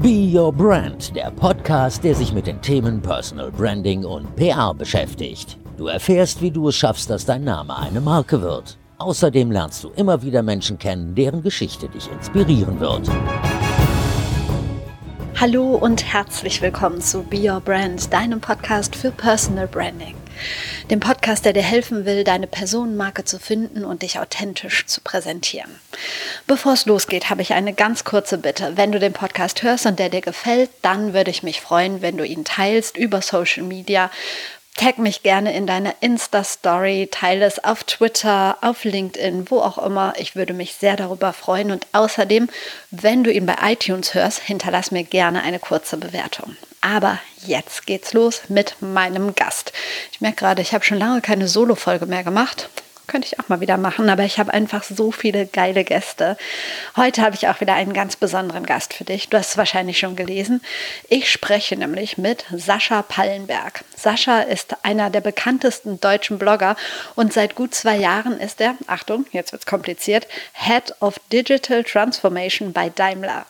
Be 0.00 0.30
Your 0.32 0.52
Brand, 0.52 1.16
der 1.16 1.32
Podcast, 1.32 2.04
der 2.04 2.14
sich 2.14 2.32
mit 2.32 2.46
den 2.46 2.62
Themen 2.62 3.02
Personal 3.02 3.50
Branding 3.50 4.04
und 4.04 4.36
PR 4.36 4.72
beschäftigt. 4.72 5.58
Du 5.76 5.88
erfährst, 5.88 6.40
wie 6.40 6.52
du 6.52 6.68
es 6.68 6.76
schaffst, 6.76 7.10
dass 7.10 7.24
dein 7.24 7.42
Name 7.42 7.76
eine 7.76 8.00
Marke 8.00 8.40
wird. 8.40 8.78
Außerdem 8.98 9.50
lernst 9.50 9.82
du 9.82 9.88
immer 9.96 10.22
wieder 10.22 10.44
Menschen 10.44 10.78
kennen, 10.78 11.16
deren 11.16 11.42
Geschichte 11.42 11.88
dich 11.88 12.08
inspirieren 12.12 12.78
wird. 12.78 13.10
Hallo 15.40 15.74
und 15.74 16.04
herzlich 16.04 16.62
willkommen 16.62 17.00
zu 17.00 17.24
Be 17.24 17.50
Your 17.50 17.60
Brand, 17.60 18.12
deinem 18.12 18.40
Podcast 18.40 18.94
für 18.94 19.10
Personal 19.10 19.66
Branding. 19.66 20.14
Dem 20.90 21.00
Podcast, 21.00 21.44
der 21.44 21.52
dir 21.52 21.62
helfen 21.62 22.04
will, 22.04 22.24
deine 22.24 22.46
Personenmarke 22.46 23.24
zu 23.24 23.38
finden 23.38 23.84
und 23.84 24.02
dich 24.02 24.18
authentisch 24.18 24.86
zu 24.86 25.00
präsentieren. 25.00 25.70
Bevor 26.46 26.74
es 26.74 26.86
losgeht, 26.86 27.30
habe 27.30 27.42
ich 27.42 27.52
eine 27.52 27.72
ganz 27.72 28.04
kurze 28.04 28.38
Bitte. 28.38 28.76
Wenn 28.76 28.92
du 28.92 28.98
den 28.98 29.12
Podcast 29.12 29.62
hörst 29.62 29.86
und 29.86 29.98
der 29.98 30.08
dir 30.08 30.20
gefällt, 30.20 30.70
dann 30.82 31.12
würde 31.14 31.30
ich 31.30 31.42
mich 31.42 31.60
freuen, 31.60 32.02
wenn 32.02 32.16
du 32.16 32.24
ihn 32.24 32.44
teilst 32.44 32.96
über 32.96 33.22
Social 33.22 33.64
Media 33.64 34.10
Tag 34.78 34.98
mich 34.98 35.24
gerne 35.24 35.56
in 35.56 35.66
deiner 35.66 35.92
Insta-Story, 36.02 37.08
teile 37.10 37.44
es 37.44 37.64
auf 37.64 37.82
Twitter, 37.82 38.56
auf 38.60 38.84
LinkedIn, 38.84 39.50
wo 39.50 39.58
auch 39.58 39.76
immer. 39.76 40.14
Ich 40.18 40.36
würde 40.36 40.52
mich 40.52 40.74
sehr 40.74 40.94
darüber 40.94 41.32
freuen. 41.32 41.72
Und 41.72 41.84
außerdem, 41.92 42.48
wenn 42.92 43.24
du 43.24 43.32
ihn 43.32 43.44
bei 43.44 43.56
iTunes 43.60 44.14
hörst, 44.14 44.38
hinterlass 44.38 44.92
mir 44.92 45.02
gerne 45.02 45.42
eine 45.42 45.58
kurze 45.58 45.96
Bewertung. 45.96 46.56
Aber 46.80 47.18
jetzt 47.44 47.86
geht's 47.86 48.12
los 48.12 48.42
mit 48.48 48.76
meinem 48.80 49.34
Gast. 49.34 49.72
Ich 50.12 50.20
merke 50.20 50.36
gerade, 50.36 50.62
ich 50.62 50.74
habe 50.74 50.84
schon 50.84 50.98
lange 50.98 51.20
keine 51.20 51.48
Solo-Folge 51.48 52.06
mehr 52.06 52.24
gemacht. 52.24 52.68
Könnte 53.08 53.26
ich 53.26 53.40
auch 53.40 53.48
mal 53.48 53.60
wieder 53.60 53.78
machen, 53.78 54.10
aber 54.10 54.24
ich 54.24 54.38
habe 54.38 54.52
einfach 54.52 54.82
so 54.82 55.10
viele 55.10 55.46
geile 55.46 55.82
Gäste. 55.82 56.36
Heute 56.94 57.22
habe 57.22 57.34
ich 57.34 57.48
auch 57.48 57.58
wieder 57.62 57.72
einen 57.72 57.94
ganz 57.94 58.16
besonderen 58.16 58.66
Gast 58.66 58.92
für 58.92 59.04
dich. 59.04 59.30
Du 59.30 59.38
hast 59.38 59.52
es 59.52 59.56
wahrscheinlich 59.56 59.98
schon 59.98 60.14
gelesen. 60.14 60.60
Ich 61.08 61.32
spreche 61.32 61.74
nämlich 61.74 62.18
mit 62.18 62.44
Sascha 62.54 63.00
Pallenberg. 63.00 63.82
Sascha 63.96 64.40
ist 64.42 64.76
einer 64.84 65.08
der 65.08 65.22
bekanntesten 65.22 65.98
deutschen 66.00 66.38
Blogger 66.38 66.76
und 67.14 67.32
seit 67.32 67.54
gut 67.54 67.74
zwei 67.74 67.96
Jahren 67.96 68.38
ist 68.38 68.60
er, 68.60 68.74
Achtung, 68.86 69.24
jetzt 69.32 69.52
wird 69.52 69.62
es 69.62 69.66
kompliziert, 69.66 70.28
Head 70.52 70.94
of 71.00 71.18
Digital 71.32 71.84
Transformation 71.84 72.74
bei 72.74 72.90
Daimler. 72.90 73.46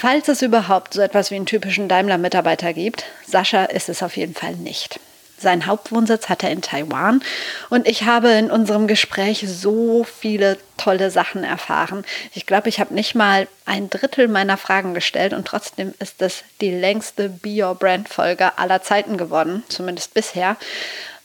Falls 0.00 0.28
es 0.28 0.40
überhaupt 0.40 0.94
so 0.94 1.02
etwas 1.02 1.30
wie 1.30 1.34
einen 1.34 1.44
typischen 1.44 1.86
Daimler-Mitarbeiter 1.86 2.72
gibt, 2.72 3.04
Sascha 3.26 3.64
ist 3.66 3.90
es 3.90 4.02
auf 4.02 4.16
jeden 4.16 4.34
Fall 4.34 4.54
nicht. 4.54 4.98
Seinen 5.38 5.66
Hauptwohnsitz 5.66 6.30
hat 6.30 6.42
er 6.42 6.50
in 6.50 6.62
Taiwan 6.62 7.20
und 7.68 7.86
ich 7.86 8.04
habe 8.04 8.30
in 8.30 8.50
unserem 8.50 8.86
Gespräch 8.86 9.44
so 9.46 10.04
viele 10.04 10.56
tolle 10.78 11.10
Sachen 11.10 11.44
erfahren. 11.44 12.06
Ich 12.32 12.46
glaube, 12.46 12.70
ich 12.70 12.80
habe 12.80 12.94
nicht 12.94 13.14
mal 13.14 13.46
ein 13.66 13.90
Drittel 13.90 14.28
meiner 14.28 14.56
Fragen 14.56 14.94
gestellt 14.94 15.34
und 15.34 15.46
trotzdem 15.46 15.92
ist 15.98 16.22
es 16.22 16.44
die 16.62 16.70
längste 16.70 17.28
Be 17.28 17.62
Your 17.62 17.74
Brand 17.74 18.08
Folge 18.08 18.56
aller 18.56 18.82
Zeiten 18.82 19.18
geworden, 19.18 19.64
zumindest 19.68 20.14
bisher. 20.14 20.56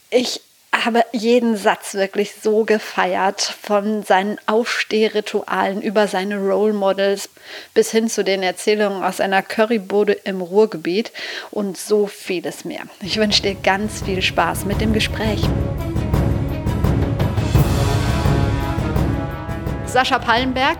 Ich 0.09 0.41
habe 0.83 1.05
jeden 1.13 1.55
Satz 1.55 1.93
wirklich 1.93 2.33
so 2.41 2.65
gefeiert, 2.65 3.41
von 3.41 4.03
seinen 4.03 4.37
Aufstehritualen 4.45 5.81
über 5.81 6.07
seine 6.07 6.37
Role 6.37 6.73
Models 6.73 7.29
bis 7.73 7.91
hin 7.91 8.09
zu 8.09 8.23
den 8.23 8.43
Erzählungen 8.43 9.03
aus 9.03 9.21
einer 9.21 9.41
Currybude 9.41 10.13
im 10.13 10.41
Ruhrgebiet 10.41 11.11
und 11.51 11.77
so 11.77 12.07
vieles 12.07 12.65
mehr. 12.65 12.81
Ich 13.01 13.17
wünsche 13.17 13.43
dir 13.43 13.55
ganz 13.55 14.01
viel 14.01 14.21
Spaß 14.21 14.65
mit 14.65 14.81
dem 14.81 14.91
Gespräch. 14.91 15.41
Sascha 19.85 20.19
Pallenberg 20.19 20.79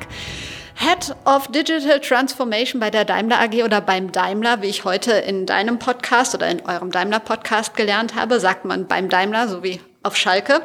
Head 0.85 1.15
of 1.25 1.47
Digital 1.47 1.99
Transformation 1.99 2.79
bei 2.79 2.91
der 2.91 3.05
Daimler 3.05 3.39
AG 3.39 3.63
oder 3.63 3.81
beim 3.81 4.11
Daimler, 4.11 4.61
wie 4.61 4.67
ich 4.67 4.85
heute 4.85 5.13
in 5.13 5.47
deinem 5.47 5.79
Podcast 5.79 6.35
oder 6.35 6.47
in 6.47 6.63
eurem 6.63 6.91
Daimler 6.91 7.19
Podcast 7.19 7.75
gelernt 7.75 8.13
habe, 8.13 8.39
sagt 8.39 8.65
man 8.65 8.85
beim 8.85 9.09
Daimler, 9.09 9.47
so 9.47 9.63
wie 9.63 9.81
auf 10.03 10.15
Schalke. 10.15 10.61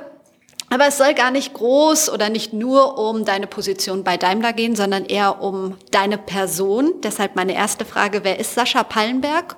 Aber 0.69 0.87
es 0.87 0.99
soll 0.99 1.15
gar 1.15 1.31
nicht 1.31 1.55
groß 1.55 2.11
oder 2.11 2.29
nicht 2.29 2.53
nur 2.53 2.99
um 2.99 3.25
deine 3.25 3.47
Position 3.47 4.05
bei 4.05 4.19
Daimler 4.19 4.53
gehen, 4.53 4.77
sondern 4.77 5.07
eher 5.07 5.41
um 5.41 5.79
deine 5.91 6.19
Person. 6.19 7.01
Deshalb 7.03 7.35
meine 7.35 7.55
erste 7.55 7.87
Frage, 7.87 8.23
wer 8.23 8.39
ist 8.39 8.55
Sascha 8.55 8.83
Pallenberg? 8.83 9.57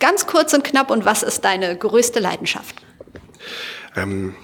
Ganz 0.00 0.26
kurz 0.26 0.52
und 0.52 0.64
knapp 0.64 0.90
und 0.90 1.04
was 1.04 1.22
ist 1.22 1.44
deine 1.44 1.76
größte 1.76 2.18
Leidenschaft? 2.18 2.74
Ähm, 3.94 4.34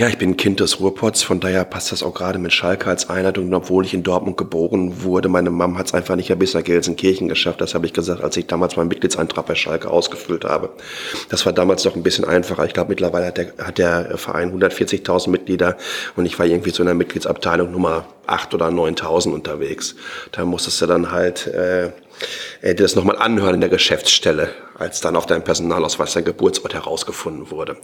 ja, 0.00 0.08
ich 0.08 0.16
bin 0.16 0.38
Kind 0.38 0.60
des 0.60 0.80
Ruhrpots, 0.80 1.22
von 1.22 1.40
daher 1.40 1.62
passt 1.66 1.92
das 1.92 2.02
auch 2.02 2.14
gerade 2.14 2.38
mit 2.38 2.54
Schalke 2.54 2.88
als 2.88 3.10
Einheit. 3.10 3.36
Und 3.36 3.52
obwohl 3.52 3.84
ich 3.84 3.92
in 3.92 4.02
Dortmund 4.02 4.38
geboren 4.38 5.02
wurde, 5.02 5.28
meine 5.28 5.50
Mom 5.50 5.76
hat 5.76 5.88
es 5.88 5.92
einfach 5.92 6.16
nicht 6.16 6.34
bis 6.38 6.54
nach 6.54 6.64
Gelsenkirchen 6.64 7.28
geschafft. 7.28 7.60
Das 7.60 7.74
habe 7.74 7.84
ich 7.84 7.92
gesagt, 7.92 8.24
als 8.24 8.34
ich 8.38 8.46
damals 8.46 8.76
meinen 8.76 8.88
Mitgliedsantrag 8.88 9.44
bei 9.44 9.54
Schalke 9.54 9.90
ausgefüllt 9.90 10.46
habe. 10.46 10.70
Das 11.28 11.44
war 11.44 11.52
damals 11.52 11.84
noch 11.84 11.96
ein 11.96 12.02
bisschen 12.02 12.24
einfacher. 12.24 12.64
Ich 12.64 12.72
glaube, 12.72 12.88
mittlerweile 12.88 13.26
hat 13.26 13.36
der, 13.36 13.52
hat 13.58 13.76
der 13.76 14.16
Verein 14.16 14.58
140.000 14.58 15.28
Mitglieder 15.28 15.76
und 16.16 16.24
ich 16.24 16.38
war 16.38 16.46
irgendwie 16.46 16.70
so 16.70 16.82
in 16.82 16.86
der 16.86 16.94
Mitgliedsabteilung 16.94 17.70
Nummer 17.70 18.06
8 18.26 18.54
oder 18.54 18.68
9.000 18.68 19.34
unterwegs. 19.34 19.96
Da 20.32 20.46
musstest 20.46 20.80
du 20.80 20.86
dann 20.86 21.10
halt 21.10 21.46
äh, 21.46 21.90
äh, 22.62 22.74
das 22.74 22.94
nochmal 22.94 23.18
anhören 23.18 23.56
in 23.56 23.60
der 23.60 23.68
Geschäftsstelle, 23.68 24.48
als 24.78 25.02
dann 25.02 25.14
auf 25.14 25.26
deinem 25.26 25.44
Personalausweis 25.44 26.14
dein 26.14 26.24
Geburtsort 26.24 26.72
herausgefunden 26.72 27.50
wurde. 27.50 27.76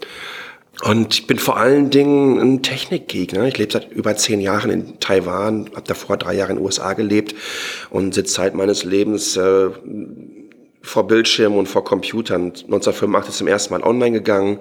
Und 0.82 1.14
ich 1.14 1.26
bin 1.26 1.38
vor 1.38 1.56
allen 1.56 1.91
Dingen 1.91 2.38
ein 2.38 2.62
Technikgegner. 2.62 3.44
Ich 3.44 3.56
lebe 3.56 3.72
seit 3.72 3.91
über 3.91 4.16
zehn 4.16 4.41
Jahren 4.41 4.70
in 4.70 5.00
Taiwan, 5.00 5.70
habe 5.75 5.87
davor 5.87 6.16
drei 6.16 6.34
Jahre 6.34 6.53
in 6.53 6.59
den 6.59 6.64
USA 6.64 6.92
gelebt 6.92 7.34
und 7.91 8.14
sitze 8.14 8.34
Zeit 8.34 8.54
meines 8.54 8.84
Lebens 8.84 9.37
äh, 9.37 9.70
vor 10.82 11.06
Bildschirmen 11.06 11.59
und 11.59 11.66
vor 11.66 11.84
Computern. 11.84 12.47
1985 12.47 13.31
ist 13.31 13.38
zum 13.38 13.48
ersten 13.48 13.72
Mal 13.72 13.82
online 13.82 14.12
gegangen, 14.12 14.60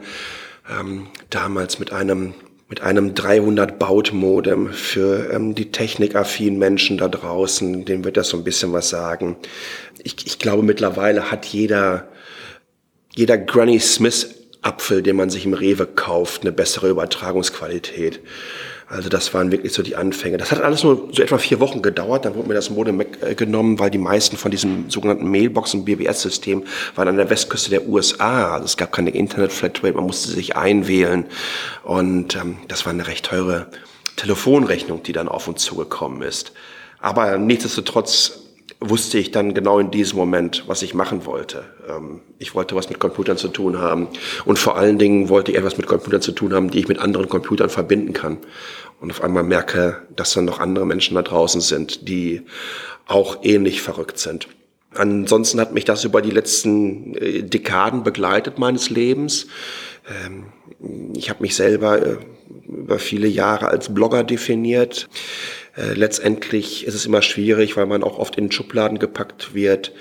ähm, 0.79 1.07
damals 1.29 1.79
mit 1.79 1.91
einem 1.91 2.33
mit 2.67 2.81
einem 2.81 3.13
300 3.13 3.77
Baut 3.77 4.11
Modem 4.11 4.73
für 4.73 5.31
ähm, 5.31 5.53
die 5.53 5.71
technikaffinen 5.71 6.57
Menschen 6.57 6.97
da 6.97 7.07
draußen. 7.07 7.85
Dem 7.85 8.03
wird 8.03 8.17
das 8.17 8.29
so 8.29 8.37
ein 8.37 8.43
bisschen 8.43 8.73
was 8.73 8.89
sagen. 8.89 9.35
Ich, 10.03 10.15
ich 10.25 10.39
glaube 10.39 10.63
mittlerweile 10.63 11.29
hat 11.29 11.45
jeder 11.45 12.07
jeder 13.13 13.37
Granny 13.37 13.79
Smith 13.79 14.44
Apfel, 14.65 15.01
den 15.03 15.15
man 15.15 15.29
sich 15.29 15.45
im 15.45 15.53
Rewe 15.53 15.85
kauft, 15.85 16.41
eine 16.41 16.51
bessere 16.51 16.89
Übertragungsqualität. 16.89 18.19
Also 18.87 19.09
das 19.09 19.33
waren 19.33 19.51
wirklich 19.51 19.73
so 19.73 19.81
die 19.81 19.95
Anfänge. 19.95 20.37
Das 20.37 20.51
hat 20.51 20.61
alles 20.61 20.83
nur 20.83 21.09
so 21.11 21.21
etwa 21.23 21.37
vier 21.39 21.59
Wochen 21.59 21.81
gedauert. 21.81 22.25
Dann 22.25 22.35
wurde 22.35 22.49
mir 22.49 22.53
das 22.53 22.69
Modem 22.69 22.99
weggenommen, 22.99 23.79
weil 23.79 23.89
die 23.89 23.97
meisten 23.97 24.37
von 24.37 24.51
diesem 24.51 24.89
sogenannten 24.89 25.29
Mailbox- 25.29 25.75
BBS-System 25.75 26.63
waren 26.95 27.07
an 27.07 27.17
der 27.17 27.29
Westküste 27.29 27.71
der 27.71 27.87
USA. 27.87 28.53
Also 28.53 28.65
es 28.65 28.77
gab 28.77 28.91
keine 28.91 29.09
Internet-Flatrate, 29.09 29.95
man 29.95 30.05
musste 30.05 30.29
sich 30.31 30.55
einwählen. 30.55 31.25
Und 31.83 32.35
ähm, 32.35 32.57
das 32.67 32.85
war 32.85 32.93
eine 32.93 33.07
recht 33.07 33.25
teure 33.25 33.67
Telefonrechnung, 34.17 35.03
die 35.03 35.13
dann 35.13 35.27
auf 35.27 35.47
uns 35.47 35.63
zugekommen 35.63 36.21
ist. 36.21 36.53
Aber 36.99 37.37
nichtsdestotrotz 37.37 38.39
wusste 38.79 39.17
ich 39.17 39.31
dann 39.31 39.53
genau 39.53 39.79
in 39.79 39.91
diesem 39.91 40.17
Moment, 40.17 40.63
was 40.67 40.81
ich 40.81 40.93
machen 40.93 41.25
wollte. 41.25 41.65
Ähm, 41.87 42.21
ich 42.39 42.55
wollte 42.55 42.75
was 42.75 42.89
mit 42.89 42.99
Computern 42.99 43.37
zu 43.37 43.47
tun 43.47 43.79
haben 43.79 44.07
und 44.45 44.59
vor 44.59 44.77
allen 44.77 44.97
Dingen 44.97 45.29
wollte 45.29 45.51
ich 45.51 45.57
etwas 45.57 45.77
mit 45.77 45.87
Computern 45.87 46.21
zu 46.21 46.31
tun 46.31 46.53
haben, 46.53 46.69
die 46.71 46.79
ich 46.79 46.87
mit 46.87 46.99
anderen 46.99 47.29
Computern 47.29 47.69
verbinden 47.69 48.13
kann. 48.13 48.37
Und 49.01 49.11
auf 49.11 49.23
einmal 49.23 49.43
merke, 49.43 50.01
dass 50.15 50.33
dann 50.33 50.45
noch 50.45 50.59
andere 50.59 50.85
Menschen 50.85 51.15
da 51.15 51.21
draußen 51.21 51.61
sind, 51.61 52.07
die 52.07 52.43
auch 53.07 53.39
ähnlich 53.43 53.81
verrückt 53.81 54.19
sind. 54.19 54.47
Ansonsten 54.93 55.59
hat 55.59 55.73
mich 55.73 55.83
das 55.83 56.05
über 56.05 56.21
die 56.21 56.31
letzten 56.31 57.15
äh, 57.15 57.43
Dekaden 57.43 58.03
begleitet 58.03 58.57
meines 58.57 58.89
Lebens. 58.89 59.47
Ähm, 60.09 60.45
ich 61.15 61.29
habe 61.29 61.41
mich 61.41 61.55
selber 61.55 62.01
äh, 62.01 62.17
über 62.67 62.99
viele 62.99 63.27
Jahre 63.27 63.67
als 63.67 63.93
Blogger 63.93 64.23
definiert. 64.23 65.09
Äh, 65.75 65.93
letztendlich 65.93 66.85
ist 66.87 66.95
es 66.95 67.05
immer 67.05 67.21
schwierig, 67.21 67.75
weil 67.75 67.85
man 67.85 68.03
auch 68.03 68.17
oft 68.19 68.37
in 68.37 68.51
Schubladen 68.51 68.97
gepackt 68.97 69.53
wird. 69.53 69.91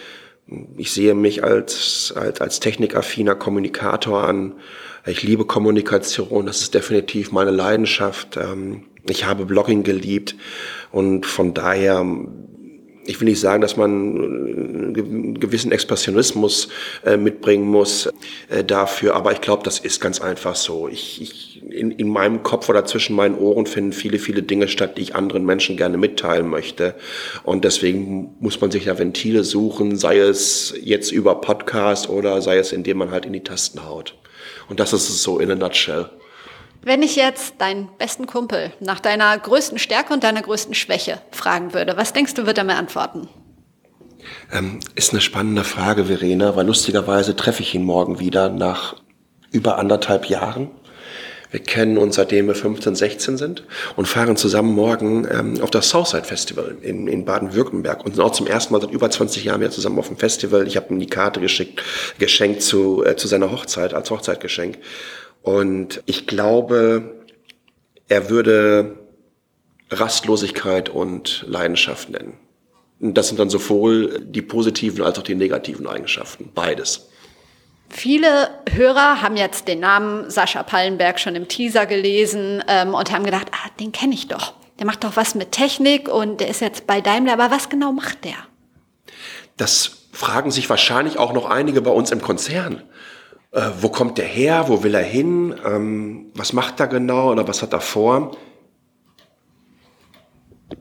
Ich 0.77 0.93
sehe 0.93 1.15
mich 1.15 1.43
als, 1.43 2.13
als, 2.15 2.41
als 2.41 2.61
technikaffiner 2.61 3.35
Kommunikator 3.35 4.25
an. 4.25 4.55
Ich 5.07 5.23
liebe 5.23 5.47
Kommunikation, 5.47 6.47
das 6.47 6.61
ist 6.61 6.75
definitiv 6.75 7.33
meine 7.33 7.51
Leidenschaft. 7.51 8.37
Ähm, 8.37 8.85
ich 9.09 9.25
habe 9.27 9.47
Blogging 9.47 9.83
geliebt 9.83 10.35
und 10.93 11.27
von 11.27 11.55
daher 11.55 12.05
ich 13.07 13.21
will 13.21 13.29
nicht 13.29 13.41
sagen, 13.41 13.61
dass 13.61 13.77
man 13.77 13.91
einen 13.91 15.41
gewissen 15.41 15.73
Expressionismus 15.73 16.69
äh, 17.05 17.17
mitbringen 17.17 17.67
muss 17.67 18.09
äh, 18.49 18.65
dafür, 18.65 19.15
aber 19.15 19.33
ich 19.33 19.41
glaube, 19.41 19.63
das 19.63 19.79
ist 19.79 20.01
ganz 20.01 20.21
einfach 20.21 20.57
so. 20.57 20.89
Ich, 20.89 21.21
ich, 21.21 21.63
in, 21.63 21.91
in 21.91 22.09
meinem 22.09 22.43
Kopf 22.43 22.69
oder 22.69 22.85
zwischen 22.85 23.17
meinen 23.17 23.37
Ohren 23.37 23.67
finden 23.67 23.93
viele, 23.93 24.19
viele 24.19 24.43
Dinge 24.43 24.69
statt, 24.69 24.97
die 24.97 25.03
ich 25.03 25.15
anderen 25.15 25.45
Menschen 25.45 25.77
gerne 25.77 25.99
mitteilen 25.99 26.49
möchte. 26.49 26.95
Und 27.43 27.65
deswegen 27.65 28.35
muss 28.41 28.61
man 28.61 28.71
sich 28.71 28.87
ja 28.87 28.99
Ventile 28.99 29.45
suchen, 29.45 29.97
sei 29.97 30.19
es 30.19 30.75
jetzt 30.81 31.13
über 31.13 31.41
Podcast 31.41 32.09
oder 32.09 32.41
sei 32.43 32.59
es, 32.59 32.73
indem 32.73 32.99
man 32.99 33.11
halt 33.11 33.27
in 33.27 33.33
die 33.33 33.45
Tasten 33.45 33.85
haut. 33.87 34.15
Und 34.69 34.81
das 34.81 34.93
ist 34.93 35.09
es 35.09 35.23
so 35.23 35.39
in 35.39 35.51
a 35.51 35.55
nutshell. 35.55 36.09
Wenn 36.85 37.03
ich 37.03 37.17
jetzt 37.17 37.55
deinen 37.59 37.89
besten 37.97 38.27
Kumpel 38.27 38.71
nach 38.79 39.01
deiner 39.01 39.39
größten 39.39 39.79
Stärke 39.79 40.13
und 40.13 40.23
deiner 40.23 40.43
größten 40.43 40.75
Schwäche 40.75 41.19
fragen 41.31 41.73
würde, 41.73 41.97
was 41.97 42.13
denkst 42.13 42.35
du, 42.35 42.45
wird 42.47 42.59
er 42.59 42.65
mir 42.65 42.77
antworten? 42.77 43.27
Ähm, 44.53 44.81
ist 44.95 45.13
eine 45.13 45.23
spannende 45.23 45.65
Frage, 45.65 46.05
Verena, 46.05 46.57
weil 46.57 46.67
lustigerweise 46.67 47.37
treffe 47.37 47.63
ich 47.63 47.75
ihn 47.75 47.85
morgen 47.85 48.19
wieder 48.19 48.51
nach 48.51 48.97
über 49.51 49.79
anderthalb 49.79 50.27
Jahren. 50.27 50.71
Wir 51.51 51.61
kennen 51.61 51.97
uns 51.97 52.17
seitdem 52.17 52.49
wir 52.49 52.55
15, 52.55 52.97
16 52.97 53.37
sind 53.39 53.65
und 53.97 54.07
fahren 54.07 54.37
zusammen 54.37 54.75
morgen 54.75 55.27
ähm, 55.31 55.63
auf 55.63 55.71
das 55.71 55.89
Southside 55.89 56.25
Festival 56.25 56.77
in, 56.83 57.07
in 57.07 57.25
Baden-Württemberg 57.25 58.05
und 58.05 58.17
sind 58.17 58.25
auch 58.25 58.33
zum 58.33 58.47
ersten 58.47 58.73
Mal 58.75 58.83
seit 58.83 58.91
über 58.91 59.09
20 59.09 59.45
Jahren 59.45 59.61
wieder 59.61 59.71
zusammen 59.71 59.99
auf 59.99 60.09
dem 60.09 60.19
Festival. 60.19 60.67
Ich 60.67 60.77
habe 60.77 60.93
ihm 60.93 60.99
die 60.99 61.07
Karte 61.07 61.41
geschickt, 61.41 61.81
geschenkt 62.19 62.61
zu, 62.61 63.05
äh, 63.05 63.17
zu 63.17 63.29
seiner 63.29 63.53
Hochzeit, 63.53 63.95
als 63.95 64.11
Hochzeitgeschenk. 64.11 64.79
Und 65.45 66.03
ich 66.07 66.27
glaube, 66.27 67.27
er 68.09 68.31
würde 68.31 68.99
Rastlosigkeit 69.91 70.89
und 70.89 71.45
Leidenschaft 71.47 72.09
nennen. 72.09 72.39
Und 72.99 73.19
das 73.19 73.29
sind 73.29 73.39
dann 73.39 73.51
sowohl 73.51 74.21
die 74.21 74.41
positiven 74.41 75.05
als 75.05 75.19
auch 75.19 75.23
die 75.23 75.35
negativen 75.35 75.87
Eigenschaften. 75.87 76.51
Beides. 76.55 77.11
Viele 77.91 78.49
Hörer 78.71 79.21
haben 79.21 79.37
jetzt 79.37 79.69
den 79.69 79.81
Namen 79.81 80.31
Sascha 80.31 80.63
Pallenberg 80.63 81.21
schon 81.21 81.37
im 81.37 81.47
Teaser 81.47 81.85
gelesen 81.85 82.65
ähm, 82.67 82.95
und 82.95 83.13
haben 83.13 83.25
gedacht, 83.25 83.49
ah, 83.53 83.69
den 83.79 83.93
kenne 83.93 84.15
ich 84.15 84.29
doch. 84.29 84.55
Der 84.79 84.87
macht 84.87 85.05
doch 85.05 85.15
was 85.17 85.35
mit 85.35 85.53
Technik 85.53 86.09
und 86.09 86.41
der 86.41 86.49
ist 86.49 86.63
jetzt 86.63 86.87
bei 86.87 87.03
Daimler. 87.03 87.35
Aber 87.35 87.51
was 87.51 87.69
genau 87.69 87.93
macht 87.93 88.25
der? 88.25 88.37
Das 89.59 90.09
fragen 90.11 90.51
sich 90.51 90.71
wahrscheinlich 90.71 91.19
auch 91.19 91.35
noch 91.35 91.51
einige 91.51 91.83
bei 91.83 91.91
uns 91.91 92.11
im 92.11 92.23
Konzern. 92.23 92.83
Äh, 93.55 93.71
wo 93.81 93.89
kommt 93.89 94.19
der 94.19 94.27
her? 94.27 94.65
Wo 94.67 94.83
will 94.83 94.95
er 94.95 95.03
hin? 95.03 95.55
Ähm, 95.65 96.27
was 96.35 96.53
macht 96.53 96.81
er 96.81 96.89
genau 96.89 97.31
oder 97.31 97.47
was 97.47 97.63
hat 97.63 97.73
er 97.73 97.81
vor? 97.81 98.37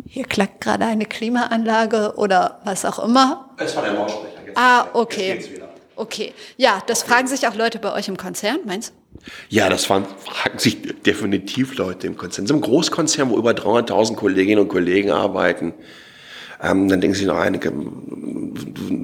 Hier 0.08 0.26
klackt 0.26 0.62
gerade 0.62 0.86
eine 0.86 1.06
Klimaanlage 1.06 2.14
oder 2.18 2.62
was 2.66 2.84
auch 2.84 2.98
immer. 3.00 3.52
Es 3.58 3.76
war 3.76 3.84
der 3.84 3.94
Lautsprecher. 3.94 4.52
Ah, 4.56 4.88
okay. 4.94 5.44
Okay. 5.96 6.34
Ja, 6.58 6.82
das 6.88 7.04
okay. 7.04 7.12
fragen 7.12 7.28
sich 7.28 7.48
auch 7.48 7.54
Leute 7.54 7.78
bei 7.78 7.94
euch 7.94 8.08
im 8.08 8.18
Konzern, 8.18 8.60
meinst 8.66 8.90
du? 8.90 9.22
Ja, 9.50 9.70
das 9.70 9.86
fragen 9.86 10.08
sich 10.58 10.82
definitiv 11.04 11.78
Leute 11.78 12.08
im 12.08 12.18
Konzern. 12.18 12.48
So 12.48 12.56
ein 12.56 12.62
Großkonzern, 12.62 13.30
wo 13.30 13.38
über 13.38 13.52
300.000 13.52 14.16
Kolleginnen 14.16 14.62
und 14.62 14.70
Kollegen 14.70 15.12
arbeiten. 15.12 15.76
Ähm, 16.64 16.88
dann 16.88 17.02
denken 17.02 17.16
sich 17.16 17.28
noch 17.28 17.38
einige, 17.38 17.74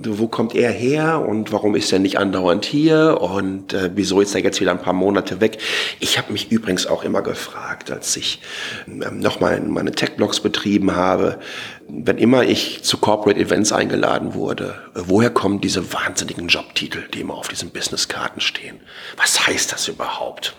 wo 0.06 0.28
kommt 0.28 0.56
er 0.56 0.72
her 0.72 1.26
und 1.28 1.52
warum 1.52 1.76
ist 1.76 1.92
er 1.92 2.00
nicht 2.00 2.18
andauernd 2.18 2.66
hier 2.66 3.20
und 3.22 3.74
äh, 3.74 3.92
wieso 3.96 4.22
ist 4.22 4.34
er 4.36 4.42
jetzt 4.42 4.62
wieder 4.62 4.72
ein 4.72 4.82
paar 4.82 4.94
Monate 4.94 5.42
weg? 5.42 5.58
Ich 6.00 6.18
habe 6.18 6.32
mich 6.32 6.52
übrigens 6.52 6.88
auch 6.88 7.04
immer 7.04 7.22
gefragt, 7.22 7.92
als 7.92 8.16
ich 8.16 8.42
ähm, 8.88 9.20
nochmal 9.20 9.60
meine 9.62 9.92
Tech-Blogs 9.92 10.40
betrieben 10.40 10.96
habe, 10.96 11.40
wenn 11.88 12.18
immer 12.18 12.44
ich 12.44 12.84
zu 12.84 12.98
Corporate 12.98 13.40
Events 13.40 13.72
eingeladen 13.72 14.34
wurde, 14.34 14.76
äh, 14.96 15.02
woher 15.06 15.30
kommen 15.30 15.60
diese 15.60 15.94
wahnsinnigen 15.94 16.48
Jobtitel, 16.48 17.04
die 17.14 17.22
immer 17.22 17.36
auf 17.36 17.48
diesen 17.50 17.72
Businesskarten 17.72 18.42
stehen? 18.42 18.80
Was 19.18 19.48
heißt 19.48 19.72
das 19.72 19.88
überhaupt? 19.88 20.56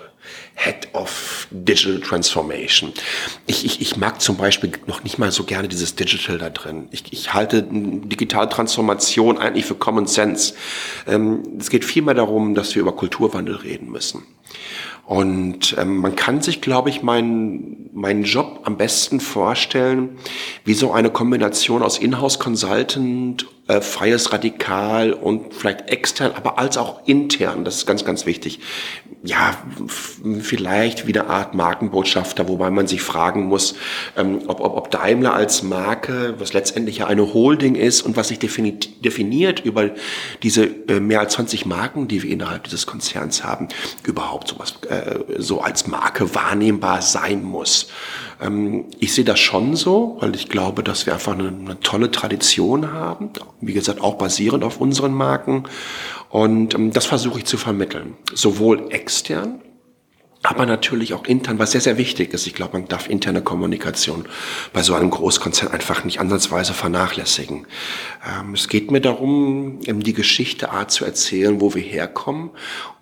Head 0.55 0.88
of 0.93 1.49
Digital 1.50 2.00
Transformation. 2.00 2.93
Ich, 3.47 3.64
ich, 3.64 3.81
ich 3.81 3.97
mag 3.97 4.20
zum 4.20 4.37
Beispiel 4.37 4.73
noch 4.87 5.02
nicht 5.05 5.19
mal 5.19 5.32
so 5.32 5.44
gerne 5.44 5.69
dieses 5.69 5.94
Digital 5.94 6.38
da 6.38 6.50
drin. 6.50 6.88
Ich, 6.91 7.12
ich 7.12 7.32
halte 7.32 7.62
Digitaltransformation 7.62 9.38
eigentlich 9.38 9.64
für 9.64 9.75
Common 9.75 10.06
Sense. 10.06 10.55
Ähm, 11.06 11.43
es 11.58 11.70
geht 11.70 11.85
vielmehr 11.85 12.14
darum, 12.14 12.55
dass 12.55 12.75
wir 12.75 12.82
über 12.82 12.94
Kulturwandel 12.94 13.56
reden 13.56 13.91
müssen. 13.91 14.23
Und 15.11 15.75
ähm, 15.77 15.97
man 15.97 16.15
kann 16.15 16.41
sich, 16.41 16.61
glaube 16.61 16.89
ich, 16.89 17.03
meinen 17.03 17.91
meinen 17.93 18.23
Job 18.23 18.61
am 18.62 18.77
besten 18.77 19.19
vorstellen 19.19 20.11
wie 20.65 20.75
so 20.75 20.93
eine 20.93 21.11
Kombination 21.11 21.83
aus 21.83 21.99
Inhouse 21.99 22.39
Consultant 22.39 23.45
äh, 23.71 23.81
freies 23.81 24.33
Radikal 24.33 25.12
und 25.12 25.55
vielleicht 25.55 25.89
extern, 25.91 26.33
aber 26.35 26.59
als 26.59 26.77
auch 26.77 27.07
intern. 27.07 27.65
Das 27.65 27.77
ist 27.77 27.87
ganz, 27.87 28.05
ganz 28.05 28.27
wichtig. 28.27 28.59
Ja, 29.23 29.55
vielleicht 30.41 31.07
wie 31.07 31.17
eine 31.17 31.29
Art 31.29 31.55
Markenbotschafter, 31.55 32.49
wobei 32.49 32.71
man 32.71 32.87
sich 32.87 33.03
fragen 33.03 33.45
muss, 33.45 33.75
ähm, 34.17 34.41
ob, 34.47 34.61
ob, 34.61 34.77
ob 34.77 34.91
Daimler 34.91 35.35
als 35.35 35.62
Marke, 35.62 36.35
was 36.39 36.53
letztendlich 36.53 36.99
ja 36.99 37.07
eine 37.07 37.35
Holding 37.35 37.75
ist 37.75 38.03
und 38.03 38.17
was 38.17 38.29
sich 38.29 38.39
definiert, 38.39 39.05
definiert 39.05 39.61
über 39.61 39.91
diese 40.43 40.65
äh, 40.65 40.99
mehr 41.01 41.21
als 41.21 41.35
20 41.35 41.67
Marken, 41.67 42.09
die 42.09 42.23
wir 42.23 42.31
innerhalb 42.31 42.65
dieses 42.65 42.87
Konzerns 42.87 43.45
haben, 43.45 43.69
überhaupt 44.05 44.49
sowas 44.49 44.75
äh, 44.89 45.00
so 45.38 45.61
als 45.61 45.87
Marke 45.87 46.35
wahrnehmbar 46.35 47.02
sein 47.02 47.43
muss. 47.43 47.88
Ähm, 48.41 48.87
ich 48.99 49.14
sehe 49.14 49.25
das 49.25 49.38
schon 49.38 49.76
so, 49.76 50.17
weil 50.20 50.35
ich 50.35 50.49
glaube, 50.49 50.82
dass 50.82 51.06
wir 51.06 51.12
einfach 51.12 51.32
eine, 51.32 51.49
eine, 51.49 51.81
tolle 51.81 52.11
Tradition 52.11 52.93
haben. 52.93 53.31
Wie 53.61 53.73
gesagt, 53.73 54.00
auch 54.00 54.14
basierend 54.14 54.64
auf 54.64 54.81
unseren 54.81 55.12
Marken. 55.12 55.64
Und 56.29 56.75
ähm, 56.75 56.93
das 56.93 57.06
versuche 57.06 57.38
ich 57.38 57.44
zu 57.44 57.56
vermitteln. 57.56 58.14
Sowohl 58.32 58.91
extern, 58.91 59.61
aber 60.42 60.64
natürlich 60.64 61.12
auch 61.12 61.26
intern, 61.26 61.58
was 61.58 61.72
sehr, 61.72 61.82
sehr 61.82 61.98
wichtig 61.98 62.32
ist. 62.32 62.46
Ich 62.46 62.54
glaube, 62.54 62.78
man 62.78 62.88
darf 62.88 63.10
interne 63.10 63.42
Kommunikation 63.42 64.25
bei 64.72 64.82
so 64.82 64.94
einem 64.94 65.10
Großkonzern 65.10 65.70
einfach 65.70 66.04
nicht 66.04 66.19
ansatzweise 66.19 66.72
vernachlässigen. 66.72 67.66
Ähm, 68.26 68.54
es 68.54 68.69
geht 68.69 68.90
mir 68.90 69.02
darum, 69.02 69.81
eben 69.84 70.00
die 70.00 70.14
Geschichte 70.14 70.70
Art 70.70 70.90
zu 70.92 71.04
erzählen, 71.04 71.60
wo 71.60 71.75
wir 71.75 71.82
herkommen 71.82 72.50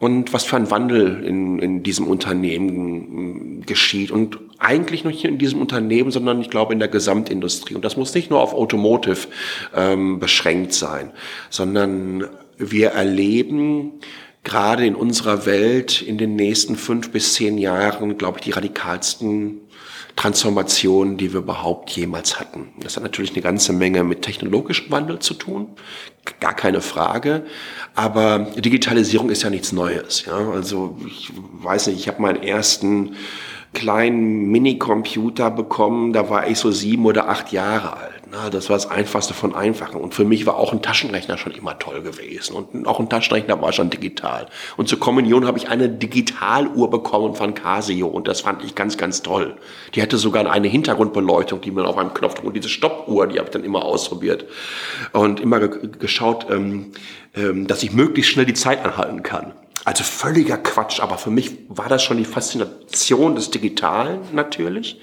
und 0.00 0.32
was 0.32 0.44
für 0.44 0.56
ein 0.56 0.72
Wandel 0.72 1.22
in, 1.22 1.60
in 1.60 1.82
diesem 1.84 2.08
Unternehmen 2.08 3.58
mm, 3.58 3.62
geschieht. 3.66 4.10
Und 4.10 4.40
eigentlich 4.58 5.04
nicht 5.04 5.24
in 5.24 5.38
diesem 5.38 5.60
Unternehmen, 5.60 6.10
sondern 6.10 6.40
ich 6.40 6.50
glaube 6.50 6.72
in 6.72 6.80
der 6.80 6.88
Gesamtindustrie. 6.88 7.76
Und 7.76 7.84
das 7.84 7.96
muss 7.96 8.14
nicht 8.14 8.30
nur 8.30 8.40
auf 8.40 8.52
Automotive 8.52 9.28
ähm, 9.76 10.18
beschränkt 10.18 10.72
sein, 10.72 11.12
sondern 11.50 12.26
wir 12.56 12.88
erleben, 12.88 14.00
gerade 14.48 14.86
in 14.86 14.94
unserer 14.94 15.44
Welt 15.44 16.00
in 16.00 16.16
den 16.16 16.34
nächsten 16.34 16.76
fünf 16.76 17.10
bis 17.10 17.34
zehn 17.34 17.58
Jahren, 17.58 18.16
glaube 18.16 18.38
ich, 18.38 18.44
die 18.44 18.52
radikalsten 18.52 19.60
Transformationen, 20.16 21.18
die 21.18 21.32
wir 21.32 21.40
überhaupt 21.40 21.90
jemals 21.90 22.40
hatten. 22.40 22.70
Das 22.80 22.96
hat 22.96 23.02
natürlich 23.02 23.32
eine 23.32 23.42
ganze 23.42 23.74
Menge 23.74 24.02
mit 24.04 24.22
technologischem 24.22 24.90
Wandel 24.90 25.18
zu 25.18 25.34
tun, 25.34 25.68
gar 26.40 26.54
keine 26.54 26.80
Frage. 26.80 27.44
Aber 27.94 28.38
Digitalisierung 28.56 29.28
ist 29.28 29.42
ja 29.42 29.50
nichts 29.50 29.72
Neues. 29.72 30.24
Ja? 30.24 30.50
Also 30.50 30.98
ich 31.06 31.30
weiß 31.34 31.88
nicht, 31.88 31.98
ich 31.98 32.08
habe 32.08 32.22
meinen 32.22 32.42
ersten 32.42 33.16
kleinen 33.74 34.50
Minicomputer 34.50 35.50
bekommen, 35.50 36.14
da 36.14 36.30
war 36.30 36.48
ich 36.48 36.58
so 36.58 36.70
sieben 36.70 37.04
oder 37.04 37.28
acht 37.28 37.52
Jahre 37.52 37.98
alt. 37.98 38.17
Na, 38.30 38.50
das 38.50 38.68
war 38.68 38.76
das 38.76 38.90
Einfachste 38.90 39.32
von 39.32 39.54
Einfachen. 39.54 39.98
Und 39.98 40.14
für 40.14 40.24
mich 40.24 40.44
war 40.44 40.56
auch 40.56 40.72
ein 40.72 40.82
Taschenrechner 40.82 41.38
schon 41.38 41.52
immer 41.52 41.78
toll 41.78 42.02
gewesen. 42.02 42.54
Und 42.54 42.86
auch 42.86 43.00
ein 43.00 43.08
Taschenrechner 43.08 43.62
war 43.62 43.72
schon 43.72 43.88
digital. 43.88 44.48
Und 44.76 44.86
zur 44.86 45.00
Kommunion 45.00 45.46
habe 45.46 45.56
ich 45.56 45.68
eine 45.70 45.88
Digitaluhr 45.88 46.90
bekommen 46.90 47.34
von 47.34 47.54
Casio. 47.54 48.06
Und 48.06 48.28
das 48.28 48.42
fand 48.42 48.62
ich 48.62 48.74
ganz, 48.74 48.98
ganz 48.98 49.22
toll. 49.22 49.56
Die 49.94 50.02
hatte 50.02 50.18
sogar 50.18 50.50
eine 50.50 50.68
Hintergrundbeleuchtung, 50.68 51.62
die 51.62 51.70
man 51.70 51.86
auf 51.86 51.96
einem 51.96 52.12
Knopf 52.12 52.34
drückt. 52.34 52.46
Und 52.46 52.54
diese 52.54 52.68
Stoppuhr, 52.68 53.28
die 53.28 53.38
habe 53.38 53.48
ich 53.48 53.52
dann 53.52 53.64
immer 53.64 53.82
ausprobiert. 53.82 54.44
Und 55.12 55.40
immer 55.40 55.60
geschaut, 55.60 56.46
ähm, 56.50 56.92
ähm, 57.34 57.66
dass 57.66 57.82
ich 57.82 57.92
möglichst 57.92 58.32
schnell 58.32 58.46
die 58.46 58.54
Zeit 58.54 58.84
anhalten 58.84 59.22
kann. 59.22 59.52
Also 59.86 60.04
völliger 60.04 60.58
Quatsch, 60.58 61.00
aber 61.00 61.16
für 61.16 61.30
mich 61.30 61.52
war 61.68 61.88
das 61.88 62.02
schon 62.02 62.18
die 62.18 62.26
Faszination 62.26 63.36
des 63.36 63.50
Digitalen 63.50 64.20
natürlich. 64.34 65.00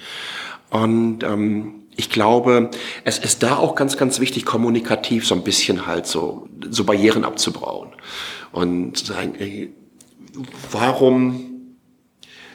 Und 0.70 1.24
ähm, 1.24 1.85
ich 1.98 2.10
glaube, 2.10 2.70
es 3.04 3.20
ist 3.20 3.44
da 3.44 3.58
auch 3.58 3.76
ganz, 3.76 3.98
ganz 3.98 4.20
wichtig, 4.20 4.46
kommunikativ 4.46 5.26
so 5.28 5.36
ein 5.36 5.44
bisschen 5.44 5.88
halt 5.88 6.06
so, 6.06 6.48
so 6.70 6.84
Barrieren 6.84 7.24
abzubauen. 7.24 7.90
Und 8.52 8.98
zu 8.98 9.06
sagen, 9.06 9.36
ey, 9.38 9.74
warum 10.72 11.78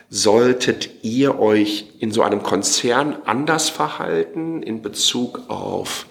solltet 0.08 0.90
ihr 1.02 1.38
euch 1.38 1.92
in 2.00 2.10
so 2.10 2.22
einem 2.22 2.42
Konzern 2.42 3.16
anders 3.24 3.70
verhalten 3.70 4.62
in 4.62 4.82
Bezug 4.82 5.48
auf 5.48 6.06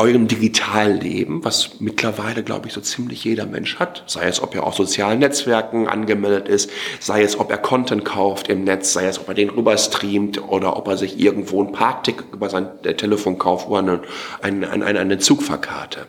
eurem 0.00 0.28
Digitalleben, 0.28 1.44
was 1.44 1.78
mittlerweile, 1.78 2.42
glaube 2.42 2.66
ich, 2.66 2.72
so 2.72 2.80
ziemlich 2.80 3.22
jeder 3.22 3.44
Mensch 3.44 3.78
hat, 3.78 4.02
sei 4.06 4.26
es, 4.26 4.42
ob 4.42 4.54
er 4.54 4.64
auf 4.64 4.74
sozialen 4.74 5.18
Netzwerken 5.18 5.88
angemeldet 5.88 6.48
ist, 6.48 6.70
sei 7.00 7.22
es, 7.22 7.38
ob 7.38 7.50
er 7.50 7.58
Content 7.58 8.04
kauft 8.04 8.48
im 8.48 8.64
Netz, 8.64 8.94
sei 8.94 9.06
es, 9.06 9.18
ob 9.18 9.28
er 9.28 9.34
den 9.34 9.50
rüber 9.50 9.76
streamt 9.76 10.42
oder 10.48 10.78
ob 10.78 10.88
er 10.88 10.96
sich 10.96 11.20
irgendwo 11.20 11.62
ein 11.62 11.72
Parkticket 11.72 12.32
über 12.32 12.48
sein 12.48 12.68
äh, 12.82 12.94
Telefon 12.94 13.36
kauft 13.36 13.68
oder 13.68 14.00
eine, 14.42 14.70
eine, 14.70 14.70
eine, 14.86 14.98
eine 14.98 15.18
Zugfahrkarte 15.18 16.08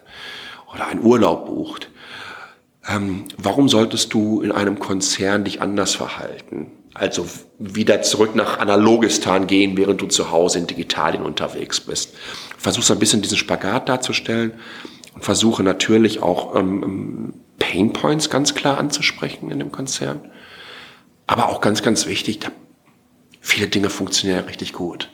oder 0.74 0.88
einen 0.88 1.04
Urlaub 1.04 1.48
bucht. 1.48 1.90
Ähm, 2.88 3.26
warum 3.38 3.68
solltest 3.68 4.14
du 4.14 4.42
in 4.42 4.54
einem 4.54 4.80
Konzern 4.80 5.44
dich 5.44 5.62
anders 5.62 5.96
verhalten? 5.96 6.72
Also 6.94 7.26
wieder 7.58 8.02
zurück 8.02 8.36
nach 8.36 8.60
Analogistan 8.60 9.48
gehen, 9.48 9.78
während 9.78 10.02
du 10.02 10.08
zu 10.08 10.32
Hause 10.32 10.60
in 10.60 10.68
Digitalien 10.68 11.24
unterwegs 11.24 11.80
bist. 11.80 12.14
Versuchst 12.58 12.92
ein 12.92 13.00
bisschen 13.00 13.22
diesen 13.22 13.38
Spagat 13.38 13.88
darzustellen 13.88 14.54
und 15.14 15.24
versuche 15.24 15.64
natürlich 15.64 16.22
auch 16.22 16.56
ähm, 16.56 16.84
ähm, 16.84 17.34
Pain 17.60 17.94
Points 17.94 18.30
ganz 18.30 18.56
klar 18.56 18.78
anzusprechen 18.78 19.52
in 19.52 19.60
dem 19.60 19.72
Konzern. 19.72 20.20
Aber 21.28 21.50
auch 21.50 21.62
ganz, 21.62 21.82
ganz 21.82 22.08
wichtig, 22.08 22.40
viele 23.40 23.68
Dinge 23.68 23.90
funktionieren 23.90 24.46
richtig 24.46 24.74
gut. 24.74 25.10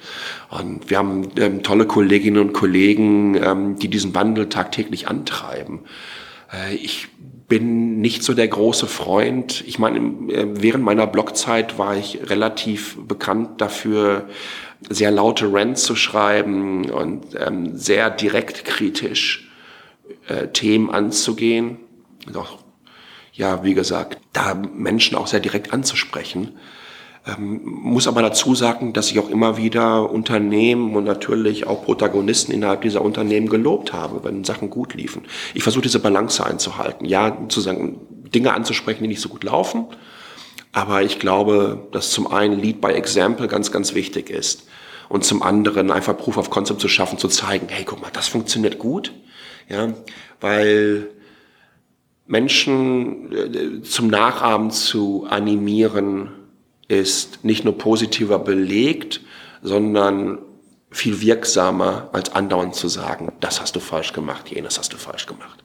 Und 0.50 0.90
wir 0.90 0.98
haben 0.98 1.30
ähm, 1.38 1.62
tolle 1.62 1.86
Kolleginnen 1.86 2.40
und 2.40 2.54
Kollegen, 2.54 3.36
ähm, 3.36 3.78
die 3.78 3.88
diesen 3.88 4.16
Wandel 4.16 4.50
tagtäglich 4.50 5.08
antreiben. 5.08 5.82
Äh, 6.52 6.76
ich 6.76 7.08
bin 7.48 8.02
nicht 8.02 8.24
so 8.24 8.34
der 8.34 8.48
große 8.48 8.88
Freund. 8.88 9.64
Ich 9.66 9.80
meine, 9.80 10.00
äh, 10.32 10.48
während 10.62 10.84
meiner 10.84 11.08
Blogzeit 11.08 11.78
war 11.78 11.96
ich 11.96 12.30
relativ 12.30 12.98
bekannt 13.08 13.62
dafür, 13.62 14.28
sehr 14.90 15.12
laute 15.12 15.52
Rants 15.52 15.84
zu 15.84 15.96
schreiben 15.96 16.90
und 16.90 17.26
ähm, 17.40 17.78
sehr 17.78 18.10
direkt 18.10 18.66
kritisch 18.66 19.50
äh, 20.28 20.48
Themen 20.50 20.90
anzugehen. 20.90 21.78
Auch, 22.36 22.60
ja, 23.34 23.64
wie 23.64 23.74
gesagt, 23.74 24.20
da 24.34 24.54
Menschen 24.54 25.18
auch 25.18 25.28
sehr 25.28 25.40
direkt 25.40 25.74
anzusprechen. 25.74 26.58
Ähm, 27.28 27.62
muss 27.64 28.08
aber 28.08 28.22
dazu 28.22 28.56
sagen, 28.56 28.94
dass 28.94 29.12
ich 29.12 29.20
auch 29.20 29.30
immer 29.30 29.58
wieder 29.58 30.10
Unternehmen 30.10 30.96
und 30.96 31.04
natürlich 31.04 31.68
auch 31.68 31.84
Protagonisten 31.84 32.52
innerhalb 32.52 32.82
dieser 32.82 33.02
Unternehmen 33.02 33.50
gelobt 33.50 33.94
habe, 33.94 34.24
wenn 34.24 34.44
Sachen 34.44 34.70
gut 34.70 34.94
liefen. 34.94 35.24
Ich 35.54 35.64
versuche 35.64 35.84
diese 35.84 36.00
Balance 36.00 36.46
einzuhalten. 36.46 37.06
Ja, 37.06 37.38
zu 37.50 37.60
sagen, 37.60 38.00
Dinge 38.34 38.54
anzusprechen, 38.54 39.04
die 39.04 39.10
nicht 39.10 39.22
so 39.22 39.30
gut 39.30 39.44
laufen. 39.44 39.88
Aber 40.72 41.02
ich 41.02 41.20
glaube, 41.20 41.88
dass 41.92 42.12
zum 42.12 42.28
einen 42.28 42.60
Lead 42.60 42.82
by 42.82 42.90
Example 42.90 43.48
ganz, 43.48 43.72
ganz 43.72 43.94
wichtig 43.94 44.30
ist. 44.30 44.68
Und 45.10 45.24
zum 45.24 45.42
anderen 45.42 45.90
einfach 45.90 46.18
Proof 46.18 46.38
of 46.38 46.50
Concept 46.50 46.82
zu 46.82 46.90
schaffen, 46.90 47.18
zu 47.18 47.30
zeigen, 47.30 47.68
hey, 47.70 47.86
guck 47.86 48.02
mal, 48.02 48.12
das 48.12 48.28
funktioniert 48.28 48.78
gut. 48.78 49.14
Ja, 49.70 49.94
weil 50.40 51.10
Menschen 52.26 53.32
äh, 53.32 53.82
zum 53.82 54.08
Nachahmen 54.08 54.72
zu 54.72 55.26
animieren, 55.30 56.30
ist 56.88 57.44
nicht 57.44 57.64
nur 57.64 57.78
positiver 57.78 58.40
belegt, 58.40 59.22
sondern 59.62 60.40
viel 60.90 61.22
wirksamer, 61.22 62.10
als 62.14 62.32
andauernd 62.34 62.76
zu 62.76 62.88
sagen, 62.88 63.34
das 63.40 63.60
hast 63.60 63.76
du 63.76 63.80
falsch 63.80 64.14
gemacht, 64.14 64.50
jenes 64.50 64.80
hast 64.80 64.94
du 64.94 64.98
falsch 64.98 65.26
gemacht. 65.26 65.64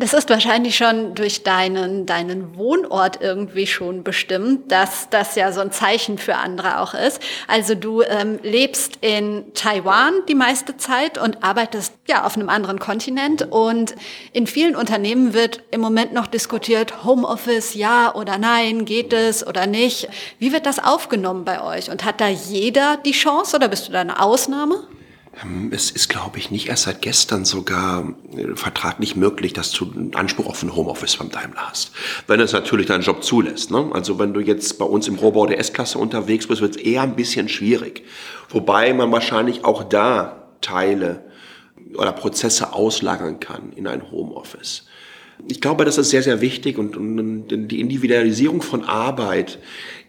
Das 0.00 0.14
ist 0.14 0.30
wahrscheinlich 0.30 0.78
schon 0.78 1.14
durch 1.14 1.42
deinen, 1.42 2.06
deinen 2.06 2.56
Wohnort 2.56 3.20
irgendwie 3.20 3.66
schon 3.66 4.02
bestimmt, 4.02 4.72
dass 4.72 5.10
das 5.10 5.34
ja 5.34 5.52
so 5.52 5.60
ein 5.60 5.72
Zeichen 5.72 6.16
für 6.16 6.36
andere 6.36 6.80
auch 6.80 6.94
ist. 6.94 7.20
Also 7.46 7.74
du 7.74 8.00
ähm, 8.00 8.38
lebst 8.42 8.96
in 9.02 9.52
Taiwan 9.52 10.14
die 10.26 10.34
meiste 10.34 10.78
Zeit 10.78 11.18
und 11.18 11.44
arbeitest 11.44 11.92
ja 12.08 12.24
auf 12.24 12.34
einem 12.34 12.48
anderen 12.48 12.78
Kontinent 12.78 13.48
und 13.50 13.94
in 14.32 14.46
vielen 14.46 14.74
Unternehmen 14.74 15.34
wird 15.34 15.62
im 15.70 15.82
Moment 15.82 16.14
noch 16.14 16.28
diskutiert, 16.28 17.04
Homeoffice 17.04 17.74
ja 17.74 18.14
oder 18.14 18.38
nein, 18.38 18.86
geht 18.86 19.12
es 19.12 19.46
oder 19.46 19.66
nicht. 19.66 20.08
Wie 20.38 20.54
wird 20.54 20.64
das 20.64 20.82
aufgenommen 20.82 21.44
bei 21.44 21.62
euch 21.62 21.90
und 21.90 22.06
hat 22.06 22.22
da 22.22 22.28
jeder 22.28 22.96
die 23.04 23.12
Chance 23.12 23.54
oder 23.54 23.68
bist 23.68 23.88
du 23.88 23.92
da 23.92 24.00
eine 24.00 24.18
Ausnahme? 24.18 24.82
Ähm, 25.42 25.70
es 25.72 25.90
ist, 25.90 26.08
glaube 26.08 26.38
ich, 26.38 26.50
nicht 26.50 26.68
erst 26.68 26.84
seit 26.84 27.02
gestern 27.02 27.44
sogar 27.44 28.14
äh, 28.36 28.54
vertraglich 28.54 29.16
möglich, 29.16 29.52
dass 29.52 29.70
du 29.70 29.90
einen 29.90 30.14
Anspruch 30.14 30.46
auf 30.46 30.62
ein 30.62 30.74
Homeoffice 30.74 31.16
beim 31.16 31.30
Daimler 31.30 31.70
hast. 31.70 31.92
Wenn 32.26 32.40
es 32.40 32.52
natürlich 32.52 32.86
deinen 32.86 33.02
Job 33.02 33.22
zulässt. 33.22 33.70
Ne? 33.70 33.90
Also 33.92 34.18
wenn 34.18 34.34
du 34.34 34.40
jetzt 34.40 34.78
bei 34.78 34.84
uns 34.84 35.08
im 35.08 35.16
Rohbau 35.16 35.46
der 35.46 35.58
S-Klasse 35.58 35.98
unterwegs 35.98 36.46
bist, 36.46 36.60
wird 36.60 36.76
es 36.76 36.82
eher 36.82 37.02
ein 37.02 37.16
bisschen 37.16 37.48
schwierig. 37.48 38.04
Wobei 38.48 38.92
man 38.92 39.12
wahrscheinlich 39.12 39.64
auch 39.64 39.84
da 39.84 40.48
Teile 40.60 41.24
oder 41.94 42.12
Prozesse 42.12 42.72
auslagern 42.72 43.40
kann 43.40 43.72
in 43.72 43.86
ein 43.86 44.10
Homeoffice. 44.10 44.86
Ich 45.48 45.60
glaube, 45.60 45.84
das 45.84 45.98
ist 45.98 46.10
sehr, 46.10 46.22
sehr 46.22 46.40
wichtig 46.40 46.78
und, 46.78 46.96
und 46.96 47.68
die 47.68 47.80
Individualisierung 47.80 48.62
von 48.62 48.84
Arbeit 48.84 49.58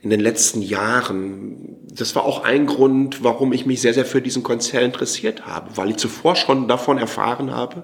in 0.02 0.10
den 0.10 0.20
letzten 0.20 0.62
Jahren, 0.62 1.78
das 1.90 2.16
war 2.16 2.24
auch 2.24 2.44
ein 2.44 2.66
Grund, 2.66 3.24
warum 3.24 3.54
ich 3.54 3.66
mich 3.66 3.82
sehr, 3.82 3.94
sehr 3.94 4.06
für 4.06 4.22
diesen 4.22 4.44
Konzern 4.44 4.86
interessiert 4.86 5.46
habe, 5.46 5.78
weil 5.78 5.92
ich 5.92 5.98
zuvor 5.98 6.36
schon 6.36 6.68
davon 6.68 6.98
erfahren 6.98 7.52
habe 7.52 7.84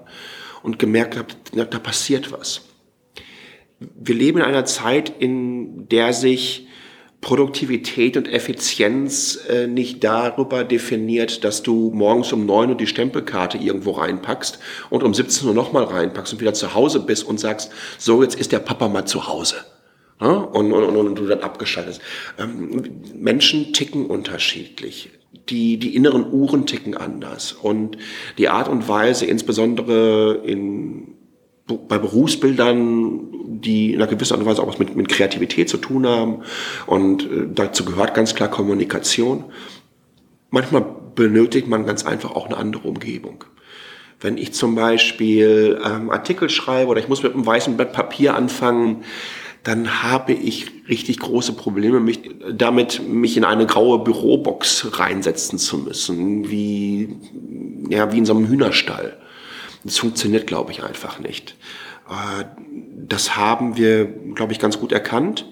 und 0.62 0.78
gemerkt 0.78 1.16
habe, 1.16 1.28
da 1.52 1.78
passiert 1.78 2.32
was. 2.32 2.62
Wir 3.78 4.14
leben 4.14 4.38
in 4.38 4.44
einer 4.44 4.64
Zeit, 4.64 5.12
in 5.20 5.88
der 5.88 6.12
sich 6.12 6.67
Produktivität 7.20 8.16
und 8.16 8.28
Effizienz 8.28 9.40
äh, 9.48 9.66
nicht 9.66 10.04
darüber 10.04 10.62
definiert, 10.62 11.42
dass 11.42 11.62
du 11.62 11.90
morgens 11.92 12.32
um 12.32 12.46
neun 12.46 12.70
Uhr 12.70 12.76
die 12.76 12.86
Stempelkarte 12.86 13.58
irgendwo 13.58 13.92
reinpackst 13.92 14.60
und 14.88 15.02
um 15.02 15.12
17 15.12 15.48
Uhr 15.48 15.54
nochmal 15.54 15.84
reinpackst 15.84 16.32
und 16.32 16.40
wieder 16.40 16.54
zu 16.54 16.74
Hause 16.74 17.00
bist 17.00 17.24
und 17.24 17.40
sagst, 17.40 17.72
so 17.98 18.22
jetzt 18.22 18.36
ist 18.38 18.52
der 18.52 18.60
Papa 18.60 18.88
mal 18.88 19.04
zu 19.04 19.26
Hause. 19.26 19.56
Ja? 20.20 20.28
Und, 20.28 20.72
und, 20.72 20.84
und, 20.84 20.96
und 20.96 21.14
du 21.16 21.26
dann 21.26 21.40
abgeschaltet. 21.40 22.00
Ähm, 22.38 23.02
Menschen 23.14 23.72
ticken 23.72 24.06
unterschiedlich. 24.06 25.10
Die, 25.48 25.76
die 25.78 25.96
inneren 25.96 26.32
Uhren 26.32 26.66
ticken 26.66 26.96
anders. 26.96 27.52
Und 27.52 27.98
die 28.38 28.48
Art 28.48 28.68
und 28.68 28.88
Weise, 28.88 29.26
insbesondere 29.26 30.42
in 30.44 31.17
bei 31.76 31.98
Berufsbildern, 31.98 33.28
die 33.60 33.92
in 33.92 34.00
einer 34.00 34.10
gewissen 34.10 34.34
Art 34.34 34.42
und 34.42 34.48
Weise 34.48 34.62
auch 34.62 34.68
was 34.68 34.78
mit, 34.78 34.96
mit 34.96 35.08
Kreativität 35.08 35.68
zu 35.68 35.76
tun 35.76 36.06
haben. 36.06 36.42
Und 36.86 37.24
äh, 37.24 37.46
dazu 37.54 37.84
gehört 37.84 38.14
ganz 38.14 38.34
klar 38.34 38.48
Kommunikation. 38.48 39.44
Manchmal 40.50 40.84
benötigt 41.14 41.68
man 41.68 41.84
ganz 41.84 42.06
einfach 42.06 42.30
auch 42.30 42.46
eine 42.46 42.56
andere 42.56 42.88
Umgebung. 42.88 43.44
Wenn 44.20 44.38
ich 44.38 44.52
zum 44.52 44.74
Beispiel 44.74 45.80
ähm, 45.84 46.10
Artikel 46.10 46.48
schreibe 46.48 46.90
oder 46.90 47.00
ich 47.00 47.08
muss 47.08 47.22
mit 47.22 47.34
einem 47.34 47.46
weißen 47.46 47.76
Blatt 47.76 47.92
Papier 47.92 48.34
anfangen, 48.34 49.04
dann 49.62 50.02
habe 50.02 50.32
ich 50.32 50.70
richtig 50.88 51.18
große 51.18 51.52
Probleme 51.52 52.00
mich, 52.00 52.20
damit, 52.52 53.06
mich 53.06 53.36
in 53.36 53.44
eine 53.44 53.66
graue 53.66 53.98
Bürobox 53.98 54.98
reinsetzen 54.98 55.58
zu 55.58 55.78
müssen, 55.78 56.50
wie, 56.50 57.16
ja, 57.90 58.12
wie 58.12 58.18
in 58.18 58.24
so 58.24 58.34
einem 58.34 58.48
Hühnerstall. 58.48 59.18
Das 59.88 59.96
funktioniert, 59.96 60.46
glaube 60.46 60.70
ich, 60.70 60.82
einfach 60.82 61.18
nicht. 61.18 61.56
Äh, 62.10 62.44
das 63.06 63.36
haben 63.36 63.78
wir, 63.78 64.04
glaube 64.04 64.52
ich, 64.52 64.58
ganz 64.58 64.78
gut 64.78 64.92
erkannt 64.92 65.46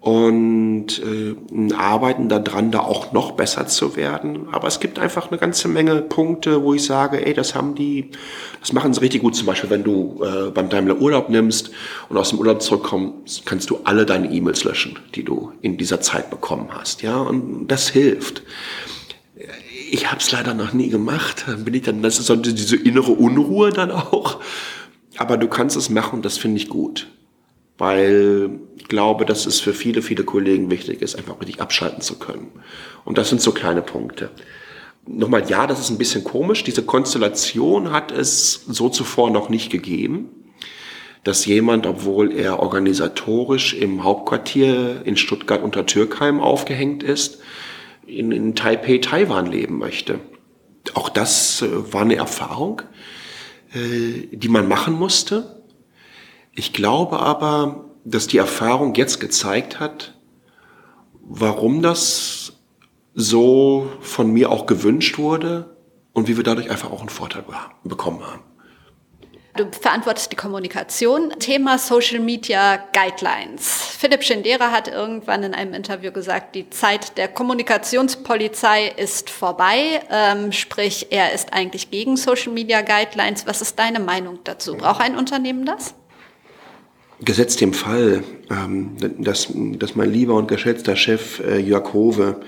und 0.00 0.86
äh, 0.98 1.72
arbeiten 1.74 2.28
daran, 2.28 2.72
da 2.72 2.80
auch 2.80 3.12
noch 3.12 3.32
besser 3.32 3.68
zu 3.68 3.94
werden. 3.94 4.48
Aber 4.50 4.66
es 4.66 4.80
gibt 4.80 4.98
einfach 4.98 5.30
eine 5.30 5.38
ganze 5.38 5.68
Menge 5.68 6.02
Punkte, 6.02 6.64
wo 6.64 6.74
ich 6.74 6.84
sage, 6.84 7.24
ey, 7.24 7.32
das 7.32 7.54
haben 7.54 7.76
die, 7.76 8.10
das 8.58 8.72
machen 8.72 8.92
sie 8.92 9.02
richtig 9.02 9.20
gut. 9.20 9.36
Zum 9.36 9.46
Beispiel, 9.46 9.70
wenn 9.70 9.84
du 9.84 10.20
äh, 10.24 10.50
beim 10.50 10.68
Daimler 10.68 11.00
Urlaub 11.00 11.28
nimmst 11.28 11.70
und 12.08 12.16
aus 12.16 12.30
dem 12.30 12.40
Urlaub 12.40 12.62
zurückkommst, 12.62 13.46
kannst 13.46 13.70
du 13.70 13.78
alle 13.84 14.04
deine 14.04 14.32
E-Mails 14.32 14.64
löschen, 14.64 14.98
die 15.14 15.22
du 15.22 15.52
in 15.62 15.76
dieser 15.76 16.00
Zeit 16.00 16.28
bekommen 16.28 16.70
hast. 16.72 17.02
Ja, 17.02 17.18
und 17.18 17.68
das 17.68 17.88
hilft 17.88 18.42
ich 19.90 20.10
habe 20.10 20.20
es 20.20 20.30
leider 20.30 20.54
noch 20.54 20.72
nie 20.72 20.88
gemacht. 20.88 21.44
Bin 21.64 21.74
ich 21.74 21.82
dann, 21.82 22.02
das 22.02 22.18
ist 22.18 22.26
so 22.26 22.36
diese 22.36 22.76
innere 22.76 23.12
Unruhe 23.12 23.70
dann 23.70 23.90
auch. 23.90 24.40
Aber 25.16 25.36
du 25.36 25.48
kannst 25.48 25.76
es 25.76 25.90
machen, 25.90 26.22
das 26.22 26.38
finde 26.38 26.58
ich 26.58 26.68
gut. 26.68 27.08
Weil 27.78 28.50
ich 28.76 28.88
glaube, 28.88 29.24
dass 29.24 29.46
es 29.46 29.60
für 29.60 29.74
viele, 29.74 30.02
viele 30.02 30.24
Kollegen 30.24 30.70
wichtig 30.70 31.02
ist, 31.02 31.16
einfach 31.16 31.40
richtig 31.40 31.60
abschalten 31.60 32.02
zu 32.02 32.18
können. 32.18 32.48
Und 33.04 33.18
das 33.18 33.28
sind 33.28 33.40
so 33.40 33.52
kleine 33.52 33.82
Punkte. 33.82 34.30
Nochmal, 35.06 35.48
ja, 35.48 35.66
das 35.66 35.80
ist 35.80 35.90
ein 35.90 35.98
bisschen 35.98 36.24
komisch. 36.24 36.62
Diese 36.62 36.82
Konstellation 36.82 37.90
hat 37.90 38.12
es 38.12 38.64
so 38.68 38.88
zuvor 38.90 39.30
noch 39.30 39.48
nicht 39.48 39.70
gegeben, 39.70 40.28
dass 41.24 41.46
jemand, 41.46 41.86
obwohl 41.86 42.32
er 42.32 42.60
organisatorisch 42.60 43.74
im 43.74 44.04
Hauptquartier 44.04 45.02
in 45.04 45.16
Stuttgart 45.16 45.62
unter 45.62 45.86
Türkheim 45.86 46.40
aufgehängt 46.40 47.02
ist, 47.02 47.40
in, 48.18 48.32
in 48.32 48.54
Taipei, 48.54 48.98
Taiwan 48.98 49.46
leben 49.46 49.78
möchte. 49.78 50.20
Auch 50.94 51.08
das 51.08 51.62
äh, 51.62 51.92
war 51.92 52.02
eine 52.02 52.16
Erfahrung, 52.16 52.82
äh, 53.72 54.26
die 54.32 54.48
man 54.48 54.68
machen 54.68 54.94
musste. 54.94 55.62
Ich 56.54 56.72
glaube 56.72 57.20
aber, 57.20 57.84
dass 58.04 58.26
die 58.26 58.38
Erfahrung 58.38 58.94
jetzt 58.94 59.20
gezeigt 59.20 59.78
hat, 59.78 60.18
warum 61.22 61.82
das 61.82 62.54
so 63.14 63.88
von 64.00 64.32
mir 64.32 64.50
auch 64.50 64.66
gewünscht 64.66 65.18
wurde 65.18 65.76
und 66.12 66.28
wie 66.28 66.36
wir 66.36 66.44
dadurch 66.44 66.70
einfach 66.70 66.90
auch 66.90 67.00
einen 67.00 67.08
Vorteil 67.08 67.44
bekommen 67.84 68.22
haben. 68.26 68.42
Du 69.60 69.68
verantwortest 69.78 70.32
die 70.32 70.36
Kommunikation. 70.36 71.34
Thema 71.38 71.76
Social 71.76 72.18
Media 72.18 72.82
Guidelines. 72.94 73.70
Philipp 73.98 74.24
Schindera 74.24 74.70
hat 74.70 74.88
irgendwann 74.88 75.42
in 75.42 75.52
einem 75.52 75.74
Interview 75.74 76.12
gesagt, 76.12 76.54
die 76.54 76.70
Zeit 76.70 77.18
der 77.18 77.28
Kommunikationspolizei 77.28 78.90
ist 78.96 79.28
vorbei. 79.28 80.00
Ähm, 80.10 80.52
sprich, 80.52 81.08
er 81.10 81.34
ist 81.34 81.52
eigentlich 81.52 81.90
gegen 81.90 82.16
Social 82.16 82.54
Media 82.54 82.80
Guidelines. 82.80 83.46
Was 83.46 83.60
ist 83.60 83.78
deine 83.78 84.00
Meinung 84.00 84.38
dazu? 84.44 84.78
Braucht 84.78 85.02
ein 85.02 85.14
Unternehmen 85.14 85.66
das? 85.66 85.92
Gesetzt 87.20 87.60
dem 87.60 87.74
Fall, 87.74 88.24
ähm, 88.48 88.96
dass, 89.18 89.48
dass 89.52 89.94
mein 89.94 90.10
lieber 90.10 90.36
und 90.36 90.48
geschätzter 90.48 90.96
Chef 90.96 91.38
äh, 91.40 91.58
Jörg 91.58 91.92
Hove, 91.92 92.40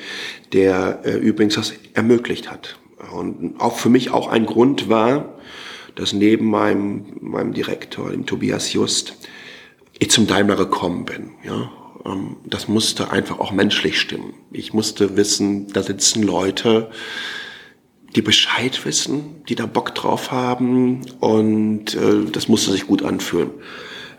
der 0.54 1.00
äh, 1.04 1.10
übrigens 1.10 1.56
das 1.56 1.74
ermöglicht 1.92 2.50
hat 2.50 2.78
und 3.12 3.60
auch 3.60 3.76
für 3.76 3.90
mich 3.90 4.10
auch 4.10 4.28
ein 4.28 4.46
Grund 4.46 4.88
war, 4.88 5.34
dass 5.94 6.12
neben 6.12 6.46
meinem, 6.46 7.18
meinem 7.20 7.52
Direktor, 7.52 8.10
dem 8.10 8.26
Tobias 8.26 8.72
Just, 8.72 9.16
ich 9.98 10.10
zum 10.10 10.26
Daimler 10.26 10.56
gekommen 10.56 11.04
bin. 11.04 11.32
Ja? 11.44 11.70
ähm, 12.04 12.36
das 12.44 12.68
musste 12.68 13.10
einfach 13.10 13.38
auch 13.38 13.52
menschlich 13.52 14.00
stimmen. 14.00 14.34
Ich 14.50 14.72
musste 14.72 15.16
wissen, 15.16 15.68
da 15.72 15.82
sitzen 15.82 16.22
Leute, 16.22 16.90
die 18.14 18.22
Bescheid 18.22 18.84
wissen, 18.84 19.42
die 19.48 19.54
da 19.54 19.66
Bock 19.66 19.94
drauf 19.94 20.30
haben 20.30 21.02
und 21.20 21.94
äh, 21.94 22.24
das 22.30 22.48
musste 22.48 22.70
sich 22.70 22.86
gut 22.86 23.02
anfühlen. 23.02 23.50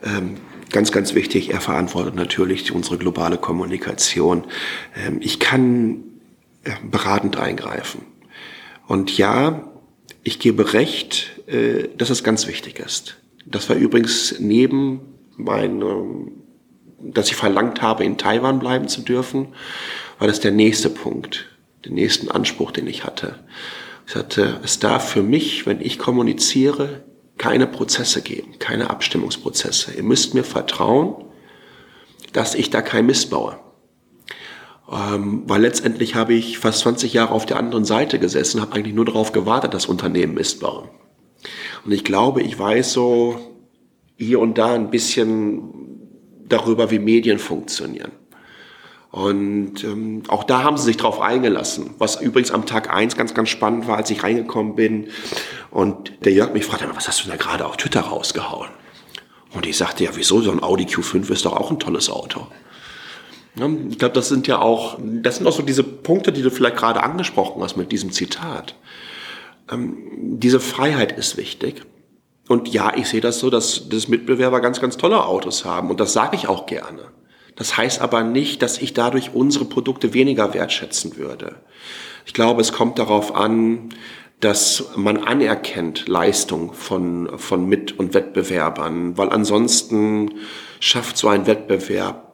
Ähm, 0.04 0.38
ganz, 0.72 0.92
ganz 0.92 1.14
wichtig, 1.14 1.52
er 1.52 1.62
verantwortet 1.62 2.16
natürlich 2.16 2.72
unsere 2.72 2.98
globale 2.98 3.38
Kommunikation. 3.38 4.46
Ähm, 4.96 5.18
ich 5.22 5.40
kann 5.40 6.04
äh, 6.64 6.72
beratend 6.90 7.38
eingreifen. 7.38 8.02
Und 8.88 9.16
ja, 9.18 9.72
ich 10.24 10.40
gebe 10.40 10.74
recht, 10.74 11.33
äh, 11.48 11.90
dass 11.98 12.10
es 12.10 12.24
ganz 12.24 12.48
wichtig 12.48 12.80
ist. 12.80 13.18
Das 13.46 13.70
war 13.70 13.76
übrigens 13.76 14.40
neben 14.40 15.02
meinem, 15.36 16.32
dass 17.00 17.30
ich 17.30 17.36
verlangt 17.36 17.82
habe, 17.82 18.04
in 18.04 18.18
Taiwan 18.18 18.60
bleiben 18.60 18.88
zu 18.88 19.02
dürfen, 19.02 19.50
war 20.20 20.28
das 20.28 20.40
der 20.40 20.52
nächste 20.52 20.90
Punkt, 20.90 21.46
den 21.86 21.96
nächsten 21.96 22.30
Anspruch, 22.32 22.72
den 22.72 22.88
ich 22.88 23.04
hatte. 23.04 23.40
Ich 24.06 24.14
sagte, 24.14 24.60
es 24.64 24.80
darf 24.80 25.10
für 25.10 25.24
mich, 25.24 25.66
wenn 25.66 25.82
ich 25.82 26.00
kommuniziere, 26.00 27.04
keine 27.38 27.68
Prozesse 27.68 28.22
geben, 28.22 28.60
keine 28.60 28.90
Abstimmungsprozesse. 28.90 29.94
Ihr 29.94 30.04
müsst 30.04 30.34
mir 30.34 30.44
vertrauen, 30.44 31.26
dass 32.32 32.56
ich 32.56 32.70
da 32.70 32.82
kein 32.82 33.06
Mist 33.06 33.30
baue. 33.30 33.60
Ähm, 34.92 35.44
weil 35.48 35.62
letztendlich 35.62 36.16
habe 36.16 36.34
ich 36.34 36.60
fast 36.60 36.80
20 36.80 37.14
Jahre 37.14 37.34
auf 37.34 37.46
der 37.46 37.58
anderen 37.58 37.86
Seite 37.86 38.20
gesessen, 38.20 38.62
habe 38.62 38.74
eigentlich 38.74 38.94
nur 38.94 39.06
darauf 39.06 39.32
gewartet, 39.32 39.74
dass 39.74 39.86
Unternehmen 39.86 40.36
Mist 40.36 40.60
bauen. 40.60 40.90
Und 41.86 41.92
ich 41.92 42.04
glaube, 42.04 42.42
ich 42.42 42.58
weiß 42.58 42.94
so 42.94 43.40
hier 44.18 44.40
und 44.40 44.58
da 44.58 44.74
ein 44.74 44.90
bisschen 44.90 46.00
darüber, 46.48 46.92
wie 46.92 47.00
Medien 47.00 47.40
funktionieren. 47.40 48.12
Und 49.12 49.84
ähm, 49.84 50.24
auch 50.28 50.44
da 50.44 50.64
haben 50.64 50.76
sie 50.76 50.86
sich 50.86 50.98
drauf 50.98 51.22
eingelassen. 51.22 51.92
Was 52.00 52.20
übrigens 52.20 52.50
am 52.50 52.66
Tag 52.66 52.92
eins 52.92 53.16
ganz, 53.16 53.36
ganz 53.36 53.50
spannend 53.50 53.88
war, 53.88 53.98
als 53.98 54.10
ich 54.10 54.24
reingekommen 54.24 54.76
bin. 54.76 55.10
Und 55.70 56.14
der 56.26 56.32
Jörg 56.32 56.52
mich 56.52 56.66
fragte, 56.66 56.88
was 56.96 57.08
hast 57.08 57.24
du 57.24 57.30
da 57.30 57.36
gerade 57.36 57.66
auf 57.66 57.78
Twitter 57.78 58.02
rausgehauen? 58.02 58.70
Und 59.54 59.68
ich 59.68 59.78
sagte, 59.78 60.04
ja, 60.04 60.12
wieso? 60.16 60.42
So 60.42 60.52
ein 60.52 60.64
Audi 60.64 60.86
Q5 60.86 61.32
ist 61.32 61.46
doch 61.46 61.54
auch 61.54 61.70
ein 61.70 61.78
tolles 61.78 62.10
Auto. 62.10 62.48
Ja, 63.56 63.70
ich 63.90 64.00
glaube, 64.00 64.16
das 64.16 64.30
sind 64.30 64.48
ja 64.48 64.60
auch, 64.60 64.98
das 65.00 65.38
sind 65.38 65.46
auch 65.46 65.54
so 65.54 65.62
diese 65.62 65.84
Punkte, 65.84 66.32
die 66.32 66.42
du 66.42 66.50
vielleicht 66.50 66.78
gerade 66.78 67.04
angesprochen 67.04 67.62
hast 67.62 67.78
mit 67.78 67.92
diesem 67.92 68.12
Zitat. 68.12 68.76
Ähm, 69.72 69.98
diese 70.40 70.60
Freiheit 70.60 71.12
ist 71.14 71.38
wichtig. 71.38 71.84
Und 72.48 72.68
ja, 72.74 72.94
ich 72.96 73.08
sehe 73.08 73.22
das 73.22 73.40
so, 73.40 73.50
dass, 73.50 73.88
dass 73.90 74.08
Mitbewerber 74.08 74.60
ganz, 74.60 74.82
ganz 74.82 74.98
tolle 74.98 75.26
Autos 75.26 75.64
haben. 75.64 75.90
Und 75.90 76.00
das 76.00 76.14
sage 76.14 76.36
ich 76.36 76.48
auch 76.48 76.66
gerne. 76.66 77.12
Das 77.56 77.78
heißt 77.78 78.02
aber 78.02 78.24
nicht, 78.24 78.62
dass 78.62 78.80
ich 78.80 78.94
dadurch 78.94 79.34
unsere 79.34 79.66
Produkte 79.66 80.14
weniger 80.14 80.54
wertschätzen 80.54 81.18
würde. 81.18 81.56
Ich 82.26 82.34
glaube, 82.34 82.62
es 82.62 82.74
kommt 82.74 83.00
darauf 83.00 83.36
an, 83.36 83.90
dass 84.40 84.92
man 84.96 85.18
anerkennt 85.18 86.08
Leistung 86.08 86.74
von, 86.74 87.38
von 87.38 87.66
Mit- 87.66 87.98
und 87.98 88.14
Wettbewerbern, 88.14 89.18
weil 89.18 89.30
ansonsten 89.30 90.34
schafft 90.80 91.18
so 91.18 91.30
ein 91.30 91.48
Wettbewerb 91.48 92.34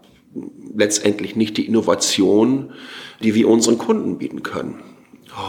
letztendlich 0.76 1.36
nicht 1.36 1.58
die 1.58 1.68
Innovation, 1.68 2.74
die 3.22 3.36
wir 3.36 3.48
unseren 3.48 3.78
Kunden 3.78 4.18
bieten 4.18 4.42
können. 4.42 4.82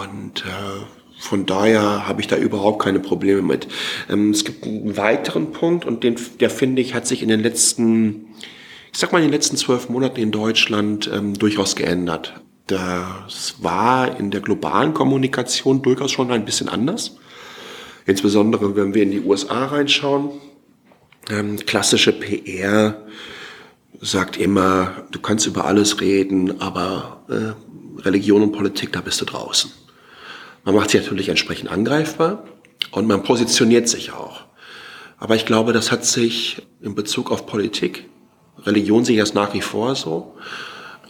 Und 0.02 0.44
äh, 0.44 0.84
von 1.20 1.46
daher 1.46 2.08
habe 2.08 2.20
ich 2.20 2.26
da 2.26 2.36
überhaupt 2.36 2.82
keine 2.82 2.98
Probleme 2.98 3.42
mit. 3.42 3.68
Ähm, 4.08 4.30
es 4.30 4.44
gibt 4.44 4.64
einen 4.64 4.96
weiteren 4.96 5.52
Punkt 5.52 5.84
und 5.84 6.02
den, 6.02 6.16
der 6.40 6.50
finde 6.50 6.82
ich, 6.82 6.94
hat 6.94 7.06
sich 7.06 7.22
in 7.22 7.28
den 7.28 7.40
letzten 7.40 8.30
ich 8.92 8.98
sag 8.98 9.12
mal, 9.12 9.18
in 9.18 9.26
den 9.26 9.32
letzten 9.32 9.56
zwölf 9.56 9.88
Monaten 9.88 10.20
in 10.20 10.30
Deutschland 10.30 11.08
ähm, 11.12 11.34
durchaus 11.34 11.76
geändert. 11.76 12.40
Das 12.66 13.56
war 13.60 14.18
in 14.18 14.30
der 14.30 14.40
globalen 14.40 14.94
Kommunikation 14.94 15.82
durchaus 15.82 16.12
schon 16.12 16.30
ein 16.30 16.44
bisschen 16.44 16.68
anders. 16.68 17.16
Insbesondere, 18.06 18.76
wenn 18.76 18.94
wir 18.94 19.02
in 19.02 19.10
die 19.10 19.20
USA 19.20 19.66
reinschauen. 19.66 20.30
Ähm, 21.30 21.56
klassische 21.56 22.12
PR 22.12 23.02
sagt 24.00 24.36
immer, 24.38 25.04
du 25.10 25.20
kannst 25.20 25.46
über 25.46 25.66
alles 25.66 26.00
reden, 26.00 26.60
aber 26.60 27.24
äh, 27.28 28.02
Religion 28.02 28.42
und 28.42 28.52
Politik, 28.52 28.92
da 28.92 29.00
bist 29.00 29.20
du 29.20 29.26
draußen. 29.26 29.70
Man 30.64 30.74
macht 30.74 30.90
sich 30.90 31.02
natürlich 31.02 31.28
entsprechend 31.28 31.70
angreifbar 31.70 32.44
und 32.90 33.06
man 33.06 33.22
positioniert 33.22 33.88
sich 33.88 34.12
auch. 34.12 34.42
Aber 35.18 35.36
ich 35.36 35.46
glaube, 35.46 35.72
das 35.72 35.92
hat 35.92 36.04
sich 36.04 36.62
in 36.80 36.94
Bezug 36.94 37.30
auf 37.30 37.46
Politik 37.46 38.06
Religion 38.66 39.04
sehe 39.04 39.16
ich 39.16 39.20
das 39.20 39.34
nach 39.34 39.54
wie 39.54 39.60
vor 39.60 39.94
so. 39.94 40.34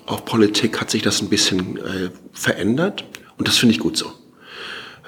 Auch 0.07 0.25
Politik 0.25 0.81
hat 0.81 0.91
sich 0.91 1.03
das 1.03 1.23
ein 1.23 1.29
bisschen 1.29 1.77
äh, 1.79 2.11
verändert 2.33 3.05
und 3.39 3.49
das 3.49 3.59
finde 3.59 3.75
ich 3.75 3.81
gut 3.81 3.97
so. 3.97 4.13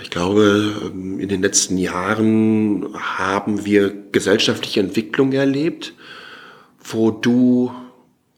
Ich 0.02 0.10
glaube, 0.10 0.72
ähm, 0.86 1.20
in 1.20 1.28
den 1.28 1.42
letzten 1.42 1.78
Jahren 1.78 2.88
haben 2.94 3.64
wir 3.64 3.92
gesellschaftliche 4.12 4.80
Entwicklung 4.80 5.32
erlebt, 5.32 5.94
wo 6.82 7.10
du 7.10 7.72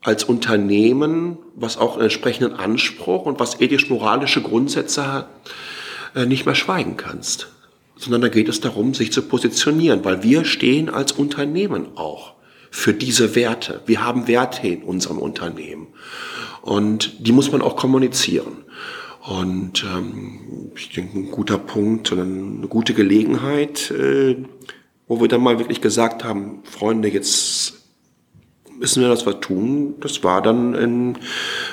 als 0.03 0.25
Unternehmen, 0.25 1.39
was 1.55 1.79
auch 1.79 1.95
einen 1.95 2.05
entsprechenden 2.05 2.55
Anspruch 2.55 3.25
und 3.25 3.41
was 3.41 3.61
ethisch-moralische 3.61 4.43
Grundsätze 4.43 5.11
hat, 5.11 5.29
nicht 6.15 6.47
mehr 6.47 6.55
schweigen 6.55 6.97
kannst. 6.97 7.49
Sondern 7.97 8.23
da 8.23 8.29
geht 8.29 8.49
es 8.49 8.61
darum, 8.61 8.95
sich 8.95 9.13
zu 9.13 9.23
positionieren, 9.23 10.05
weil 10.05 10.23
wir 10.23 10.45
stehen 10.45 10.91
als 10.91 11.13
Unternehmen 11.13 11.97
auch 11.97 12.35
für 12.71 12.93
diese 12.93 13.37
Werte. 13.37 13.83
Wir 13.87 14.05
haben 14.05 14.27
Werte 14.27 14.67
in 14.67 14.83
unserem 14.83 15.19
Unternehmen 15.19 15.89
und 16.63 17.27
die 17.27 17.33
muss 17.33 17.53
man 17.53 17.63
auch 17.63 17.77
kommunizieren. 17.77 18.65
Und 19.27 19.85
ähm, 19.85 20.73
ich 20.77 20.91
denke, 20.91 21.19
ein 21.19 21.31
guter 21.31 21.57
Punkt 21.57 22.13
und 22.13 22.21
eine 22.21 22.69
gute 22.69 22.93
Gelegenheit, 22.95 23.91
äh, 23.91 24.37
wo 25.07 25.21
wir 25.21 25.29
dann 25.29 25.43
mal 25.43 25.59
wirklich 25.59 25.81
gesagt 25.81 26.25
haben, 26.25 26.63
Freunde, 26.65 27.09
jetzt 27.09 27.75
wissen 28.79 29.03
wir, 29.03 29.11
was 29.11 29.25
wir 29.25 29.41
tun. 29.41 29.95
Das 30.01 30.25
war 30.25 30.43
dann 30.43 30.75
in, 30.75 31.19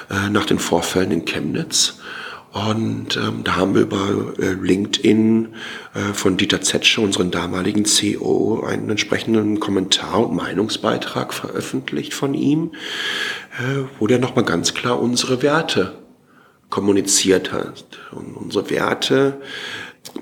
äh, 0.10 0.30
nach 0.30 0.46
den 0.46 0.60
Vorfällen 0.60 1.12
in 1.12 1.26
Chemnitz. 1.26 2.00
Und 2.52 3.16
ähm, 3.16 3.46
da 3.46 3.56
haben 3.56 3.76
wir 3.76 3.84
über 3.84 4.34
äh, 4.38 4.52
LinkedIn 4.54 5.56
äh, 5.94 6.14
von 6.14 6.36
Dieter 6.36 6.62
Zetsche, 6.62 7.00
unseren 7.00 7.32
damaligen 7.32 7.86
CEO, 7.86 8.64
einen 8.66 8.90
entsprechenden 8.90 9.62
Kommentar 9.62 10.28
und 10.28 10.36
Meinungsbeitrag 10.36 11.34
veröffentlicht 11.34 12.14
von 12.14 12.34
ihm, 12.34 12.74
äh, 13.58 13.84
wo 14.00 14.08
der 14.08 14.20
nochmal 14.20 14.44
ganz 14.44 14.74
klar 14.74 15.02
unsere 15.02 15.42
Werte 15.42 15.98
kommuniziert 16.70 17.54
hat. 17.54 17.86
Und 18.12 18.36
unsere 18.36 18.70
Werte, 18.70 19.40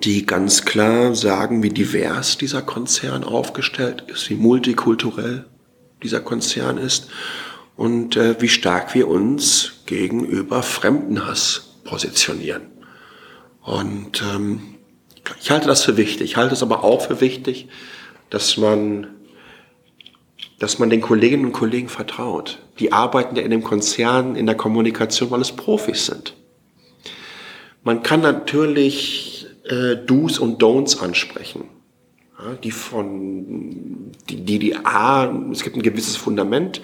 die 0.04 0.28
ganz 0.28 0.65
klar 0.65 1.15
sagen, 1.15 1.63
wie 1.63 1.70
divers 1.70 2.38
dieser 2.38 2.62
Konzern 2.62 3.24
aufgestellt 3.24 4.04
ist, 4.08 4.30
wie 4.30 4.36
multikulturell 4.36 5.46
dieser 6.04 6.20
Konzern 6.20 6.78
ist 6.78 7.10
und 7.76 8.18
äh, 8.18 8.39
wie 8.39 8.50
stark 8.50 8.94
wir 8.94 9.08
uns 9.08 9.82
gegenüber 9.88 10.62
Fremdenhass 10.62 11.68
positionieren. 11.89 12.62
Und 13.62 14.21
ähm, 14.21 14.75
ich 15.41 15.52
halte 15.52 15.67
das 15.67 15.84
für 15.84 15.97
wichtig. 15.97 16.32
Ich 16.32 16.38
halte 16.38 16.54
es 16.54 16.63
aber 16.63 16.84
auch 16.84 17.02
für 17.02 17.19
wichtig, 17.19 17.67
dass 18.30 18.58
man, 18.58 19.08
dass 20.60 20.80
man 20.80 20.89
den 20.89 21.02
Kolleginnen 21.02 21.45
und 21.45 21.52
Kollegen 21.52 21.89
vertraut. 21.89 22.60
Die 22.80 22.93
arbeiten 22.93 23.36
ja 23.36 23.41
in 23.41 23.52
dem 23.52 23.63
Konzern, 23.63 24.36
in 24.36 24.45
der 24.45 24.56
Kommunikation, 24.56 25.32
weil 25.32 25.41
es 25.41 25.52
Profis 25.52 26.06
sind. 26.06 26.36
Man 27.84 28.04
kann 28.04 28.21
natürlich 28.21 29.47
äh, 29.63 29.95
Do's 29.95 30.39
und 30.39 30.62
Don'ts 30.62 30.99
ansprechen. 30.99 31.65
Ja, 32.38 32.54
die 32.63 32.71
von, 32.71 34.12
die, 34.30 34.38
die, 34.45 34.60
die 34.60 34.75
A, 34.75 35.25
es 35.52 35.63
gibt 35.63 35.75
ein 35.75 35.82
gewisses 35.82 36.15
Fundament, 36.15 36.82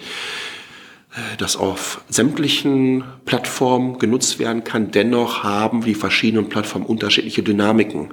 das 1.38 1.56
auf 1.56 2.02
sämtlichen 2.08 3.04
Plattformen 3.24 3.98
genutzt 3.98 4.38
werden 4.38 4.64
kann. 4.64 4.90
Dennoch 4.90 5.42
haben 5.42 5.82
die 5.82 5.94
verschiedenen 5.94 6.48
Plattformen 6.48 6.84
unterschiedliche 6.84 7.42
Dynamiken. 7.42 8.12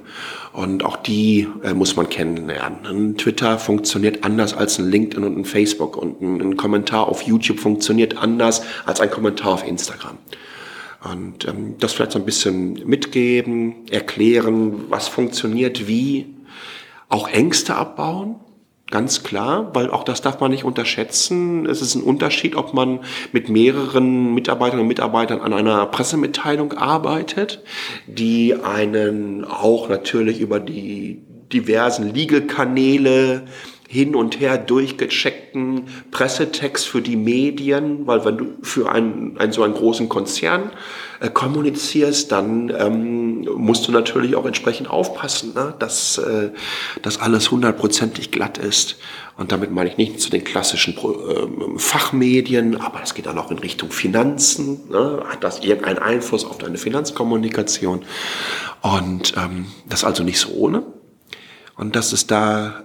Und 0.52 0.84
auch 0.84 0.96
die 0.96 1.48
äh, 1.62 1.74
muss 1.74 1.96
man 1.96 2.08
kennenlernen. 2.08 2.86
Ein 2.86 3.16
Twitter 3.18 3.58
funktioniert 3.58 4.24
anders 4.24 4.54
als 4.54 4.78
ein 4.78 4.90
LinkedIn 4.90 5.24
und 5.24 5.36
ein 5.36 5.44
Facebook. 5.44 5.96
Und 5.96 6.22
ein, 6.22 6.40
ein 6.40 6.56
Kommentar 6.56 7.08
auf 7.08 7.22
YouTube 7.22 7.60
funktioniert 7.60 8.16
anders 8.16 8.62
als 8.86 9.00
ein 9.00 9.10
Kommentar 9.10 9.52
auf 9.52 9.66
Instagram. 9.66 10.16
Und 11.12 11.46
ähm, 11.46 11.74
das 11.78 11.92
vielleicht 11.92 12.12
so 12.12 12.18
ein 12.18 12.24
bisschen 12.24 12.88
mitgeben, 12.88 13.86
erklären, 13.90 14.84
was 14.88 15.08
funktioniert 15.08 15.86
wie, 15.86 16.26
auch 17.10 17.28
Ängste 17.28 17.74
abbauen 17.74 18.36
Ganz 18.94 19.24
klar, 19.24 19.74
weil 19.74 19.90
auch 19.90 20.04
das 20.04 20.22
darf 20.22 20.38
man 20.38 20.52
nicht 20.52 20.62
unterschätzen. 20.62 21.66
Es 21.66 21.82
ist 21.82 21.96
ein 21.96 22.02
Unterschied, 22.04 22.54
ob 22.54 22.74
man 22.74 23.00
mit 23.32 23.48
mehreren 23.48 24.32
Mitarbeiterinnen 24.34 24.82
und 24.82 24.86
Mitarbeitern 24.86 25.40
an 25.40 25.52
einer 25.52 25.84
Pressemitteilung 25.86 26.74
arbeitet, 26.74 27.64
die 28.06 28.54
einen 28.54 29.44
auch 29.44 29.88
natürlich 29.88 30.38
über 30.38 30.60
die 30.60 31.24
diversen 31.52 32.14
Legal-Kanäle 32.14 33.46
hin 33.94 34.16
und 34.16 34.40
her 34.40 34.58
durchgecheckten 34.58 35.84
Pressetext 36.10 36.84
für 36.88 37.00
die 37.00 37.14
Medien, 37.14 38.08
weil 38.08 38.24
wenn 38.24 38.36
du 38.36 38.46
für 38.60 38.90
einen, 38.90 39.38
einen 39.38 39.52
so 39.52 39.62
einen 39.62 39.74
großen 39.74 40.08
Konzern 40.08 40.72
äh, 41.20 41.30
kommunizierst, 41.30 42.32
dann 42.32 42.74
ähm, 42.76 43.48
musst 43.54 43.86
du 43.86 43.92
natürlich 43.92 44.34
auch 44.34 44.46
entsprechend 44.46 44.90
aufpassen, 44.90 45.54
ne? 45.54 45.76
dass 45.78 46.18
äh, 46.18 46.50
das 47.02 47.20
alles 47.20 47.52
hundertprozentig 47.52 48.32
glatt 48.32 48.58
ist. 48.58 48.96
Und 49.36 49.52
damit 49.52 49.70
meine 49.70 49.90
ich 49.90 49.96
nicht 49.96 50.20
zu 50.20 50.28
den 50.28 50.42
klassischen 50.42 50.96
äh, 50.96 51.78
Fachmedien, 51.78 52.80
aber 52.80 53.00
es 53.00 53.14
geht 53.14 53.26
dann 53.26 53.38
auch 53.38 53.52
in 53.52 53.60
Richtung 53.60 53.92
Finanzen. 53.92 54.90
Ne? 54.90 55.22
Hat 55.28 55.44
das 55.44 55.60
irgendeinen 55.60 55.98
Einfluss 55.98 56.44
auf 56.44 56.58
deine 56.58 56.78
Finanzkommunikation? 56.78 58.02
Und 58.82 59.34
ähm, 59.36 59.66
das 59.88 60.02
also 60.02 60.24
nicht 60.24 60.40
so 60.40 60.50
ohne. 60.50 60.82
Und 61.76 61.94
dass 61.94 62.12
es 62.12 62.26
da 62.26 62.84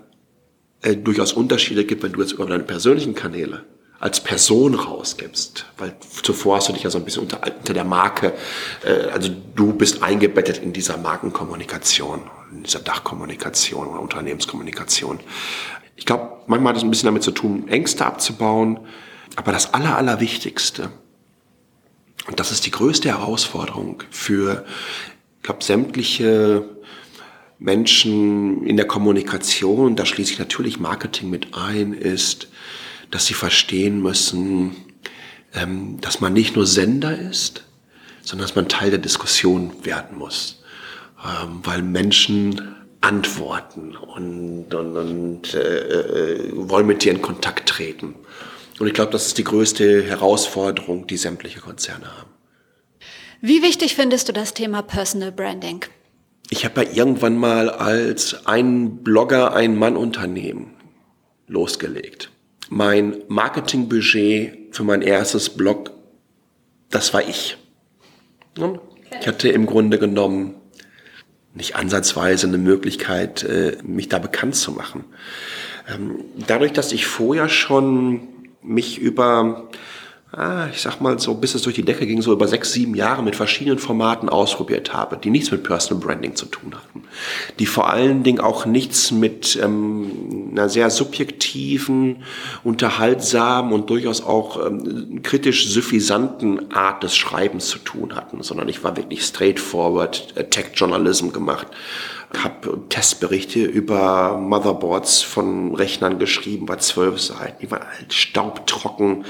äh, 0.81 0.95
durchaus 0.95 1.33
Unterschiede 1.33 1.85
gibt, 1.85 2.03
wenn 2.03 2.13
du 2.13 2.21
jetzt 2.21 2.33
über 2.33 2.45
deine 2.45 2.63
persönlichen 2.63 3.15
Kanäle 3.15 3.65
als 3.99 4.23
Person 4.23 4.75
rausgibst, 4.75 5.65
weil 5.77 5.93
zuvor 6.23 6.57
hast 6.57 6.69
du 6.69 6.73
dich 6.73 6.83
ja 6.83 6.89
so 6.89 6.97
ein 6.97 7.03
bisschen 7.03 7.23
unter, 7.23 7.41
unter 7.43 7.73
der 7.73 7.83
Marke, 7.83 8.33
äh, 8.85 9.09
also 9.09 9.29
du 9.55 9.73
bist 9.73 10.01
eingebettet 10.01 10.59
in 10.59 10.71
dieser 10.71 10.97
Markenkommunikation, 10.97 12.21
in 12.53 12.63
dieser 12.63 12.79
Dachkommunikation 12.79 13.87
oder 13.87 13.99
Unternehmenskommunikation. 13.99 15.19
Ich 15.97 16.05
glaube, 16.05 16.37
manchmal 16.47 16.71
hat 16.71 16.77
es 16.77 16.83
ein 16.83 16.89
bisschen 16.89 17.07
damit 17.07 17.23
zu 17.23 17.31
tun, 17.31 17.67
Ängste 17.67 18.05
abzubauen, 18.05 18.79
aber 19.35 19.51
das 19.51 19.73
Aller, 19.73 19.97
Allerwichtigste, 19.97 20.89
und 22.27 22.39
das 22.39 22.51
ist 22.51 22.65
die 22.65 22.71
größte 22.71 23.09
Herausforderung 23.09 24.03
für, 24.11 24.63
ich 25.37 25.43
glaube, 25.43 25.63
sämtliche 25.63 26.63
Menschen 27.59 28.65
in 28.65 28.77
der 28.77 28.87
Kommunikation, 28.87 29.97
da 29.97 30.05
schließe 30.05 30.33
ich 30.33 30.39
natürlich 30.39 30.79
Marketing 30.79 31.29
mit 31.29 31.53
ein, 31.53 31.93
ist, 31.93 32.47
dass 33.11 33.25
sie 33.25 33.33
verstehen 33.33 34.01
müssen, 34.01 34.75
ähm, 35.53 35.99
dass 35.99 36.21
man 36.21 36.33
nicht 36.33 36.55
nur 36.55 36.65
Sender 36.65 37.17
ist, 37.17 37.65
sondern 38.21 38.47
dass 38.47 38.55
man 38.55 38.69
Teil 38.69 38.91
der 38.91 38.99
Diskussion 38.99 39.73
werden 39.83 40.17
muss. 40.17 40.63
Ähm, 41.21 41.59
weil 41.63 41.81
Menschen 41.81 42.75
antworten 43.01 43.95
und, 43.95 44.73
und, 44.73 44.97
und 44.97 45.53
äh, 45.53 45.59
äh, 45.59 46.51
wollen 46.53 46.87
mit 46.87 47.03
dir 47.03 47.11
in 47.11 47.21
Kontakt 47.21 47.67
treten. 47.67 48.15
Und 48.79 48.87
ich 48.87 48.93
glaube, 48.93 49.11
das 49.11 49.27
ist 49.27 49.37
die 49.37 49.43
größte 49.43 50.03
Herausforderung, 50.03 51.07
die 51.07 51.17
sämtliche 51.17 51.59
Konzerne 51.59 52.05
haben. 52.05 52.29
Wie 53.41 53.61
wichtig 53.61 53.95
findest 53.95 54.29
du 54.29 54.33
das 54.33 54.53
Thema 54.53 54.81
Personal 54.81 55.31
Branding? 55.31 55.85
Ich 56.49 56.65
habe 56.65 56.83
ja 56.83 56.91
irgendwann 56.91 57.37
mal 57.37 57.69
als 57.69 58.47
ein 58.47 59.03
Blogger 59.03 59.53
ein 59.53 59.77
Mann-Unternehmen 59.77 60.73
losgelegt. 61.47 62.31
Mein 62.69 63.17
Marketingbudget 63.27 64.75
für 64.75 64.83
mein 64.83 65.01
erstes 65.01 65.49
Blog, 65.49 65.91
das 66.89 67.13
war 67.13 67.27
ich. 67.27 67.57
Ich 69.19 69.27
hatte 69.27 69.49
im 69.49 69.65
Grunde 69.65 69.99
genommen 69.99 70.55
nicht 71.53 71.75
ansatzweise 71.75 72.47
eine 72.47 72.57
Möglichkeit, 72.57 73.43
äh, 73.43 73.77
mich 73.83 74.09
da 74.09 74.19
bekannt 74.19 74.55
zu 74.55 74.71
machen. 74.71 75.05
Ähm, 75.87 76.23
dadurch, 76.47 76.73
dass 76.73 76.91
ich 76.91 77.05
vorher 77.05 77.49
schon 77.49 78.27
mich 78.61 78.99
über 78.99 79.69
ah, 80.31 80.67
ich 80.71 80.81
sag 80.81 81.01
mal 81.01 81.17
so, 81.19 81.33
bis 81.33 81.55
es 81.55 81.63
durch 81.63 81.75
die 81.75 81.83
Decke 81.83 82.05
ging, 82.05 82.21
so 82.21 82.31
über 82.31 82.47
sechs, 82.47 82.71
sieben 82.71 82.95
Jahre 82.95 83.23
mit 83.23 83.35
verschiedenen 83.35 83.79
Formaten 83.79 84.29
ausprobiert 84.29 84.93
habe, 84.93 85.17
die 85.17 85.29
nichts 85.29 85.51
mit 85.51 85.63
Personal 85.63 86.03
Branding 86.03 86.35
zu 86.35 86.45
tun 86.45 86.75
hatten. 86.75 87.03
Die 87.57 87.65
vor 87.65 87.89
allen 87.89 88.23
Dingen 88.23 88.39
auch 88.39 88.65
nichts 88.65 89.11
mit 89.11 89.59
ähm, 89.61 90.49
einer 90.51 90.69
sehr 90.69 90.89
subjektiven, 90.89 92.23
unterhaltsamen 92.63 93.73
und 93.73 93.89
durchaus 93.89 94.21
auch 94.21 94.65
ähm, 94.65 95.21
kritisch 95.23 95.67
suffisanten 95.67 96.71
Art 96.71 97.03
des 97.03 97.15
Schreibens 97.15 97.67
zu 97.67 97.79
tun 97.79 98.15
hatten, 98.15 98.43
sondern 98.43 98.69
ich 98.69 98.83
war 98.83 98.95
wirklich 98.95 99.23
straightforward 99.25 100.33
äh, 100.35 100.43
Tech-Journalism 100.45 101.29
gemacht 101.29 101.67
habe 102.43 102.81
Testberichte 102.89 103.63
über 103.63 104.37
Motherboards 104.37 105.23
von 105.23 105.73
Rechnern 105.73 106.19
geschrieben, 106.19 106.67
bei 106.67 106.75
zwölf 106.75 107.19
Seiten. 107.19 107.57
Die 107.59 107.71
waren 107.71 107.87
halt 107.87 108.13
staubtrocken, 108.13 109.25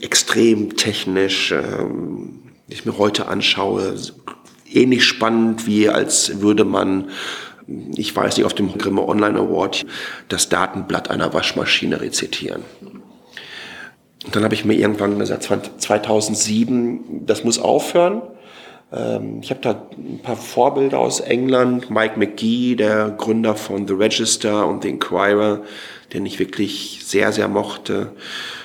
extrem 0.00 0.76
technisch, 0.76 1.52
ähm, 1.52 2.40
ich 2.68 2.84
mir 2.84 2.98
heute 2.98 3.28
anschaue, 3.28 3.94
ähnlich 4.72 5.04
spannend 5.04 5.66
wie 5.66 5.88
als 5.88 6.40
würde 6.40 6.64
man, 6.64 7.10
ich 7.94 8.14
weiß 8.14 8.36
nicht, 8.36 8.46
auf 8.46 8.54
dem 8.54 8.76
Grimme 8.78 9.06
Online 9.06 9.38
Award 9.38 9.84
das 10.28 10.48
Datenblatt 10.48 11.10
einer 11.10 11.32
Waschmaschine 11.34 12.00
rezitieren. 12.00 12.62
Und 14.24 14.36
dann 14.36 14.44
habe 14.44 14.54
ich 14.54 14.64
mir 14.64 14.74
irgendwann 14.74 15.18
gesagt, 15.18 15.42
2007, 15.78 17.26
das 17.26 17.44
muss 17.44 17.58
aufhören. 17.58 18.22
Ähm, 18.92 19.40
ich 19.42 19.50
habe 19.50 19.60
da 19.60 19.88
ein 19.96 20.20
paar 20.22 20.36
Vorbilder 20.36 20.98
aus 20.98 21.20
England. 21.20 21.90
Mike 21.90 22.18
McGee, 22.18 22.76
der 22.76 23.10
Gründer 23.10 23.56
von 23.56 23.88
The 23.88 23.94
Register 23.94 24.66
und 24.66 24.82
The 24.82 24.90
Inquirer, 24.90 25.62
den 26.12 26.24
ich 26.24 26.38
wirklich 26.38 27.00
sehr, 27.04 27.32
sehr 27.32 27.48
mochte 27.48 28.12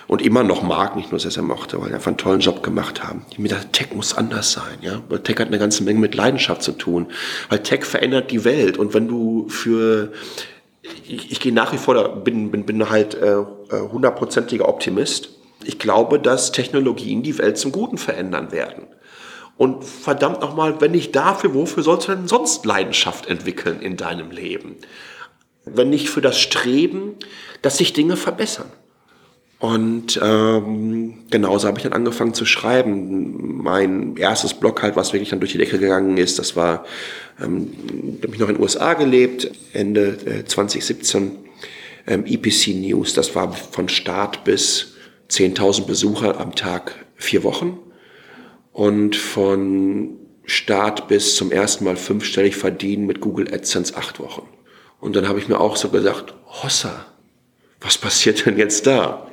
und 0.07 0.21
immer 0.21 0.43
noch 0.43 0.63
mag, 0.63 0.95
nicht 0.95 1.11
nur 1.11 1.19
sehr 1.19 1.43
mochte, 1.43 1.81
weil 1.81 1.89
die 1.89 1.95
einfach 1.95 2.07
einen 2.07 2.17
tollen 2.17 2.39
Job 2.39 2.63
gemacht 2.63 3.03
haben. 3.03 3.25
Ich 3.29 3.39
mir 3.39 3.49
dachte, 3.49 3.71
Tech 3.71 3.93
muss 3.93 4.17
anders 4.17 4.51
sein, 4.53 4.77
ja, 4.81 5.01
weil 5.09 5.19
Tech 5.19 5.37
hat 5.39 5.47
eine 5.47 5.59
ganze 5.59 5.83
Menge 5.83 5.99
mit 5.99 6.15
Leidenschaft 6.15 6.63
zu 6.63 6.71
tun, 6.71 7.07
weil 7.49 7.59
Tech 7.59 7.83
verändert 7.83 8.31
die 8.31 8.43
Welt 8.43 8.77
und 8.77 8.93
wenn 8.93 9.07
du 9.07 9.47
für 9.49 10.11
ich, 11.05 11.31
ich 11.31 11.39
gehe 11.39 11.53
nach 11.53 11.73
wie 11.73 11.77
vor, 11.77 11.95
da 11.95 12.07
bin, 12.07 12.51
bin, 12.51 12.65
bin 12.65 12.89
halt 12.89 13.15
äh, 13.15 13.39
äh, 13.39 13.45
hundertprozentiger 13.91 14.65
äh, 14.65 14.67
Optimist. 14.67 15.29
Ich 15.63 15.79
glaube, 15.79 16.19
dass 16.19 16.51
Technologien 16.51 17.23
die 17.23 17.37
Welt 17.37 17.57
zum 17.57 17.71
Guten 17.71 17.97
verändern 17.97 18.51
werden. 18.51 18.87
Und 19.57 19.83
verdammt 19.83 20.41
nochmal, 20.41 20.79
wenn 20.81 20.91
nicht 20.91 21.15
dafür, 21.15 21.53
wofür 21.53 21.83
sollst 21.83 22.07
du 22.07 22.13
denn 22.13 22.27
sonst 22.27 22.65
Leidenschaft 22.65 23.25
entwickeln 23.25 23.81
in 23.81 23.97
deinem 23.97 24.29
Leben? 24.29 24.75
Wenn 25.65 25.89
nicht 25.89 26.09
für 26.09 26.21
das 26.21 26.39
Streben, 26.39 27.15
dass 27.63 27.77
sich 27.77 27.91
Dinge 27.91 28.15
verbessern. 28.17 28.71
Und 29.59 30.19
ähm, 30.23 31.25
genauso 31.31 31.67
habe 31.67 31.79
ich 31.79 31.83
dann 31.83 31.93
angefangen 31.93 32.35
zu 32.35 32.45
schreiben. 32.45 33.63
Mein 33.63 34.15
erstes 34.15 34.53
Blog 34.53 34.83
halt, 34.83 34.95
was 34.95 35.13
wirklich 35.13 35.29
dann 35.29 35.39
durch 35.39 35.53
die 35.53 35.57
Decke 35.57 35.79
gegangen 35.79 36.17
ist, 36.17 36.37
das 36.37 36.55
war, 36.55 36.85
ähm, 37.41 37.71
habe 38.21 38.33
ich 38.33 38.39
noch 38.39 38.49
in 38.49 38.55
den 38.55 38.61
USA 38.61 38.93
gelebt, 38.93 39.51
Ende 39.73 40.17
äh, 40.25 40.45
2017, 40.45 41.31
ähm, 42.05 42.25
EPC 42.25 42.75
News, 42.75 43.13
das 43.13 43.33
war 43.35 43.51
von 43.51 43.89
Start 43.89 44.43
bis 44.43 44.93
10.000 45.29 45.87
Besucher 45.87 46.39
am 46.39 46.55
Tag 46.55 47.05
vier 47.15 47.43
Wochen 47.43 47.79
und 48.71 49.15
von 49.15 50.17
Start 50.45 51.07
bis 51.07 51.35
zum 51.35 51.51
ersten 51.51 51.83
Mal 51.83 51.97
fünfstellig 51.97 52.55
verdienen 52.55 53.07
mit 53.07 53.21
Google 53.21 53.53
AdSense 53.53 53.97
acht 53.97 54.19
Wochen. 54.19 54.47
Und 54.99 55.15
dann 55.15 55.27
habe 55.27 55.39
ich 55.39 55.47
mir 55.49 55.59
auch 55.59 55.75
so 55.75 55.89
gesagt, 55.89 56.33
Hossa, 56.45 57.07
was 57.81 57.97
passiert 57.97 58.45
denn 58.45 58.57
jetzt 58.57 58.87
da? 58.87 59.27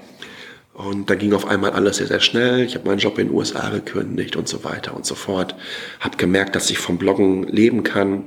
Und 0.74 1.08
da 1.08 1.14
ging 1.14 1.32
auf 1.32 1.46
einmal 1.46 1.70
alles 1.70 1.98
sehr, 1.98 2.08
sehr 2.08 2.20
schnell. 2.20 2.64
Ich 2.64 2.74
habe 2.74 2.88
meinen 2.88 2.98
Job 2.98 3.18
in 3.18 3.28
den 3.28 3.36
USA 3.36 3.70
gekündigt 3.70 4.34
und 4.34 4.48
so 4.48 4.64
weiter 4.64 4.94
und 4.94 5.06
so 5.06 5.14
fort. 5.14 5.54
Habe 6.00 6.16
gemerkt, 6.16 6.56
dass 6.56 6.68
ich 6.68 6.78
vom 6.78 6.98
Bloggen 6.98 7.44
leben 7.44 7.84
kann. 7.84 8.26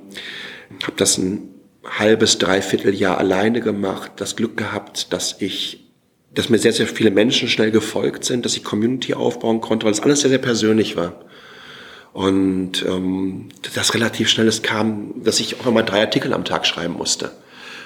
Habe 0.84 0.96
das 0.96 1.18
ein 1.18 1.50
halbes, 1.84 2.38
dreiviertel 2.38 2.96
Jahr 2.96 3.18
alleine 3.18 3.60
gemacht. 3.60 4.14
Das 4.16 4.38
Glück 4.38 4.56
gehabt, 4.56 5.12
dass 5.12 5.42
ich, 5.42 5.92
dass 6.34 6.48
mir 6.48 6.58
sehr, 6.58 6.72
sehr 6.72 6.88
viele 6.88 7.12
Menschen 7.12 7.50
schnell 7.50 7.72
gefolgt 7.72 8.24
sind, 8.24 8.46
dass 8.46 8.56
ich 8.56 8.64
Community 8.64 9.14
aufbauen 9.14 9.60
konnte, 9.60 9.86
weil 9.86 9.92
es 9.92 10.00
alles 10.00 10.22
sehr, 10.22 10.30
sehr 10.30 10.40
persönlich 10.40 10.96
war. 10.96 11.26
Und 12.14 12.84
ähm, 12.88 13.50
das 13.76 13.94
relativ 13.94 14.30
schnell 14.30 14.48
es 14.48 14.62
kam, 14.62 15.22
dass 15.22 15.42
ich 15.42 15.60
auch 15.60 15.68
immer 15.68 15.84
drei 15.84 16.00
Artikel 16.00 16.34
am 16.34 16.46
Tag 16.46 16.66
schreiben 16.66 16.94
musste. 16.94 17.32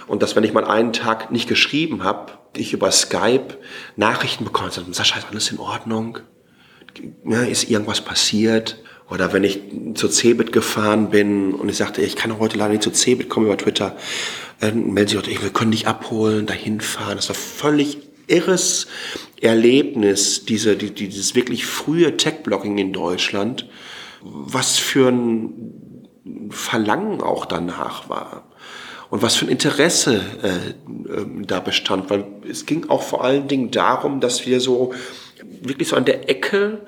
Und 0.06 0.22
dass 0.22 0.36
wenn 0.36 0.44
ich 0.44 0.54
mal 0.54 0.66
einen 0.66 0.94
Tag 0.94 1.32
nicht 1.32 1.50
geschrieben 1.50 2.04
habe, 2.04 2.34
ich 2.56 2.74
über 2.74 2.92
Skype 2.92 3.58
Nachrichten 3.96 4.46
bekomme, 4.46 4.72
sagen, 4.72 4.94
Sascha, 4.94 5.20
ist 5.20 5.28
alles 5.30 5.52
in 5.52 5.60
Ordnung? 5.60 6.20
Ja, 7.26 7.44
ist 7.44 7.70
irgendwas 7.70 8.02
passiert? 8.02 8.78
Oder 9.10 9.34
wenn 9.34 9.44
ich 9.44 9.60
zur 9.96 10.10
Cebit 10.10 10.52
gefahren 10.52 11.10
bin 11.10 11.54
und 11.54 11.70
ich 11.70 11.78
sagte, 11.78 12.02
ich 12.02 12.16
kann 12.16 12.38
heute 12.40 12.58
leider 12.58 12.72
nicht 12.72 12.84
zur 12.84 12.94
Cebit 12.94 13.30
kommen 13.30 13.48
über 13.48 13.58
Twitter, 13.58 13.98
dann 14.60 14.94
melden 14.94 15.10
sie 15.10 15.16
Leute, 15.16 15.42
wir 15.42 15.50
können 15.50 15.72
dich 15.72 15.88
abholen, 15.88 16.46
dahin 16.46 16.80
fahren. 16.80 17.18
Das 17.18 17.28
war 17.28 17.36
völlig 17.36 17.98
irres 18.28 18.88
Erlebnis, 19.42 20.46
diese, 20.46 20.78
die, 20.78 20.92
dieses 20.92 21.36
wirklich 21.36 21.66
frühe 21.66 22.16
Tech-Blocking 22.16 22.78
in 22.78 22.94
Deutschland, 22.94 23.68
was 24.22 24.78
für 24.78 25.10
ein 25.10 26.50
Verlangen 26.50 27.22
auch 27.22 27.46
danach 27.46 28.08
war 28.08 28.51
und 29.12 29.22
was 29.22 29.36
für 29.36 29.46
ein 29.46 29.50
Interesse 29.50 30.22
äh, 30.42 30.48
äh, 30.48 31.26
da 31.46 31.60
bestand, 31.60 32.10
weil 32.10 32.24
es 32.50 32.66
ging 32.66 32.90
auch 32.90 33.04
vor 33.04 33.24
allen 33.24 33.48
Dingen 33.48 33.70
darum, 33.70 34.22
dass 34.22 34.48
wir 34.48 34.62
so 34.62 34.94
wirklich 35.62 35.90
so 35.90 35.98
an 35.98 36.06
der 36.06 36.30
Ecke 36.30 36.80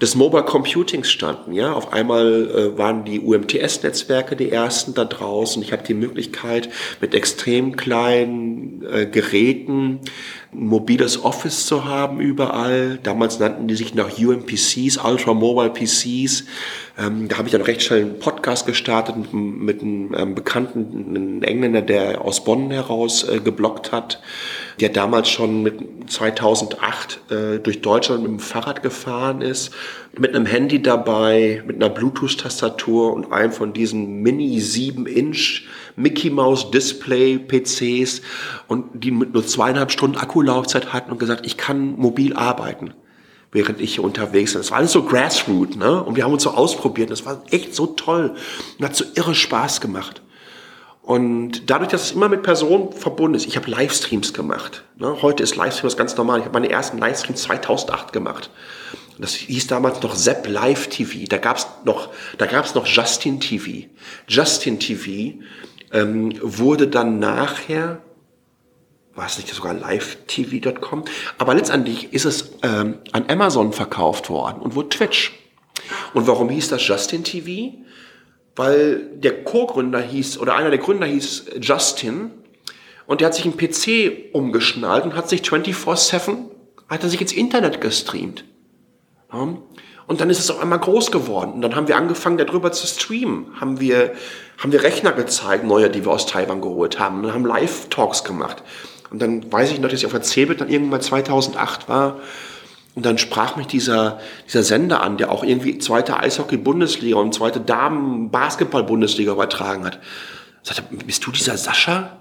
des 0.00 0.14
Mobile 0.14 0.44
Computings 0.44 1.10
standen. 1.10 1.52
Ja, 1.52 1.72
auf 1.72 1.92
einmal 1.92 2.50
äh, 2.50 2.78
waren 2.78 3.04
die 3.04 3.20
UMTS-Netzwerke 3.20 4.36
die 4.36 4.50
ersten 4.50 4.94
da 4.94 5.04
draußen. 5.04 5.62
Ich 5.62 5.72
hatte 5.72 5.84
die 5.84 5.94
Möglichkeit, 5.94 6.70
mit 7.00 7.14
extrem 7.14 7.76
kleinen 7.76 8.82
äh, 8.90 9.06
Geräten 9.06 10.00
mobiles 10.56 11.22
Office 11.22 11.66
zu 11.66 11.84
haben 11.84 12.20
überall. 12.20 12.98
Damals 13.02 13.38
nannten 13.38 13.68
die 13.68 13.74
sich 13.74 13.94
noch 13.94 14.18
UMPCs, 14.18 14.98
Ultra 15.04 15.34
Mobile 15.34 15.70
PCs. 15.70 16.44
Ähm, 16.98 17.28
da 17.28 17.36
habe 17.36 17.48
ich 17.48 17.52
dann 17.52 17.60
recht 17.60 17.82
schnell 17.82 18.02
einen 18.02 18.18
Podcast 18.18 18.66
gestartet 18.66 19.16
mit, 19.16 19.32
mit 19.32 19.82
einem 19.82 20.14
ähm, 20.16 20.34
Bekannten, 20.34 21.16
einem 21.16 21.42
Engländer, 21.42 21.82
der 21.82 22.22
aus 22.22 22.42
Bonn 22.42 22.70
heraus 22.70 23.28
äh, 23.28 23.40
geblockt 23.40 23.92
hat, 23.92 24.22
der 24.80 24.88
damals 24.88 25.28
schon 25.28 25.62
mit 25.62 26.10
2008 26.10 27.20
äh, 27.30 27.58
durch 27.58 27.82
Deutschland 27.82 28.22
mit 28.22 28.32
dem 28.32 28.40
Fahrrad 28.40 28.82
gefahren 28.82 29.42
ist, 29.42 29.72
mit 30.18 30.34
einem 30.34 30.46
Handy 30.46 30.82
dabei, 30.82 31.62
mit 31.66 31.76
einer 31.76 31.90
Bluetooth-Tastatur 31.90 33.12
und 33.12 33.32
einem 33.32 33.52
von 33.52 33.72
diesen 33.72 34.22
Mini 34.22 34.58
7-Inch 34.58 35.62
Mickey 35.96 36.30
Mouse 36.30 36.70
Display 36.70 37.38
PCs 37.38 38.22
und 38.68 39.04
die 39.04 39.10
mit 39.10 39.32
nur 39.34 39.46
zweieinhalb 39.46 39.90
Stunden 39.90 40.16
Akkulaufzeit 40.16 40.92
hatten 40.92 41.10
und 41.10 41.18
gesagt, 41.18 41.46
ich 41.46 41.56
kann 41.56 41.96
mobil 41.96 42.34
arbeiten 42.34 42.94
während 43.52 43.80
ich 43.80 43.94
hier 43.94 44.04
unterwegs 44.04 44.52
bin. 44.52 44.60
Das 44.60 44.70
war 44.70 44.78
alles 44.78 44.92
so 44.92 45.04
Grassroot, 45.04 45.76
ne? 45.76 46.02
Und 46.02 46.16
wir 46.16 46.24
haben 46.24 46.32
uns 46.32 46.42
so 46.42 46.50
ausprobiert. 46.50 47.10
Das 47.10 47.24
war 47.24 47.42
echt 47.50 47.74
so 47.74 47.86
toll 47.86 48.34
und 48.78 48.84
hat 48.84 48.94
so 48.94 49.04
irre 49.14 49.34
Spaß 49.34 49.80
gemacht. 49.80 50.20
Und 51.00 51.70
dadurch, 51.70 51.90
dass 51.90 52.02
es 52.02 52.12
immer 52.12 52.28
mit 52.28 52.42
Personen 52.42 52.92
verbunden 52.92 53.36
ist, 53.36 53.46
ich 53.46 53.56
habe 53.56 53.70
Livestreams 53.70 54.34
gemacht. 54.34 54.82
Ne? 54.98 55.22
Heute 55.22 55.44
ist 55.44 55.54
Livestream 55.54 55.86
was 55.86 55.96
ganz 55.96 56.16
normal. 56.16 56.40
Ich 56.40 56.46
habe 56.46 56.58
meine 56.58 56.68
ersten 56.68 56.98
Livestreams 56.98 57.42
2008 57.42 58.12
gemacht. 58.12 58.50
Das 59.18 59.34
hieß 59.34 59.66
damals 59.66 60.02
noch 60.02 60.14
Sepp 60.14 60.46
Live 60.48 60.88
TV. 60.88 61.26
Da 61.28 61.38
gab's 61.38 61.66
noch, 61.84 62.10
da 62.38 62.46
gab's 62.46 62.74
noch 62.74 62.86
Justin 62.86 63.40
TV. 63.40 63.88
Justin 64.28 64.78
TV 64.78 65.38
ähm, 65.92 66.34
wurde 66.42 66.88
dann 66.88 67.18
nachher 67.18 68.02
war 69.16 69.26
es 69.26 69.38
nicht 69.38 69.52
sogar 69.52 69.72
live-tv.com? 69.72 71.04
Aber 71.38 71.54
letztendlich 71.54 72.12
ist 72.12 72.26
es 72.26 72.52
ähm, 72.62 72.98
an 73.12 73.24
Amazon 73.28 73.72
verkauft 73.72 74.28
worden 74.28 74.60
und 74.60 74.74
wurde 74.74 74.90
Twitch. 74.90 75.32
Und 76.14 76.26
warum 76.26 76.50
hieß 76.50 76.68
das 76.68 76.86
Justin 76.86 77.24
TV? 77.24 77.78
Weil 78.54 79.10
der 79.14 79.44
Co-Gründer 79.44 80.00
hieß, 80.00 80.38
oder 80.38 80.54
einer 80.54 80.70
der 80.70 80.78
Gründer 80.78 81.06
hieß 81.06 81.46
Justin, 81.60 82.30
und 83.06 83.20
der 83.20 83.28
hat 83.28 83.34
sich 83.34 83.44
einen 83.44 83.56
PC 83.56 84.34
umgeschnallt 84.34 85.04
und 85.04 85.14
hat 85.14 85.28
sich 85.28 85.42
24-7, 85.42 86.50
hat 86.88 87.02
er 87.02 87.08
sich 87.08 87.20
ins 87.20 87.32
Internet 87.32 87.80
gestreamt. 87.80 88.44
Und 90.06 90.20
dann 90.20 90.30
ist 90.30 90.38
es 90.38 90.50
auf 90.50 90.60
einmal 90.60 90.78
groß 90.78 91.10
geworden. 91.10 91.52
Und 91.54 91.62
dann 91.62 91.74
haben 91.74 91.88
wir 91.88 91.96
angefangen, 91.96 92.38
darüber 92.38 92.70
zu 92.72 92.86
streamen. 92.86 93.60
Haben 93.60 93.80
wir, 93.80 94.12
haben 94.58 94.72
wir 94.72 94.82
Rechner 94.82 95.12
gezeigt, 95.12 95.64
neue, 95.64 95.90
die 95.90 96.04
wir 96.04 96.12
aus 96.12 96.26
Taiwan 96.26 96.60
geholt 96.60 96.98
haben. 96.98 97.24
Und 97.24 97.32
haben 97.32 97.44
Live-Talks 97.44 98.22
gemacht. 98.22 98.62
Und 99.10 99.20
dann 99.20 99.52
weiß 99.52 99.72
ich 99.72 99.80
noch, 99.80 99.88
dass 99.88 100.00
ich 100.00 100.06
auf 100.06 100.12
der 100.12 100.22
CeBIT 100.22 100.60
dann 100.60 100.68
irgendwann 100.68 101.00
2008 101.00 101.88
war. 101.88 102.20
Und 102.94 103.04
dann 103.04 103.18
sprach 103.18 103.56
mich 103.56 103.66
dieser, 103.66 104.20
dieser 104.46 104.62
Sender 104.62 105.02
an, 105.02 105.18
der 105.18 105.30
auch 105.30 105.44
irgendwie 105.44 105.78
zweite 105.78 106.18
Eishockey-Bundesliga 106.18 107.16
und 107.18 107.34
zweite 107.34 107.60
Damen-Basketball-Bundesliga 107.60 109.32
übertragen 109.32 109.84
hat. 109.84 109.98
Sagte, 110.62 110.82
bist 111.04 111.26
du 111.26 111.30
dieser 111.30 111.56
Sascha? 111.56 112.18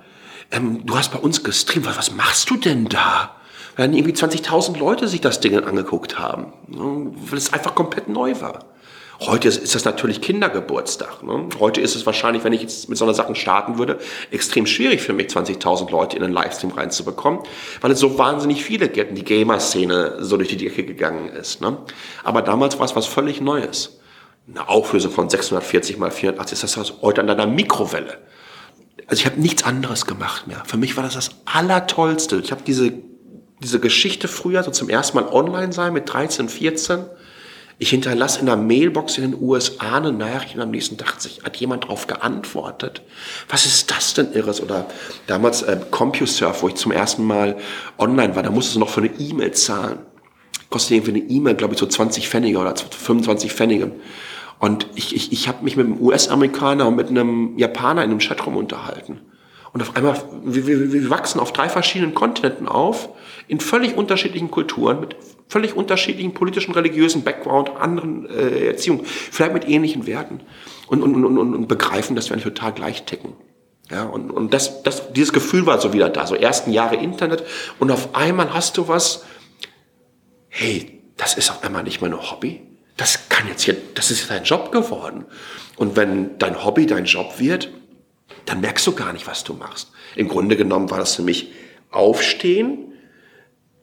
Ähm, 0.52 0.86
du 0.86 0.98
hast 0.98 1.12
bei 1.14 1.20
uns 1.20 1.44
gestreamt. 1.44 1.86
Was 1.86 2.12
machst 2.12 2.50
du 2.50 2.58
denn 2.58 2.90
da? 2.90 3.36
Weil 3.76 3.88
dann 3.88 3.96
irgendwie 3.96 4.14
20.000 4.14 4.78
Leute 4.78 5.08
sich 5.08 5.22
das 5.22 5.40
Ding 5.40 5.58
angeguckt 5.58 6.20
haben. 6.20 6.54
Weil 6.68 7.38
es 7.38 7.54
einfach 7.54 7.76
komplett 7.76 8.08
neu 8.08 8.40
war. 8.42 8.60
Heute 9.22 9.48
ist, 9.48 9.74
das 9.74 9.86
natürlich 9.86 10.22
Kindergeburtstag. 10.22 11.24
Ne? 11.24 11.48
Heute 11.60 11.80
ist 11.80 11.96
es 11.96 12.06
wahrscheinlich, 12.06 12.44
wenn 12.44 12.52
ich 12.52 12.62
jetzt 12.62 12.90
mit 12.90 12.98
so 12.98 13.06
einer 13.06 13.14
Sache 13.14 13.34
starten 13.36 13.78
würde, 13.78 13.98
extrem 14.30 14.66
schwierig 14.66 15.02
für 15.02 15.14
mich, 15.14 15.28
20.000 15.28 15.90
Leute 15.90 16.18
in 16.18 16.24
einen 16.24 16.34
Livestream 16.34 16.72
reinzubekommen, 16.72 17.40
weil 17.82 17.92
es 17.92 18.00
so 18.00 18.18
wahnsinnig 18.18 18.64
viele 18.64 18.90
gibt 18.90 19.12
und 19.12 19.16
die 19.16 19.24
Gamer-Szene 19.24 20.18
so 20.20 20.36
durch 20.36 20.50
die 20.50 20.58
Decke 20.58 20.84
gegangen 20.84 21.30
ist. 21.30 21.62
Ne? 21.62 21.78
Aber 22.24 22.42
damals 22.42 22.78
war 22.78 22.86
es 22.86 22.96
was 22.96 23.06
völlig 23.06 23.40
Neues. 23.40 24.00
Eine 24.50 24.68
Auflösung 24.68 25.12
von 25.12 25.30
640 25.30 25.98
mal 25.98 26.12
480 26.12 26.64
ist 26.64 26.78
das 26.78 26.94
heute 27.02 27.22
an 27.22 27.30
einer 27.30 27.48
Mikrowelle. 27.48 28.18
Also 29.08 29.22
ich 29.22 29.26
habe 29.26 29.40
nichts 29.40 29.64
anderes 29.64 30.06
gemacht 30.06 30.48
mehr. 30.48 30.62
Für 30.66 30.78
mich 30.78 30.98
war 30.98 31.04
das 31.04 31.14
das 31.14 31.30
Allertollste. 31.46 32.38
Ich 32.44 32.52
habe 32.52 32.62
diese, 32.66 32.92
diese 33.66 33.80
Geschichte 33.80 34.28
früher 34.28 34.64
so 34.64 34.72
zum 34.72 34.90
ersten 34.90 35.18
Mal 35.18 35.28
online 35.28 35.74
sein 35.74 35.94
mit 35.94 36.12
13, 36.12 36.50
14 36.50 37.06
ich 37.78 37.90
hinterlasse 37.90 38.40
in 38.40 38.46
der 38.46 38.56
Mailbox 38.56 39.18
in 39.18 39.32
den 39.32 39.42
USA 39.42 39.98
eine 39.98 40.14
Nachricht 40.14 40.56
und 40.56 40.62
am 40.62 40.72
nächsten 40.72 40.98
Tag 40.98 41.16
hat 41.44 41.58
jemand 41.58 41.84
darauf 41.84 42.08
geantwortet. 42.08 43.02
Was 43.50 43.66
ist 43.66 43.92
das 43.92 44.14
denn 44.14 44.32
Irres? 44.32 44.62
Oder 44.62 44.86
damals 45.28 45.62
äh, 45.62 45.78
CompuServe, 45.92 46.62
wo 46.62 46.68
ich 46.70 46.76
zum 46.76 46.94
ersten 46.94 47.26
Mal 47.26 47.58
online 47.98 48.34
war, 48.36 48.44
da 48.44 48.50
musstest 48.50 48.78
du 48.78 48.80
noch 48.80 48.90
für 48.90 49.02
eine 49.02 49.12
E-Mail 49.20 49.52
zahlen. 49.52 50.00
Kostet 50.70 50.92
irgendwie 50.98 51.22
eine 51.22 51.30
E-Mail, 51.30 51.56
glaube 51.56 51.74
ich, 51.74 51.80
so 51.80 51.86
20 51.86 52.30
Pfennige 52.30 52.60
oder 52.60 52.74
25 52.76 53.52
Pfennige. 53.52 53.92
Und 54.60 54.88
ich, 54.96 55.14
ich, 55.14 55.34
ich 55.34 55.50
habe 55.50 55.64
mich 55.64 55.76
mit 55.76 55.86
einem 55.86 56.00
US-Amerikaner 56.00 56.88
und 56.88 56.96
mit 56.96 57.10
einem 57.10 57.58
Japaner 57.58 58.06
in 58.06 58.10
einem 58.10 58.20
Chatroom 58.20 58.56
unterhalten. 58.56 59.20
Und 59.76 59.82
auf 59.82 59.94
einmal, 59.98 60.16
wir, 60.46 60.68
wir, 60.68 60.94
wir 60.94 61.10
wachsen 61.10 61.38
auf 61.42 61.52
drei 61.52 61.68
verschiedenen 61.68 62.14
Kontinenten 62.14 62.66
auf, 62.66 63.10
in 63.50 63.60
völlig 63.60 63.98
unterschiedlichen 63.98 64.50
Kulturen, 64.50 65.02
mit 65.02 65.18
völlig 65.50 65.76
unterschiedlichen 65.76 66.34
politischen, 66.34 66.74
religiösen 66.74 67.26
Background, 67.26 67.72
anderen 67.76 68.26
äh, 68.30 68.68
Erziehung, 68.68 69.02
vielleicht 69.04 69.52
mit 69.52 69.68
ähnlichen 69.68 70.08
Werten 70.08 70.40
und, 70.88 71.04
und, 71.04 71.14
und, 71.14 71.38
und, 71.38 71.54
und 71.54 71.68
begreifen, 71.68 72.16
dass 72.16 72.30
wir 72.30 72.36
eigentlich 72.36 72.46
total 72.46 72.72
gleich 72.72 73.04
ticken. 73.04 73.34
Ja, 73.92 74.06
und, 74.06 74.32
und 74.32 74.54
das, 74.54 74.82
das, 74.84 75.12
dieses 75.12 75.34
Gefühl 75.34 75.66
war 75.66 75.82
so 75.82 75.92
wieder 75.92 76.08
da, 76.08 76.26
so 76.26 76.36
ersten 76.36 76.72
Jahre 76.72 76.96
Internet 76.96 77.44
und 77.78 77.92
auf 77.92 78.16
einmal 78.16 78.54
hast 78.54 78.78
du 78.78 78.88
was, 78.88 79.26
hey, 80.48 81.02
das 81.18 81.34
ist 81.34 81.52
auf 81.52 81.66
einmal 81.66 81.84
nicht 81.84 82.00
mehr 82.00 82.10
nur 82.10 82.32
Hobby, 82.32 82.62
das 82.96 83.28
kann 83.28 83.46
jetzt 83.50 83.64
hier, 83.64 83.76
das 83.94 84.10
ist 84.10 84.32
dein 84.32 84.46
Job 84.46 84.72
geworden. 84.72 85.26
Und 85.76 85.98
wenn 85.98 86.38
dein 86.38 86.64
Hobby 86.64 86.86
dein 86.86 87.04
Job 87.04 87.40
wird, 87.40 87.72
dann 88.46 88.62
merkst 88.62 88.86
du 88.88 88.94
gar 88.94 89.14
nicht, 89.14 89.28
was 89.28 89.44
du 89.44 89.54
machst. 89.54 89.92
Im 90.16 90.28
Grunde 90.28 90.56
genommen 90.56 90.90
war 90.90 91.00
das 91.00 91.16
für 91.16 91.24
mich 91.24 91.52
aufstehen, 91.92 92.94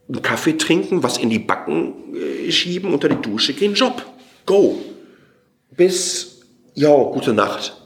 einen 0.08 0.22
Kaffee 0.22 0.56
trinken, 0.56 1.02
was 1.02 1.18
in 1.18 1.30
die 1.30 1.38
Backen 1.38 2.14
äh, 2.14 2.50
schieben, 2.50 2.92
unter 2.92 3.08
die 3.08 3.20
Dusche 3.20 3.54
gehen, 3.54 3.74
Job. 3.74 4.04
Go. 4.46 4.78
Bis, 5.70 6.40
ja, 6.74 6.94
gute 6.94 7.32
Nacht. 7.32 7.76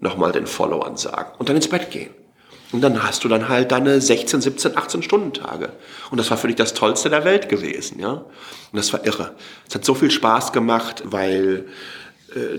Nochmal 0.00 0.32
den 0.32 0.46
Followern 0.46 0.96
sagen. 0.96 1.32
Und 1.38 1.48
dann 1.48 1.56
ins 1.56 1.68
Bett 1.68 1.90
gehen. 1.90 2.10
Und 2.72 2.82
dann 2.82 3.02
hast 3.02 3.24
du 3.24 3.28
dann 3.28 3.48
halt 3.48 3.72
deine 3.72 4.00
16, 4.00 4.40
17, 4.40 4.76
18 4.76 5.02
Stunden 5.02 5.32
Tage. 5.32 5.70
Und 6.10 6.18
das 6.18 6.30
war 6.30 6.38
für 6.38 6.46
dich 6.46 6.56
das 6.56 6.72
Tollste 6.72 7.10
der 7.10 7.24
Welt 7.24 7.48
gewesen, 7.48 7.98
ja. 7.98 8.12
Und 8.12 8.76
das 8.76 8.92
war 8.92 9.04
irre. 9.04 9.34
Es 9.68 9.74
hat 9.74 9.84
so 9.84 9.94
viel 9.94 10.10
Spaß 10.10 10.52
gemacht, 10.52 11.02
weil 11.04 11.66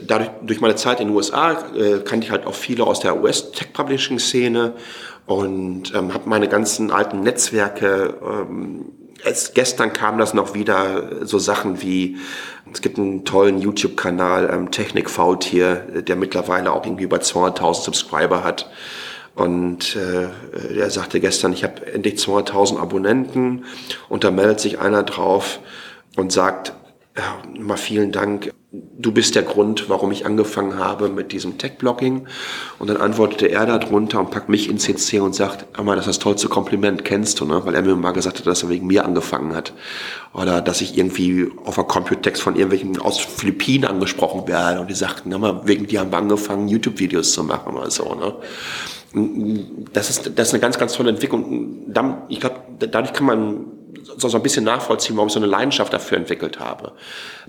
dadurch, 0.05 0.29
durch 0.41 0.62
meine 0.62 0.75
Zeit 0.75 0.99
in 0.99 1.07
den 1.07 1.15
USA 1.15 1.51
äh, 1.75 1.99
kannte 1.99 2.25
ich 2.25 2.31
halt 2.31 2.45
auch 2.45 2.55
viele 2.55 2.84
aus 2.84 2.99
der 2.99 3.21
US-Tech-Publishing-Szene 3.21 4.73
und 5.25 5.93
ähm, 5.95 6.13
habe 6.13 6.29
meine 6.29 6.47
ganzen 6.47 6.91
alten 6.91 7.21
Netzwerke. 7.21 8.15
Ähm, 8.21 8.86
es, 9.23 9.53
gestern 9.53 9.93
kam 9.93 10.17
das 10.17 10.34
noch 10.34 10.53
wieder, 10.53 11.25
so 11.25 11.38
Sachen 11.38 11.81
wie, 11.81 12.17
es 12.73 12.81
gibt 12.81 12.97
einen 12.97 13.23
tollen 13.23 13.60
YouTube-Kanal, 13.60 14.49
ähm, 14.51 14.71
Technik 14.71 15.10
Faultier, 15.10 15.75
der 16.07 16.15
mittlerweile 16.15 16.71
auch 16.73 16.86
irgendwie 16.86 17.03
über 17.03 17.17
200.000 17.17 17.84
Subscriber 17.84 18.43
hat. 18.43 18.69
Und 19.36 19.95
äh, 19.95 20.77
er 20.77 20.89
sagte 20.89 21.19
gestern, 21.19 21.53
ich 21.53 21.63
habe 21.63 21.86
endlich 21.93 22.15
200.000 22.15 22.77
Abonnenten 22.77 23.65
und 24.10 24.23
da 24.23 24.31
meldet 24.31 24.60
sich 24.60 24.79
einer 24.79 25.03
drauf 25.03 25.60
und 26.17 26.34
sagt, 26.34 26.73
ja, 27.17 27.41
mal 27.57 27.77
vielen 27.77 28.12
Dank, 28.12 28.51
du 28.71 29.12
bist 29.12 29.36
der 29.36 29.43
Grund, 29.43 29.89
warum 29.89 30.12
ich 30.13 30.25
angefangen 30.25 30.79
habe 30.79 31.10
mit 31.10 31.34
diesem 31.34 31.57
Tech-Blogging. 31.57 32.25
Und 32.79 32.89
dann 32.89 32.97
antwortete 32.97 33.47
er 33.47 33.65
darunter 33.65 34.19
und 34.21 34.31
packt 34.31 34.47
mich 34.47 34.69
in 34.69 34.77
CC 34.77 35.19
und 35.19 35.36
sagt, 35.36 35.65
aber 35.77 35.95
das 35.95 36.07
ist 36.07 36.15
das 36.15 36.19
tollste 36.19 36.47
Kompliment, 36.47 37.03
kennst 37.03 37.41
du, 37.41 37.45
ne? 37.45 37.62
Weil 37.65 37.75
er 37.75 37.81
mir 37.81 37.95
mal 37.95 38.12
gesagt 38.12 38.39
hat, 38.39 38.47
dass 38.47 38.63
er 38.63 38.69
wegen 38.69 38.88
mir 38.88 39.03
angefangen 39.03 39.53
hat. 39.53 39.73
Oder 40.34 40.62
dass 40.62 40.79
ich 40.79 40.97
irgendwie 40.97 41.51
auf 41.65 41.77
einer 41.77 41.88
Computext 41.88 42.41
von 42.41 42.55
irgendwelchen 42.55 42.97
aus 43.01 43.19
Philippinen 43.19 43.86
angesprochen 43.86 44.47
werde 44.47 44.79
und 44.79 44.89
die 44.89 44.95
sagten, 44.95 45.29
mal, 45.38 45.62
wegen 45.65 45.88
dir 45.88 45.99
haben 45.99 46.12
wir 46.12 46.17
angefangen, 46.17 46.69
YouTube-Videos 46.69 47.34
zu 47.34 47.43
machen 47.43 47.75
oder 47.75 47.91
so, 47.91 48.15
ne? 48.15 48.36
Das 49.91 50.10
ist, 50.10 50.31
das 50.38 50.47
ist 50.47 50.53
eine 50.53 50.62
ganz, 50.62 50.77
ganz 50.77 50.93
tolle 50.93 51.10
Entwicklung. 51.10 51.91
Ich 52.29 52.39
glaube, 52.39 52.55
dadurch 52.79 53.12
kann 53.12 53.25
man 53.25 53.65
so, 54.17 54.34
ein 54.34 54.43
bisschen 54.43 54.63
nachvollziehen, 54.63 55.17
warum 55.17 55.27
ich 55.27 55.34
so 55.34 55.39
eine 55.39 55.47
Leidenschaft 55.47 55.91
dafür 55.91 56.17
entwickelt 56.17 56.62
habe. 56.62 56.93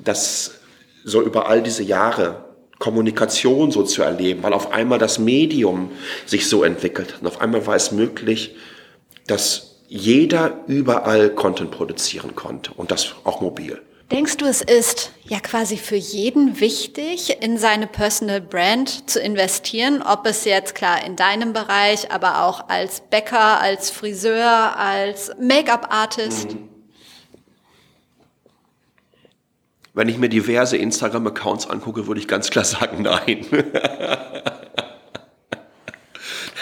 Das 0.03 0.59
so 1.05 1.23
über 1.23 1.49
all 1.49 1.63
diese 1.63 1.83
Jahre 1.83 2.45
Kommunikation 2.79 3.71
so 3.71 3.85
zu 3.85 4.03
erleben, 4.03 4.43
weil 4.43 4.53
auf 4.53 4.73
einmal 4.73 4.99
das 4.99 5.19
Medium 5.19 5.93
sich 6.27 6.49
so 6.49 6.65
entwickelt 6.65 7.15
hat. 7.15 7.21
Und 7.21 7.29
auf 7.29 7.41
einmal 7.41 7.65
war 7.67 7.77
es 7.77 7.93
möglich, 7.93 8.57
dass 9.27 9.77
jeder 9.87 10.65
überall 10.67 11.31
Content 11.31 11.71
produzieren 11.71 12.35
konnte 12.35 12.73
und 12.73 12.91
das 12.91 13.15
auch 13.25 13.41
mobil. 13.41 13.81
Denkst 14.11 14.37
du, 14.39 14.47
es 14.47 14.61
ist 14.61 15.13
ja 15.25 15.39
quasi 15.41 15.77
für 15.77 15.97
jeden 15.97 16.61
wichtig, 16.61 17.39
in 17.41 17.57
seine 17.57 17.87
Personal 17.87 18.41
Brand 18.41 19.09
zu 19.09 19.21
investieren, 19.21 20.03
ob 20.03 20.27
es 20.27 20.45
jetzt 20.45 20.75
klar 20.75 21.07
in 21.07 21.17
deinem 21.17 21.53
Bereich, 21.53 22.11
aber 22.11 22.45
auch 22.45 22.69
als 22.69 23.01
Bäcker, 23.09 23.61
als 23.61 23.91
Friseur, 23.91 24.77
als 24.77 25.31
Make-up-Artist? 25.41 26.55
Mhm. 26.55 26.72
Wenn 29.95 30.09
ich 30.09 30.17
mir 30.19 30.31
diverse 30.31 30.79
Instagram-Accounts 30.79 31.69
angucke, 31.69 32.07
würde 32.07 32.21
ich 32.21 32.29
ganz 32.29 32.49
klar 32.51 32.65
sagen, 32.65 33.03
nein. 33.03 33.45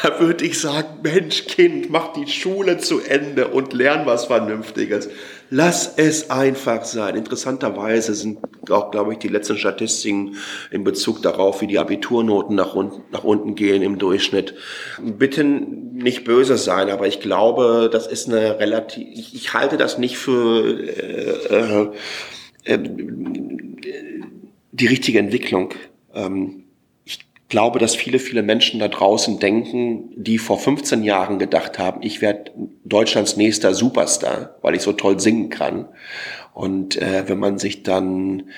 da 0.03 0.19
würde 0.19 0.45
ich 0.45 0.59
sagen, 0.59 1.01
Mensch, 1.03 1.47
Kind, 1.47 1.91
mach 1.91 2.13
die 2.13 2.27
Schule 2.27 2.79
zu 2.79 3.01
Ende 3.01 3.49
und 3.49 3.73
lern 3.73 4.05
was 4.05 4.25
Vernünftiges. 4.25 5.09
Lass 5.49 5.95
es 5.97 6.31
einfach 6.31 6.85
sein. 6.85 7.15
Interessanterweise 7.15 8.15
sind 8.15 8.39
auch, 8.71 8.91
glaube 8.91 9.13
ich, 9.13 9.19
die 9.19 9.29
letzten 9.29 9.59
Statistiken 9.59 10.37
in 10.73 10.83
Bezug 10.83 11.23
darauf, 11.23 11.61
wie 11.61 11.67
die 11.69 11.79
Abiturnoten 11.79 12.57
nach, 12.57 12.75
unten, 12.75 13.03
nach 13.13 13.25
unten 13.25 13.55
gehen 13.55 13.83
im 13.83 13.99
Durchschnitt. 13.99 14.55
Bitte 15.01 15.45
nicht 15.45 16.25
böse 16.25 16.57
sein, 16.57 16.91
aber 16.91 17.07
ich 17.07 17.21
glaube, 17.21 17.89
das 17.93 18.07
ist 18.07 18.29
eine 18.29 18.59
relativ, 18.59 19.07
ich, 19.13 19.35
ich 19.35 19.55
halte 19.55 19.77
das 19.77 19.99
nicht 19.99 20.19
für, 20.19 20.81
äh, 20.81 21.55
äh, 21.55 21.91
die 24.73 24.87
richtige 24.87 25.19
Entwicklung. 25.19 25.75
Ähm, 26.15 26.65
ich 27.05 27.19
glaube, 27.49 27.79
dass 27.79 27.95
viele, 27.95 28.19
viele 28.19 28.43
Menschen 28.43 28.81
da 28.81 28.89
draußen 28.89 29.39
denken, 29.39 30.11
die 30.17 30.39
vor 30.39 30.59
15 30.59 31.03
Jahren 31.03 31.39
gedacht 31.39 31.79
haben, 31.79 32.03
ich 32.03 32.21
werde 32.21 32.53
Deutschlands 32.85 33.37
nächster 33.37 33.75
Superstar, 33.75 34.57
weil 34.63 34.75
ich 34.75 34.83
so 34.83 34.93
toll 34.93 35.21
singen 35.21 35.51
kann. 35.51 35.89
Und 36.53 36.97
äh, 36.97 37.29
wenn 37.29 37.39
man 37.39 37.59
sich 37.59 37.83
dann 37.83 38.51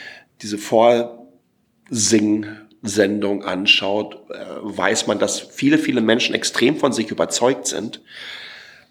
diese 0.42 0.58
Vorsing-Sendung 0.58 3.44
anschaut, 3.44 4.18
äh, 4.30 4.44
weiß 4.62 5.06
man, 5.06 5.18
dass 5.18 5.40
viele, 5.40 5.78
viele 5.78 6.00
Menschen 6.00 6.34
extrem 6.34 6.76
von 6.76 6.92
sich 6.92 7.10
überzeugt 7.10 7.66
sind, 7.66 8.02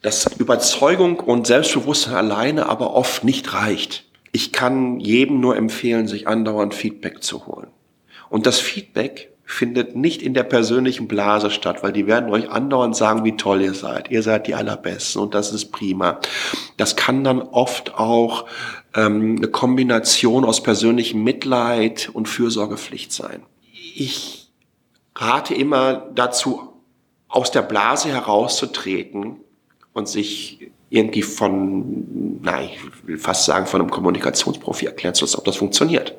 dass 0.02 0.26
Überzeugung 0.38 1.19
und 1.19 1.45
Selbstbewusstsein 1.45 2.15
alleine 2.15 2.67
aber 2.67 2.95
oft 2.95 3.24
nicht 3.24 3.54
reicht 3.54 4.11
ich 4.32 4.52
kann 4.52 5.00
jedem 5.00 5.39
nur 5.39 5.56
empfehlen, 5.56 6.08
sich 6.08 6.28
andauernd 6.28 6.74
Feedback 6.74 7.24
zu 7.24 7.48
holen. 7.48 7.67
Und 8.30 8.46
das 8.46 8.60
Feedback 8.60 9.32
findet 9.44 9.98
nicht 9.98 10.22
in 10.22 10.34
der 10.34 10.44
persönlichen 10.44 11.10
Blase 11.10 11.52
statt, 11.52 11.84
weil 11.84 11.91
die 11.91 12.08
werden 12.08 12.30
euch 12.30 12.50
andauernd 12.50 12.96
sagen, 12.96 13.26
wie 13.26 13.36
toll 13.36 13.62
ihr 13.62 13.74
seid. 13.74 14.10
Ihr 14.10 14.24
seid 14.24 14.48
die 14.48 14.56
Allerbesten 14.56 15.22
und 15.22 15.34
das 15.34 15.52
ist 15.52 15.72
prima. 15.72 16.20
Das 16.78 16.96
kann 16.96 17.26
dann 17.26 17.41
oft 17.41 17.96
auch 17.96 18.46
ähm, 18.96 19.36
eine 19.38 19.48
Kombination 19.50 20.46
aus 20.46 20.63
persönlichem 20.63 21.22
Mitleid 21.22 22.10
und 22.13 22.30
Fürsorgepflicht 22.30 23.12
sein. 23.12 23.44
Ich 23.74 24.50
rate 25.15 25.54
immer 25.54 26.10
dazu, 26.15 26.72
aus 27.28 27.52
der 27.52 27.62
Blase 27.62 28.10
herauszutreten 28.10 29.38
und 29.94 30.08
sich 30.08 30.72
irgendwie 30.91 31.21
von, 31.23 32.41
nein, 32.41 32.69
ich 32.73 33.08
will 33.08 33.17
fast 33.17 33.45
sagen, 33.45 33.65
von 33.65 33.80
einem 33.80 33.89
Kommunikationsprofi 33.89 34.86
erklären 34.86 35.15
zu 35.15 35.23
lassen, 35.23 35.38
ob 35.38 35.45
das 35.45 35.56
funktioniert. 35.56 36.15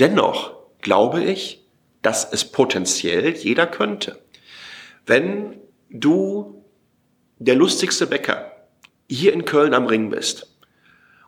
Dennoch 0.00 0.54
glaube 0.80 1.22
ich, 1.22 1.64
dass 2.02 2.30
es 2.30 2.44
potenziell 2.44 3.30
jeder 3.30 3.66
könnte. 3.66 4.18
Wenn 5.06 5.56
du 5.88 6.64
der 7.38 7.54
lustigste 7.54 8.08
Bäcker 8.08 8.50
hier 9.08 9.32
in 9.32 9.44
Köln 9.44 9.72
am 9.72 9.86
Ring 9.86 10.10
bist 10.10 10.51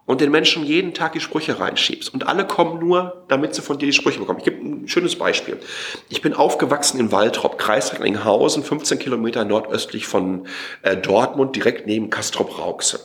und 0.07 0.21
den 0.21 0.31
Menschen 0.31 0.65
jeden 0.65 0.93
Tag 0.95 1.13
die 1.13 1.21
Sprüche 1.21 1.59
reinschiebst 1.59 2.13
und 2.13 2.27
alle 2.27 2.47
kommen 2.47 2.79
nur, 2.79 3.25
damit 3.29 3.55
sie 3.55 3.63
von 3.63 3.79
dir 3.79 3.87
die 3.87 3.93
Sprüche 3.93 4.19
bekommen. 4.19 4.39
Ich 4.39 4.45
gebe 4.45 4.65
ein 4.65 4.89
schönes 4.89 5.17
Beispiel. 5.17 5.59
Ich 6.09 6.23
bin 6.23 6.35
aufgewachsen 6.35 7.01
in 7.01 7.11
Waltrop, 7.13 7.59
Kreis 7.59 7.93
Recklinghausen, 7.93 8.63
15 8.63 8.99
Kilometer 8.99 9.45
nordöstlich 9.45 10.07
von 10.07 10.47
äh, 10.83 10.97
Dortmund, 10.97 11.57
direkt 11.57 11.87
neben 11.87 12.11
Castrop-Rauxel. 12.11 13.01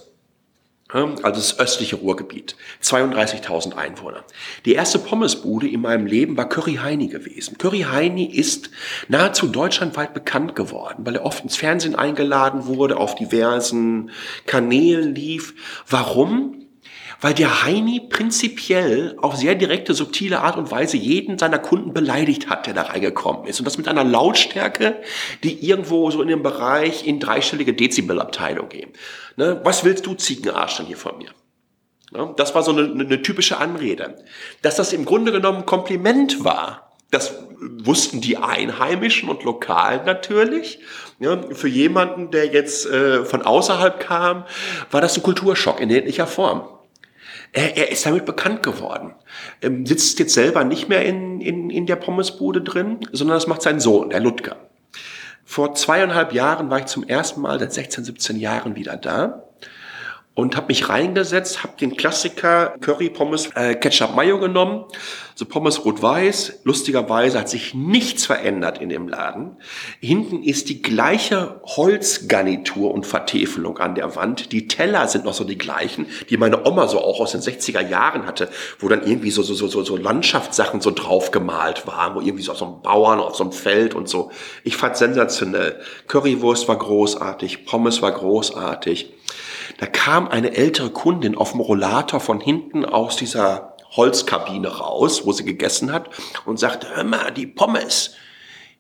Also 0.92 1.22
das 1.22 1.60
östliche 1.60 1.98
Ruhrgebiet. 1.98 2.56
32.000 2.82 3.76
Einwohner. 3.76 4.24
Die 4.66 4.74
erste 4.74 4.98
Pommesbude 4.98 5.68
in 5.68 5.82
meinem 5.82 6.08
Leben 6.08 6.36
war 6.36 6.50
Curry 6.50 6.80
Heini 6.82 7.08
gewesen. 7.08 7.60
Curry 7.60 7.82
Heini 7.82 8.26
ist 8.26 8.72
nahezu 9.08 9.46
deutschlandweit 9.48 10.16
bekannt 10.16 10.56
geworden, 10.56 11.06
weil 11.06 11.18
er 11.18 11.26
oft 11.26 11.44
ins 11.44 11.58
Fernsehen 11.58 11.94
eingeladen 11.94 12.66
wurde, 12.66 12.98
auf 12.98 13.14
diversen 13.14 14.10
Kanälen 14.48 15.14
lief. 15.14 15.54
Warum? 15.88 16.59
Weil 17.22 17.34
der 17.34 17.64
Heini 17.64 18.00
prinzipiell 18.00 19.16
auf 19.18 19.36
sehr 19.36 19.56
direkte, 19.56 19.94
subtile 19.94 20.42
Art 20.42 20.58
und 20.58 20.72
Weise 20.72 20.98
jeden 20.98 21.38
seiner 21.38 21.60
Kunden 21.60 21.94
beleidigt 21.94 22.50
hat, 22.50 22.68
der 22.68 22.74
da 22.74 22.84
reingekommen 22.84 23.46
ist. 23.46 23.60
Und 23.60 23.66
das 23.66 23.78
mit 23.78 23.88
einer 23.88 24.04
Lautstärke, 24.04 25.02
die 25.44 25.66
irgendwo 25.68 26.10
so 26.12 26.22
in 26.22 26.30
dem 26.30 26.44
Bereich 26.44 27.06
in 27.06 27.20
dreistellige 27.20 27.74
Dezibelabteilung 27.74 28.70
gehen. 28.70 28.92
Ne? 29.36 29.60
Was 29.64 29.84
willst 29.84 30.06
du, 30.06 30.14
Ziegenarsch, 30.14 30.78
denn 30.78 30.86
hier 30.86 30.98
von 30.98 31.18
mir? 31.18 31.30
Ne? 32.12 32.34
Das 32.38 32.56
war 32.56 32.64
so 32.64 32.72
eine, 32.72 32.84
eine 32.84 33.22
typische 33.22 33.58
Anrede. 33.58 34.16
Dass 34.62 34.76
das 34.76 34.94
im 34.94 35.06
Grunde 35.06 35.32
genommen 35.32 35.66
Kompliment 35.66 36.44
war, 36.44 36.90
das 37.12 37.34
wussten 37.60 38.22
die 38.22 38.38
Einheimischen 38.38 39.30
und 39.30 39.44
Lokalen 39.44 40.06
natürlich. 40.06 40.80
Ja, 41.20 41.42
für 41.52 41.68
jemanden, 41.68 42.32
der 42.32 42.46
jetzt 42.46 42.86
äh, 42.86 43.26
von 43.26 43.42
außerhalb 43.42 44.00
kam, 44.00 44.46
war 44.92 45.02
das 45.02 45.18
ein 45.18 45.24
Kulturschock 45.24 45.82
in 45.82 45.90
jeglicher 45.90 46.28
Form. 46.28 46.79
Er, 47.52 47.78
er 47.78 47.92
ist 47.92 48.06
damit 48.06 48.26
bekannt 48.26 48.64
geworden. 48.64 49.14
Ähm, 49.62 49.86
sitzt 49.86 50.20
jetzt 50.20 50.34
selber 50.34 50.64
nicht 50.64 50.90
mehr 50.90 51.06
in, 51.06 51.42
in, 51.42 51.70
in 51.70 51.86
der 51.86 51.96
Pommesbude 51.96 52.62
drin, 52.62 53.00
sondern 53.12 53.38
das 53.38 53.48
macht 53.48 53.62
sein 53.62 53.80
Sohn, 53.80 54.10
der 54.10 54.20
Ludger. 54.20 54.58
Vor 55.46 55.74
zweieinhalb 55.74 56.32
Jahren 56.34 56.70
war 56.70 56.80
ich 56.80 56.86
zum 56.86 57.04
ersten 57.04 57.42
Mal 57.42 57.60
seit 57.60 57.74
16, 57.74 58.04
17 58.04 58.38
Jahren 58.38 58.76
wieder 58.76 58.98
da 58.98 59.49
und 60.40 60.56
habe 60.56 60.68
mich 60.68 60.90
reingesetzt, 60.90 61.64
habe 61.64 61.74
den 61.80 61.96
Klassiker 61.96 62.76
Curry 62.82 63.10
Pommes 63.10 63.50
äh, 63.56 63.76
Ketchup 63.76 64.16
Mayo 64.16 64.40
genommen, 64.40 64.86
so 65.36 65.46
Pommes 65.46 65.86
rot-weiß. 65.86 66.62
Lustigerweise 66.64 67.40
hat 67.40 67.50
sich 67.50 67.74
nichts 67.74 68.26
verändert 68.26 68.80
in 68.80 68.90
dem 68.90 69.08
Laden. 69.08 69.58
Hinten 70.00 70.44
ist 70.44 70.70
die 70.70 70.82
gleiche 70.82 71.62
Holzgarnitur 71.64 72.94
und 72.94 73.06
Vertäfelung 73.06 73.78
an 73.78 73.96
der 73.96 74.16
Wand. 74.16 74.52
Die 74.52 74.68
Teller 74.68 75.08
sind 75.08 75.26
noch 75.26 75.34
so 75.34 75.44
die 75.44 75.58
gleichen, 75.58 76.08
die 76.30 76.38
meine 76.38 76.66
Oma 76.66 76.88
so 76.88 77.00
auch 77.00 77.20
aus 77.20 77.32
den 77.32 77.42
60er 77.42 77.88
Jahren 77.88 78.26
hatte, 78.26 78.50
wo 78.80 78.88
dann 78.88 79.06
irgendwie 79.06 79.32
so 79.32 79.44
so 79.44 79.54
so 79.54 79.68
so, 79.68 79.84
so 79.84 79.98
Landschaftssachen 79.98 80.82
so 80.82 80.92
drauf 80.92 81.32
gemalt 81.32 81.86
waren, 81.88 82.16
wo 82.16 82.22
irgendwie 82.22 82.44
so 82.44 82.52
auf 82.54 82.58
so 82.58 82.66
einem 82.66 82.82
Bauern 82.82 83.20
auf 83.20 83.36
so 83.36 83.44
einem 83.44 83.54
Feld 83.54 83.94
und 83.94 84.10
so. 84.10 84.32
Ich 84.64 84.78
fand 84.78 84.98
sensationell. 84.98 85.80
Currywurst 86.08 86.68
war 86.68 86.78
großartig, 86.78 87.66
Pommes 87.66 88.02
war 88.02 88.12
großartig. 88.12 89.14
Da 89.78 89.86
kam 89.86 90.28
eine 90.28 90.56
ältere 90.56 90.90
Kundin 90.90 91.36
auf 91.36 91.52
dem 91.52 91.62
Rollator 91.62 92.20
von 92.20 92.40
hinten 92.40 92.86
aus 92.86 93.16
dieser 93.16 93.76
Holzkabine 93.92 94.68
raus, 94.68 95.26
wo 95.26 95.32
sie 95.32 95.46
gegessen 95.46 95.92
hat 95.92 96.10
und 96.46 96.60
sagte, 96.60 96.88
hör 96.96 97.04
mal, 97.04 97.32
die 97.32 97.48
Pommes, 97.48 98.16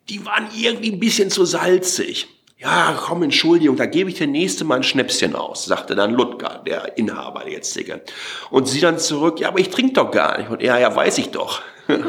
die 0.07 0.25
waren 0.25 0.47
irgendwie 0.55 0.91
ein 0.91 0.99
bisschen 0.99 1.29
zu 1.29 1.45
salzig. 1.45 2.27
Ja, 2.57 2.93
komm, 2.99 3.23
Entschuldigung, 3.23 3.77
da 3.77 3.85
gebe 3.85 4.09
ich 4.09 4.17
dir 4.17 4.27
nächste 4.27 4.65
Mal 4.65 4.77
ein 4.77 4.83
Schnäpschen 4.83 5.33
aus, 5.33 5.63
sagte 5.63 5.95
dann 5.95 6.13
Ludger, 6.13 6.61
der 6.65 6.97
Inhaber, 6.97 7.43
der 7.45 7.53
jetzige. 7.53 8.01
Und 8.49 8.67
sie 8.67 8.81
dann 8.81 8.99
zurück, 8.99 9.39
ja, 9.39 9.47
aber 9.47 9.59
ich 9.59 9.69
trinke 9.69 9.93
doch 9.93 10.11
gar 10.11 10.37
nicht. 10.37 10.49
Und 10.49 10.61
er, 10.61 10.77
ja, 10.77 10.93
weiß 10.93 11.17
ich 11.19 11.29
doch. 11.29 11.61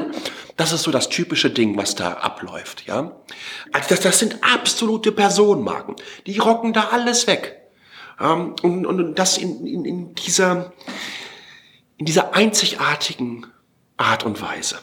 Das 0.57 0.73
ist 0.73 0.83
so 0.83 0.91
das 0.91 1.09
typische 1.09 1.49
Ding, 1.49 1.79
was 1.79 1.95
da 1.95 2.13
abläuft, 2.13 2.87
ja. 2.87 3.13
Also 3.73 3.89
das, 3.89 4.01
das 4.01 4.19
sind 4.19 4.37
absolute 4.43 5.11
Personenmarken. 5.11 5.97
Die 6.27 6.37
rocken 6.37 6.75
da 6.75 6.89
alles 6.93 7.27
weg. 7.27 7.60
Ähm, 8.21 8.55
und, 8.63 8.87
und 8.87 9.15
das 9.15 9.39
in, 9.39 9.67
in, 9.67 9.85
in, 9.85 10.15
dieser, 10.15 10.73
in 11.97 12.07
dieser 12.07 12.35
einzigartigen 12.35 13.47
Art 13.97 14.25
und 14.25 14.41
Weise. 14.43 14.79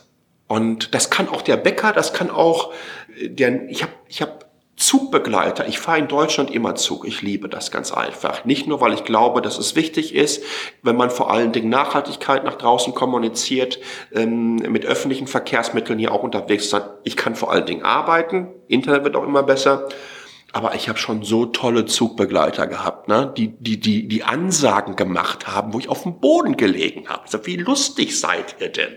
Und 0.47 0.93
das 0.93 1.09
kann 1.09 1.27
auch 1.29 1.41
der 1.41 1.57
Bäcker, 1.57 1.91
das 1.91 2.13
kann 2.13 2.29
auch 2.29 2.73
äh, 3.19 3.29
der, 3.29 3.69
ich 3.69 3.83
habe 3.83 3.93
ich 4.07 4.21
hab 4.21 4.47
Zugbegleiter. 4.77 5.67
Ich 5.67 5.79
fahre 5.79 5.97
in 5.97 6.07
Deutschland 6.07 6.51
immer 6.51 6.75
Zug. 6.75 7.07
Ich 7.07 7.23
liebe 7.23 7.49
das 7.49 7.71
ganz 7.71 7.91
einfach. 7.91 8.45
Nicht 8.45 8.67
nur, 8.67 8.79
weil 8.79 8.93
ich 8.93 9.03
glaube, 9.03 9.41
dass 9.41 9.57
es 9.57 9.75
wichtig 9.75 10.13
ist, 10.13 10.43
wenn 10.83 10.95
man 10.95 11.09
vor 11.09 11.31
allen 11.31 11.51
Dingen 11.51 11.69
Nachhaltigkeit 11.69 12.43
nach 12.43 12.55
draußen 12.55 12.93
kommuniziert, 12.93 13.79
ähm, 14.13 14.57
mit 14.57 14.85
öffentlichen 14.85 15.25
Verkehrsmitteln 15.25 15.97
hier 15.97 16.11
auch 16.11 16.21
unterwegs 16.21 16.65
ist. 16.65 16.79
Ich 17.03 17.17
kann 17.17 17.35
vor 17.35 17.51
allen 17.51 17.65
Dingen 17.65 17.83
arbeiten. 17.83 18.49
Internet 18.67 19.03
wird 19.03 19.15
auch 19.15 19.23
immer 19.23 19.41
besser. 19.41 19.89
Aber 20.57 20.73
ich 20.73 20.89
habe 20.89 20.97
schon 20.97 21.23
so 21.23 21.45
tolle 21.45 21.85
Zugbegleiter 21.85 22.65
gehabt, 22.65 23.07
ne? 23.07 23.31
die, 23.37 23.49
die, 23.59 23.79
die, 23.79 24.07
die 24.07 24.23
Ansagen 24.23 24.95
gemacht 24.95 25.45
haben, 25.45 25.71
wo 25.71 25.77
ich 25.77 25.87
auf 25.87 26.01
dem 26.01 26.19
Boden 26.19 26.57
gelegen 26.57 27.09
habe. 27.09 27.21
Also, 27.21 27.45
wie 27.45 27.57
lustig 27.57 28.19
seid 28.19 28.55
ihr 28.59 28.69
denn? 28.69 28.95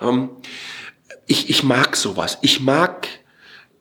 Ähm, 0.00 0.30
ich, 1.26 1.50
ich 1.50 1.62
mag 1.62 1.94
sowas. 1.94 2.38
Ich 2.40 2.60
mag, 2.60 3.06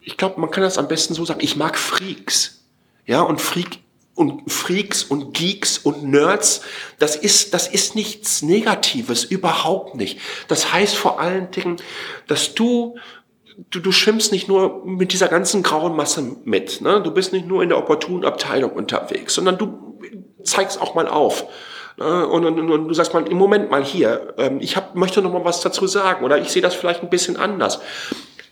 ich 0.02 0.18
glaube, 0.18 0.42
man 0.42 0.52
kann 0.52 0.64
das 0.64 0.78
am 0.78 0.90
besten 0.90 1.14
so 1.14 1.24
sagen, 1.24 1.40
ich 1.42 1.56
mag 1.56 1.78
Freaks. 1.78 2.66
Ja, 3.06 3.22
und 3.22 3.40
Freak 3.40 3.80
und 4.16 4.52
Freaks 4.52 5.04
und 5.04 5.34
Geeks 5.34 5.78
und 5.78 6.04
Nerds, 6.04 6.62
das 7.00 7.16
ist, 7.16 7.54
das 7.54 7.70
ist 7.70 7.96
nichts 7.96 8.42
Negatives, 8.42 9.24
überhaupt 9.24 9.96
nicht. 9.96 10.20
Das 10.50 10.74
heißt 10.74 10.96
vor 10.96 11.22
allen 11.22 11.52
Dingen, 11.52 11.78
dass 12.28 12.54
du, 12.54 12.98
du, 13.70 13.80
du 13.80 13.92
schwimmst 13.92 14.32
nicht 14.32 14.48
nur 14.48 14.86
mit 14.86 15.14
dieser 15.14 15.28
ganzen 15.28 15.64
grauen 15.64 15.96
Masse 15.96 16.22
mit, 16.44 16.82
ne? 16.82 17.02
du 17.02 17.12
bist 17.12 17.34
nicht 17.34 17.48
nur 17.48 17.64
in 17.64 17.70
der 17.70 17.78
opportunen 17.78 18.26
Abteilung 18.26 18.72
unterwegs, 18.72 19.36
sondern 19.36 19.58
du 19.58 20.00
zeigst 20.44 20.82
auch 20.82 20.96
mal 20.96 21.08
auf. 21.08 21.46
Ne? 21.98 22.28
Und, 22.28 22.46
und, 22.46 22.60
und, 22.60 22.88
du 22.88 22.94
sagst 22.94 23.14
mal, 23.14 23.28
im 23.28 23.38
Moment 23.38 23.70
mal 23.70 23.84
hier, 23.84 24.34
ähm, 24.38 24.60
ich 24.60 24.76
hab, 24.76 24.96
möchte 24.96 25.22
noch 25.22 25.32
mal 25.32 25.46
was 25.46 25.62
dazu 25.62 25.88
sagen 25.88 26.26
oder 26.26 26.38
ich 26.38 26.50
sehe 26.50 26.62
das 26.62 26.74
vielleicht 26.76 27.04
ein 27.04 27.10
bisschen 27.10 27.38
anders. 27.38 27.80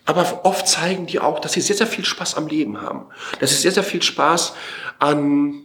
Aber 0.05 0.41
oft 0.43 0.67
zeigen 0.67 1.05
die 1.05 1.19
auch, 1.19 1.39
dass 1.39 1.53
sie 1.53 1.61
sehr, 1.61 1.75
sehr 1.75 1.87
viel 1.87 2.05
Spaß 2.05 2.35
am 2.35 2.47
Leben 2.47 2.81
haben. 2.81 3.05
Dass 3.39 3.51
sie 3.51 3.57
sehr, 3.57 3.71
sehr 3.71 3.83
viel 3.83 4.01
Spaß 4.01 4.53
an, 4.99 5.61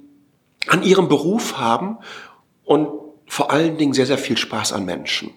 an 0.69 0.83
ihrem 0.83 1.09
Beruf 1.09 1.59
haben 1.59 1.99
und 2.65 2.89
vor 3.29 3.51
allen 3.51 3.77
Dingen 3.77 3.93
sehr, 3.93 4.07
sehr 4.07 4.19
viel 4.19 4.37
Spaß 4.37 4.73
an 4.73 4.85
Menschen. 4.85 5.31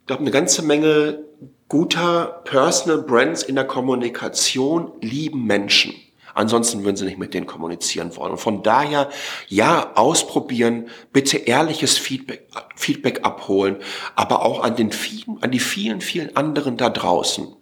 Ich 0.00 0.06
glaube, 0.06 0.22
eine 0.22 0.30
ganze 0.30 0.62
Menge 0.62 1.24
guter 1.68 2.42
Personal 2.44 3.02
Brands 3.02 3.42
in 3.42 3.54
der 3.54 3.66
Kommunikation 3.66 4.92
lieben 5.00 5.44
Menschen. 5.46 5.94
Ansonsten 6.36 6.84
würden 6.84 6.96
sie 6.96 7.06
nicht 7.06 7.18
mit 7.18 7.32
denen 7.32 7.46
kommunizieren 7.46 8.14
wollen. 8.14 8.32
Und 8.32 8.38
von 8.38 8.62
daher, 8.62 9.08
ja, 9.48 9.92
ausprobieren, 9.94 10.90
bitte 11.10 11.38
ehrliches 11.38 11.96
Feedback, 11.96 12.46
Feedback 12.74 13.24
abholen, 13.24 13.76
aber 14.16 14.44
auch 14.44 14.62
an 14.62 14.76
den 14.76 14.92
vielen, 14.92 15.42
an 15.42 15.50
die 15.50 15.60
vielen, 15.60 16.02
vielen 16.02 16.36
anderen 16.36 16.76
da 16.76 16.90
draußen, 16.90 17.56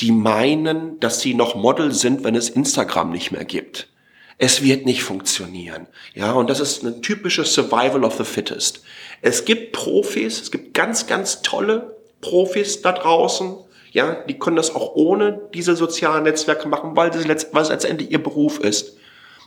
die 0.00 0.10
meinen, 0.10 0.98
dass 0.98 1.20
sie 1.20 1.34
noch 1.34 1.54
Model 1.54 1.92
sind, 1.92 2.24
wenn 2.24 2.34
es 2.34 2.48
Instagram 2.48 3.10
nicht 3.12 3.30
mehr 3.30 3.44
gibt. 3.44 3.90
Es 4.38 4.60
wird 4.60 4.86
nicht 4.86 5.04
funktionieren. 5.04 5.86
Ja, 6.12 6.32
und 6.32 6.50
das 6.50 6.58
ist 6.58 6.82
ein 6.82 7.02
typisches 7.02 7.54
Survival 7.54 8.02
of 8.02 8.16
the 8.16 8.24
Fittest. 8.24 8.82
Es 9.22 9.44
gibt 9.44 9.72
Profis, 9.72 10.40
es 10.40 10.50
gibt 10.50 10.74
ganz, 10.74 11.06
ganz 11.06 11.42
tolle 11.42 11.95
Profis 12.28 12.82
da 12.82 12.92
draußen, 12.92 13.56
ja, 13.92 14.14
die 14.28 14.38
können 14.38 14.56
das 14.56 14.74
auch 14.74 14.94
ohne 14.94 15.40
diese 15.54 15.76
sozialen 15.76 16.24
Netzwerke 16.24 16.68
machen, 16.68 16.96
weil 16.96 17.10
das, 17.10 17.26
letzt, 17.26 17.54
weil 17.54 17.66
letztendlich 17.66 18.10
ihr 18.10 18.22
Beruf 18.22 18.58
ist. 18.60 18.96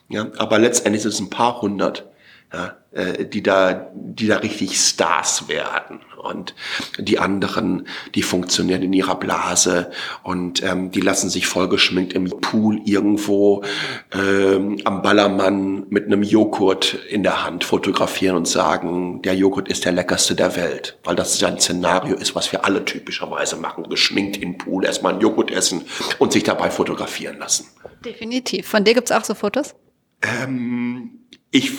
Ja, 0.07 0.27
aber 0.38 0.57
letztendlich 0.57 1.03
sind 1.03 1.13
es 1.13 1.19
ein 1.19 1.30
paar 1.30 1.61
hundert 1.61 2.09
ja, 2.51 2.77
äh, 2.91 3.25
die 3.25 3.43
da, 3.43 3.91
die 3.93 4.27
da 4.27 4.37
richtig 4.37 4.77
Stars 4.77 5.47
werden. 5.47 6.01
Und 6.17 6.53
die 6.97 7.17
anderen, 7.19 7.87
die 8.13 8.23
funktionieren 8.23 8.81
in 8.81 8.91
ihrer 8.91 9.15
Blase 9.15 9.91
und 10.23 10.61
ähm, 10.63 10.91
die 10.91 10.99
lassen 10.99 11.29
sich 11.29 11.47
vollgeschminkt 11.47 12.13
im 12.13 12.29
Pool 12.41 12.81
irgendwo 12.83 13.63
ähm, 14.11 14.79
am 14.83 15.01
Ballermann 15.01 15.85
mit 15.89 16.07
einem 16.07 16.23
Joghurt 16.23 16.95
in 17.09 17.23
der 17.23 17.45
Hand 17.45 17.63
fotografieren 17.63 18.35
und 18.35 18.47
sagen, 18.47 19.21
der 19.21 19.35
Joghurt 19.35 19.69
ist 19.69 19.85
der 19.85 19.93
leckerste 19.93 20.35
der 20.35 20.55
Welt. 20.57 20.97
Weil 21.03 21.15
das 21.15 21.39
ja 21.39 21.47
ein 21.47 21.59
Szenario 21.59 22.15
ist, 22.15 22.35
was 22.35 22.51
wir 22.51 22.65
alle 22.65 22.83
typischerweise 22.83 23.55
machen. 23.55 23.87
Geschminkt 23.87 24.37
im 24.37 24.57
Pool, 24.57 24.83
erstmal 24.83 25.13
einen 25.13 25.21
Joghurt 25.21 25.51
essen 25.51 25.83
und 26.17 26.33
sich 26.33 26.43
dabei 26.43 26.69
fotografieren 26.69 27.37
lassen. 27.37 27.67
Definitiv. 28.03 28.67
Von 28.67 28.83
dir 28.83 28.93
gibt's 28.93 29.11
auch 29.11 29.23
so 29.23 29.35
Fotos? 29.35 29.75
Ähm, 30.21 31.11
ich 31.51 31.71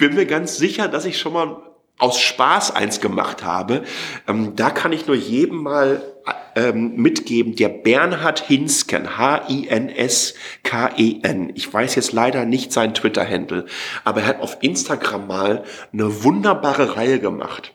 bin 0.00 0.16
mir 0.16 0.26
ganz 0.26 0.56
sicher, 0.56 0.88
dass 0.88 1.04
ich 1.04 1.20
schon 1.20 1.34
mal 1.34 1.62
aus 1.98 2.18
Spaß 2.18 2.74
eins 2.74 3.00
gemacht 3.00 3.44
habe. 3.44 3.84
Ähm, 4.26 4.56
da 4.56 4.70
kann 4.70 4.92
ich 4.92 5.06
nur 5.06 5.14
jedem 5.14 5.62
mal 5.62 6.02
ähm, 6.56 6.96
mitgeben, 6.96 7.54
der 7.54 7.68
Bernhard 7.68 8.40
Hinsken, 8.40 9.16
H-I-N-S-K-E-N. 9.18 10.32
Ich 11.54 11.72
weiß 11.72 11.94
jetzt 11.94 12.12
leider 12.12 12.44
nicht 12.44 12.72
sein 12.72 12.92
Twitter-Handle, 12.94 13.66
aber 14.04 14.22
er 14.22 14.26
hat 14.26 14.40
auf 14.40 14.56
Instagram 14.62 15.28
mal 15.28 15.62
eine 15.92 16.24
wunderbare 16.24 16.96
Reihe 16.96 17.20
gemacht. 17.20 17.74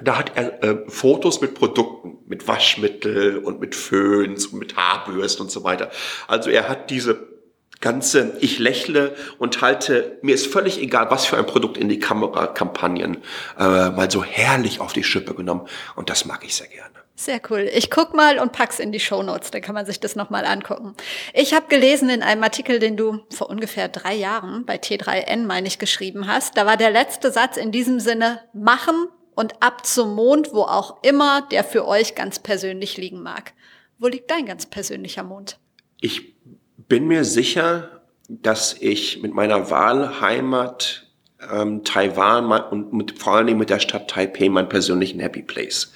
Da 0.00 0.16
hat 0.16 0.32
er 0.36 0.62
äh, 0.62 0.84
Fotos 0.86 1.40
mit 1.40 1.54
Produkten, 1.54 2.18
mit 2.28 2.46
Waschmittel 2.46 3.38
und 3.38 3.58
mit 3.60 3.74
Föhns 3.74 4.46
und 4.46 4.60
mit 4.60 4.76
Haarbürsten 4.76 5.46
und 5.46 5.50
so 5.50 5.64
weiter. 5.64 5.90
Also 6.28 6.50
er 6.50 6.68
hat 6.68 6.90
diese 6.90 7.37
ganze 7.80 8.36
Ich 8.40 8.58
lächle 8.58 9.14
und 9.38 9.60
halte, 9.60 10.18
mir 10.22 10.34
ist 10.34 10.46
völlig 10.46 10.80
egal, 10.80 11.10
was 11.10 11.26
für 11.26 11.36
ein 11.36 11.46
Produkt 11.46 11.76
in 11.76 11.88
die 11.88 11.98
Kamera 11.98 12.46
Kampagnen 12.48 13.18
äh, 13.58 13.90
mal 13.90 14.10
so 14.10 14.24
herrlich 14.24 14.80
auf 14.80 14.92
die 14.92 15.04
Schippe 15.04 15.34
genommen. 15.34 15.66
Und 15.96 16.10
das 16.10 16.24
mag 16.24 16.44
ich 16.44 16.56
sehr 16.56 16.68
gerne. 16.68 16.98
Sehr 17.14 17.40
cool. 17.50 17.68
Ich 17.74 17.90
guck 17.90 18.14
mal 18.14 18.38
und 18.38 18.52
pack's 18.52 18.78
in 18.78 18.92
die 18.92 19.00
Show 19.00 19.24
Notes, 19.24 19.50
dann 19.50 19.60
kann 19.60 19.74
man 19.74 19.84
sich 19.84 19.98
das 19.98 20.14
nochmal 20.14 20.44
angucken. 20.44 20.94
Ich 21.34 21.52
habe 21.52 21.66
gelesen 21.66 22.10
in 22.10 22.22
einem 22.22 22.44
Artikel, 22.44 22.78
den 22.78 22.96
du 22.96 23.24
vor 23.30 23.50
ungefähr 23.50 23.88
drei 23.88 24.14
Jahren 24.14 24.64
bei 24.64 24.76
T3N, 24.76 25.44
meine 25.44 25.66
ich, 25.66 25.80
geschrieben 25.80 26.28
hast. 26.28 26.56
Da 26.56 26.64
war 26.64 26.76
der 26.76 26.92
letzte 26.92 27.32
Satz 27.32 27.56
in 27.56 27.72
diesem 27.72 27.98
Sinne, 27.98 28.42
machen 28.52 29.08
und 29.34 29.60
ab 29.62 29.84
zum 29.84 30.14
Mond, 30.14 30.52
wo 30.52 30.62
auch 30.62 31.02
immer 31.02 31.42
der 31.50 31.64
für 31.64 31.88
euch 31.88 32.14
ganz 32.14 32.38
persönlich 32.38 32.96
liegen 32.96 33.20
mag. 33.20 33.52
Wo 33.98 34.06
liegt 34.06 34.30
dein 34.30 34.46
ganz 34.46 34.66
persönlicher 34.66 35.24
Mond? 35.24 35.58
Ich 36.00 36.37
bin 36.86 37.08
mir 37.08 37.24
sicher, 37.24 37.90
dass 38.28 38.74
ich 38.78 39.20
mit 39.20 39.34
meiner 39.34 39.70
Wahlheimat 39.70 41.06
ähm, 41.52 41.84
Taiwan 41.84 42.46
und 42.70 42.92
mit, 42.92 43.18
vor 43.18 43.34
allen 43.34 43.46
Dingen 43.46 43.58
mit 43.58 43.70
der 43.70 43.80
Stadt 43.80 44.08
Taipei 44.08 44.48
meinen 44.48 44.68
persönlichen 44.68 45.20
Happy 45.20 45.42
Place 45.42 45.92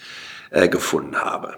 äh, 0.51 0.69
gefunden 0.69 1.17
habe. 1.17 1.57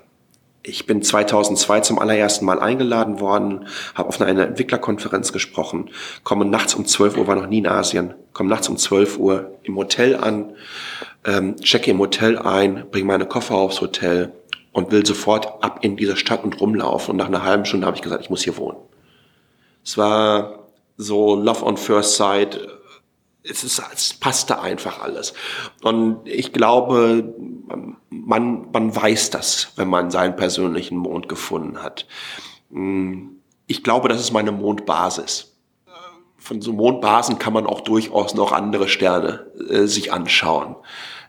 Ich 0.66 0.86
bin 0.86 1.02
2002 1.02 1.80
zum 1.80 1.98
allerersten 1.98 2.46
Mal 2.46 2.58
eingeladen 2.58 3.20
worden, 3.20 3.66
habe 3.94 4.08
auf 4.08 4.20
einer 4.20 4.46
Entwicklerkonferenz 4.46 5.32
gesprochen, 5.32 5.90
komme 6.22 6.46
nachts 6.46 6.74
um 6.74 6.86
12 6.86 7.18
Uhr, 7.18 7.26
war 7.26 7.36
noch 7.36 7.48
nie 7.48 7.58
in 7.58 7.66
Asien, 7.66 8.14
komme 8.32 8.48
nachts 8.48 8.68
um 8.70 8.78
12 8.78 9.18
Uhr 9.18 9.58
im 9.62 9.76
Hotel 9.76 10.16
an, 10.16 10.54
ähm, 11.26 11.56
checke 11.56 11.90
im 11.90 11.98
Hotel 11.98 12.38
ein, 12.38 12.86
bringe 12.90 13.06
meine 13.06 13.26
Koffer 13.26 13.56
aufs 13.56 13.82
Hotel 13.82 14.32
und 14.72 14.90
will 14.90 15.04
sofort 15.04 15.62
ab 15.62 15.80
in 15.82 15.96
diese 15.96 16.16
Stadt 16.16 16.44
und 16.44 16.60
rumlaufen. 16.60 17.12
Und 17.12 17.18
nach 17.18 17.28
einer 17.28 17.44
halben 17.44 17.66
Stunde 17.66 17.86
habe 17.86 17.96
ich 17.96 18.02
gesagt, 18.02 18.22
ich 18.22 18.30
muss 18.30 18.42
hier 18.42 18.56
wohnen. 18.56 18.78
Es 19.84 19.98
war 19.98 20.70
so 20.96 21.34
Love 21.34 21.64
on 21.64 21.76
First 21.76 22.16
Sight. 22.16 22.60
Es, 23.42 23.62
ist, 23.62 23.82
es 23.92 24.14
passte 24.14 24.60
einfach 24.60 25.02
alles. 25.02 25.34
Und 25.82 26.26
ich 26.26 26.52
glaube, 26.52 27.34
man, 28.08 28.68
man 28.72 28.96
weiß 28.96 29.30
das, 29.30 29.72
wenn 29.76 29.88
man 29.88 30.10
seinen 30.10 30.36
persönlichen 30.36 30.96
Mond 30.96 31.28
gefunden 31.28 31.82
hat. 31.82 32.06
Ich 33.66 33.82
glaube, 33.84 34.08
das 34.08 34.20
ist 34.20 34.32
meine 34.32 34.52
Mondbasis. 34.52 35.50
Von 36.38 36.60
so 36.60 36.72
Mondbasen 36.72 37.38
kann 37.38 37.52
man 37.54 37.66
auch 37.66 37.80
durchaus 37.80 38.34
noch 38.34 38.52
andere 38.52 38.88
Sterne 38.88 39.46
äh, 39.70 39.86
sich 39.86 40.12
anschauen. 40.12 40.76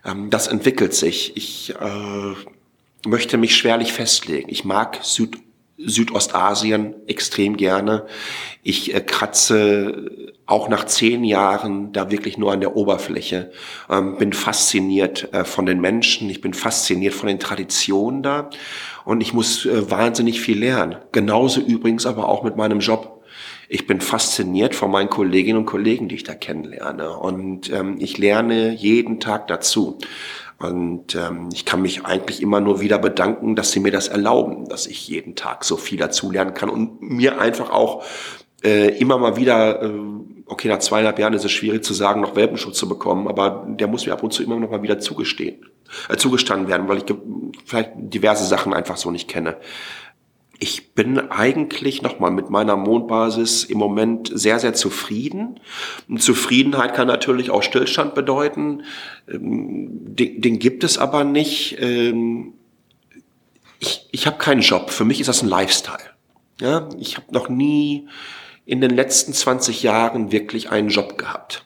Ähm, 0.04 0.28
das 0.28 0.46
entwickelt 0.46 0.92
sich. 0.92 1.36
Ich 1.36 1.74
äh, 1.74 2.34
möchte 3.08 3.38
mich 3.38 3.56
schwerlich 3.56 3.94
festlegen. 3.94 4.50
Ich 4.50 4.64
mag 4.64 4.98
Süd 5.02 5.38
Südostasien 5.78 6.94
extrem 7.06 7.56
gerne. 7.56 8.06
Ich 8.62 8.94
äh, 8.94 9.00
kratze 9.00 10.10
auch 10.46 10.68
nach 10.68 10.86
zehn 10.86 11.24
Jahren 11.24 11.92
da 11.92 12.10
wirklich 12.10 12.38
nur 12.38 12.52
an 12.52 12.60
der 12.60 12.76
Oberfläche. 12.76 13.50
Ähm, 13.90 14.16
bin 14.16 14.32
fasziniert 14.32 15.32
äh, 15.34 15.44
von 15.44 15.66
den 15.66 15.80
Menschen, 15.80 16.30
ich 16.30 16.40
bin 16.40 16.54
fasziniert 16.54 17.14
von 17.14 17.28
den 17.28 17.40
Traditionen 17.40 18.22
da 18.22 18.50
und 19.04 19.20
ich 19.20 19.32
muss 19.32 19.66
äh, 19.66 19.90
wahnsinnig 19.90 20.40
viel 20.40 20.58
lernen. 20.58 20.96
Genauso 21.12 21.60
übrigens 21.60 22.06
aber 22.06 22.28
auch 22.28 22.42
mit 22.42 22.56
meinem 22.56 22.80
Job. 22.80 23.24
Ich 23.68 23.88
bin 23.88 24.00
fasziniert 24.00 24.76
von 24.76 24.92
meinen 24.92 25.10
Kolleginnen 25.10 25.58
und 25.58 25.66
Kollegen, 25.66 26.08
die 26.08 26.14
ich 26.14 26.24
da 26.24 26.34
kennenlerne 26.34 27.16
und 27.18 27.72
ähm, 27.72 27.96
ich 27.98 28.16
lerne 28.16 28.72
jeden 28.72 29.18
Tag 29.18 29.48
dazu. 29.48 29.98
Und 30.58 31.14
ähm, 31.14 31.50
ich 31.52 31.64
kann 31.66 31.82
mich 31.82 32.04
eigentlich 32.06 32.40
immer 32.40 32.60
nur 32.60 32.80
wieder 32.80 32.98
bedanken, 32.98 33.56
dass 33.56 33.72
sie 33.72 33.80
mir 33.80 33.92
das 33.92 34.08
erlauben, 34.08 34.68
dass 34.68 34.86
ich 34.86 35.06
jeden 35.06 35.34
Tag 35.34 35.64
so 35.64 35.76
viel 35.76 35.98
dazulernen 35.98 36.54
kann 36.54 36.70
und 36.70 37.02
mir 37.02 37.38
einfach 37.38 37.70
auch 37.70 38.04
äh, 38.64 38.88
immer 38.98 39.18
mal 39.18 39.36
wieder, 39.36 39.82
äh, 39.82 39.92
okay, 40.46 40.68
nach 40.68 40.78
zweieinhalb 40.78 41.18
Jahren 41.18 41.34
ist 41.34 41.44
es 41.44 41.52
schwierig 41.52 41.84
zu 41.84 41.92
sagen, 41.92 42.22
noch 42.22 42.36
Welpenschutz 42.36 42.78
zu 42.78 42.88
bekommen, 42.88 43.28
aber 43.28 43.66
der 43.68 43.86
muss 43.86 44.06
mir 44.06 44.12
ab 44.14 44.22
und 44.22 44.32
zu 44.32 44.42
immer 44.42 44.56
noch 44.56 44.70
mal 44.70 44.82
wieder 44.82 44.98
zugestehen, 44.98 45.56
äh, 46.08 46.16
zugestanden 46.16 46.68
werden, 46.68 46.88
weil 46.88 46.98
ich 46.98 47.04
vielleicht 47.66 47.90
diverse 47.94 48.44
Sachen 48.44 48.72
einfach 48.72 48.96
so 48.96 49.10
nicht 49.10 49.28
kenne. 49.28 49.56
Ich 50.58 50.94
bin 50.94 51.18
eigentlich 51.30 52.02
nochmal 52.02 52.30
mit 52.30 52.48
meiner 52.48 52.76
Mondbasis 52.76 53.64
im 53.64 53.78
Moment 53.78 54.30
sehr, 54.32 54.58
sehr 54.58 54.72
zufrieden. 54.72 55.60
Zufriedenheit 56.16 56.94
kann 56.94 57.06
natürlich 57.08 57.50
auch 57.50 57.62
Stillstand 57.62 58.14
bedeuten. 58.14 58.84
Ähm, 59.28 59.88
den, 60.14 60.40
den 60.40 60.58
gibt 60.58 60.84
es 60.84 60.98
aber 60.98 61.24
nicht. 61.24 61.76
Ähm, 61.80 62.54
ich, 63.80 64.08
ich 64.12 64.26
habe 64.26 64.38
keinen 64.38 64.62
Job. 64.62 64.90
Für 64.90 65.04
mich 65.04 65.20
ist 65.20 65.28
das 65.28 65.42
ein 65.42 65.48
Lifestyle. 65.48 66.10
Ja, 66.60 66.88
ich 66.98 67.16
habe 67.16 67.32
noch 67.32 67.50
nie 67.50 68.08
in 68.64 68.80
den 68.80 68.90
letzten 68.90 69.34
20 69.34 69.82
Jahren 69.82 70.32
wirklich 70.32 70.70
einen 70.70 70.88
Job 70.88 71.18
gehabt. 71.18 71.64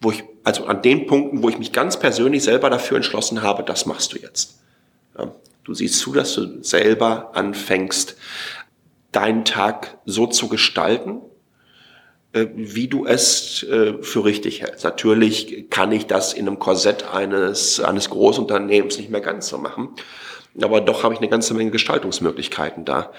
Wo 0.00 0.10
ich, 0.10 0.22
also 0.44 0.66
an 0.66 0.82
den 0.82 1.06
Punkten, 1.06 1.42
wo 1.42 1.48
ich 1.48 1.58
mich 1.58 1.72
ganz 1.72 1.98
persönlich 1.98 2.44
selber 2.44 2.68
dafür 2.68 2.98
entschlossen 2.98 3.42
habe, 3.42 3.62
das 3.62 3.86
machst 3.86 4.12
du 4.12 4.18
jetzt. 4.18 4.60
Ja, 5.18 5.32
Du 5.66 5.74
siehst 5.74 5.98
zu, 5.98 6.12
dass 6.12 6.34
du 6.34 6.62
selber 6.62 7.32
anfängst, 7.34 8.16
deinen 9.10 9.44
Tag 9.44 9.98
so 10.04 10.28
zu 10.28 10.48
gestalten, 10.48 11.22
äh, 12.32 12.46
wie 12.54 12.86
du 12.86 13.04
es 13.04 13.64
äh, 13.64 14.00
für 14.00 14.24
richtig 14.24 14.62
hältst. 14.62 14.84
Natürlich 14.84 15.68
kann 15.68 15.90
ich 15.90 16.06
das 16.06 16.34
in 16.34 16.46
einem 16.46 16.60
Korsett 16.60 17.12
eines, 17.12 17.80
eines 17.80 18.10
Großunternehmens 18.10 18.96
nicht 18.96 19.10
mehr 19.10 19.20
ganz 19.20 19.48
so 19.48 19.58
machen, 19.58 19.88
aber 20.62 20.80
doch 20.80 21.02
habe 21.02 21.14
ich 21.14 21.20
eine 21.20 21.28
ganze 21.28 21.52
Menge 21.52 21.72
Gestaltungsmöglichkeiten 21.72 22.84
da. 22.84 23.10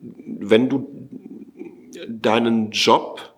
Wenn 0.00 0.68
du 0.68 1.08
deinen 2.06 2.72
Job 2.72 3.33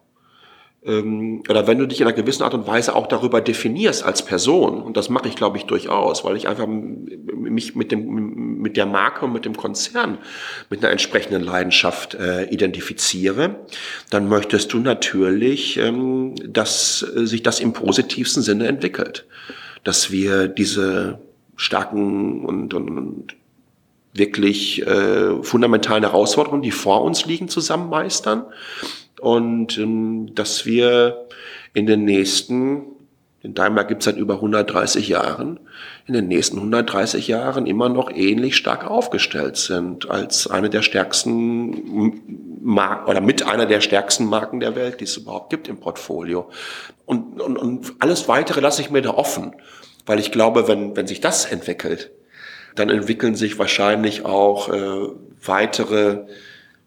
ähm, 0.87 1.43
oder 1.49 1.67
wenn 1.67 1.79
du 1.79 1.87
dich 1.87 2.01
in 2.01 2.07
einer 2.07 2.17
gewissen 2.17 2.43
Art 2.43 2.55
und 2.55 2.67
Weise 2.67 2.95
auch 2.95 3.09
darüber 3.09 3.41
definierst 3.41 4.05
als 4.05 4.25
Person, 4.25 4.81
und 4.83 4.97
das 4.97 5.09
mache 5.09 5.29
ich, 5.29 5.35
glaube 5.35 5.57
ich, 5.57 5.65
durchaus, 5.65 6.25
weil 6.25 6.37
ich 6.37 6.47
einfach 6.47 6.67
mich 6.69 7.75
mit, 7.75 7.91
dem, 7.91 8.61
mit 8.61 8.77
der 8.77 8.87
Marke 8.87 9.25
und 9.25 9.33
mit 9.33 9.45
dem 9.45 9.57
Konzern 9.57 10.19
mit 10.71 10.83
einer 10.83 10.93
entsprechenden 10.93 11.43
Leidenschaft 11.43 12.15
äh, 12.15 12.45
identifiziere, 12.45 13.67
dann 14.11 14.29
möchtest 14.29 14.73
du 14.73 14.79
natürlich, 14.79 15.77
ähm, 15.79 16.35
dass 16.47 17.05
äh, 17.17 17.27
sich 17.27 17.43
das 17.43 17.59
im 17.61 17.73
positivsten 17.73 18.43
Sinne 18.43 18.69
entwickelt. 18.69 19.27
Dass 19.83 20.11
wir 20.11 20.49
diese 20.49 21.19
starken 21.57 22.45
und, 22.45 22.75
und, 22.75 22.91
und 22.91 23.37
wirklich 24.13 24.87
äh, 24.87 25.43
fundamentalen 25.43 26.03
Herausforderungen, 26.03 26.63
die 26.63 26.71
vor 26.71 27.03
uns 27.03 27.27
liegen, 27.27 27.49
zusammen 27.49 27.91
meistern 27.91 28.45
und 29.21 29.79
ähm, 29.79 30.35
dass 30.35 30.67
wir 30.67 31.27
in 31.73 31.87
den 31.87 32.05
nächsten, 32.05 32.83
in 33.43 33.55
Daimler 33.55 33.85
gibt 33.85 34.03
es 34.03 34.07
seit 34.07 34.17
über 34.17 34.35
130 34.35 35.09
Jahren, 35.09 35.61
in 36.07 36.15
den 36.15 36.29
nächsten 36.29 36.57
130 36.57 37.29
Jahren 37.29 37.67
immer 37.67 37.89
noch 37.89 38.11
ähnlich 38.11 38.57
stark 38.57 38.89
aufgestellt 38.89 39.57
sind 39.57 40.09
als 40.11 40.49
eine 40.49 40.71
der 40.71 40.83
stärksten 40.83 42.13
Marken 42.63 43.11
oder 43.11 43.21
mit 43.21 43.47
einer 43.47 43.67
der 43.67 43.81
stärksten 43.81 44.27
Marken 44.27 44.61
der 44.61 44.75
Welt, 44.75 45.01
die 45.01 45.05
es 45.05 45.17
überhaupt 45.17 45.51
gibt 45.51 45.69
im 45.69 45.79
Portfolio. 45.79 46.51
Und, 47.05 47.41
und, 47.41 47.57
und 47.57 47.95
alles 48.01 48.29
weitere 48.29 48.61
lasse 48.61 48.83
ich 48.83 48.91
mir 48.91 49.03
da 49.03 49.11
offen, 49.11 49.55
weil 50.07 50.19
ich 50.19 50.33
glaube, 50.33 50.67
wenn, 50.69 50.97
wenn 50.97 51.07
sich 51.07 51.21
das 51.21 51.45
entwickelt, 51.45 52.11
dann 52.75 52.91
entwickeln 52.91 53.35
sich 53.35 53.59
wahrscheinlich 53.59 54.25
auch 54.25 54.69
äh, 54.69 55.09
weitere 55.45 56.27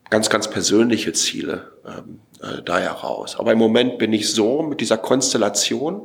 ganz, 0.10 0.30
ganz 0.30 0.50
persönliche 0.50 1.14
Ziele 1.14 1.72
ähm, 1.86 2.20
äh, 2.42 2.62
da 2.64 2.80
heraus. 2.80 3.38
Aber 3.38 3.52
im 3.52 3.58
Moment 3.58 3.98
bin 3.98 4.14
ich 4.14 4.32
so 4.32 4.62
mit 4.64 4.82
dieser 4.82 4.98
Konstellation. 4.98 6.02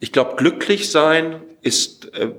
Ich 0.00 0.12
glaube, 0.12 0.36
glücklich 0.36 0.90
sein 0.90 1.42
ist, 1.60 2.12
äh, 2.14 2.32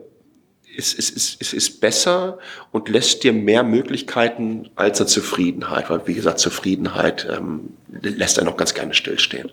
ist, 0.76 0.93
ist, 0.93 1.09
ist, 1.11 1.41
ist, 1.41 1.53
ist 1.53 1.82
besser 1.82 2.39
und 2.72 2.89
lässt 2.89 3.24
dir 3.24 3.34
mehr 3.34 3.63
Möglichkeiten 3.63 4.70
als 4.76 4.99
eine 4.99 5.07
Zufriedenheit. 5.07 5.89
Weil, 5.89 6.05
wie 6.07 6.13
gesagt, 6.13 6.39
Zufriedenheit 6.39 7.28
ähm, 7.30 7.78
lässt 8.01 8.38
er 8.38 8.43
noch 8.43 8.57
ganz 8.57 8.74
gerne 8.74 8.93
stillstehen. 8.93 9.51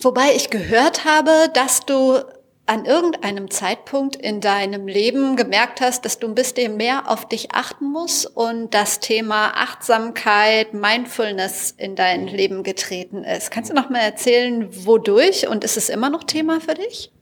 Wobei 0.00 0.34
ich 0.34 0.50
gehört 0.50 1.04
habe, 1.04 1.30
dass 1.54 1.80
du 1.80 2.20
an 2.66 2.84
irgendeinem 2.84 3.48
Zeitpunkt 3.48 4.16
in 4.16 4.40
deinem 4.40 4.88
Leben 4.88 5.36
gemerkt 5.36 5.80
hast, 5.80 6.04
dass 6.04 6.18
du 6.18 6.26
ein 6.26 6.34
bisschen 6.34 6.76
mehr 6.76 7.08
auf 7.08 7.28
dich 7.28 7.52
achten 7.52 7.86
musst 7.86 8.26
und 8.36 8.74
das 8.74 8.98
Thema 8.98 9.52
Achtsamkeit, 9.56 10.74
Mindfulness 10.74 11.70
in 11.70 11.94
dein 11.94 12.26
Leben 12.26 12.64
getreten 12.64 13.22
ist. 13.22 13.52
Kannst 13.52 13.70
du 13.70 13.74
noch 13.74 13.88
mal 13.88 14.00
erzählen, 14.00 14.68
wodurch 14.84 15.46
und 15.46 15.62
ist 15.62 15.76
es 15.76 15.88
immer 15.88 16.10
noch 16.10 16.24
Thema 16.24 16.60
für 16.60 16.74
dich? 16.74 17.12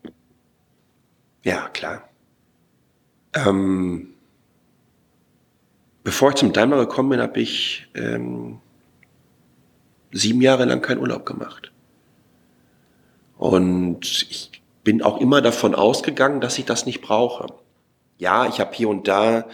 Ja, 1.43 1.69
klar. 1.69 2.09
Ähm, 3.35 4.15
bevor 6.05 6.31
ich 6.31 6.37
zum 6.37 6.55
Daimler 6.55 6.79
gekommen 6.79 7.11
bin, 7.11 7.21
habe 7.21 7.39
ich 7.39 7.87
ähm, 7.95 8.61
sieben 10.11 10.41
Jahre 10.41 10.65
lang 10.65 10.81
keinen 10.81 11.01
Urlaub 11.01 11.27
gemacht. 11.27 11.71
Und 13.37 14.27
ich 14.31 14.63
bin 14.85 15.03
auch 15.03 15.21
immer 15.21 15.41
davon 15.41 15.75
ausgegangen, 15.75 16.41
dass 16.41 16.59
ich 16.59 16.67
das 16.67 16.87
nicht 16.87 17.01
brauche. 17.01 17.47
Ja, 18.19 18.47
ich 18.47 18.61
habe 18.61 18.71
hier 18.75 18.89
und 18.89 19.09
da 19.09 19.47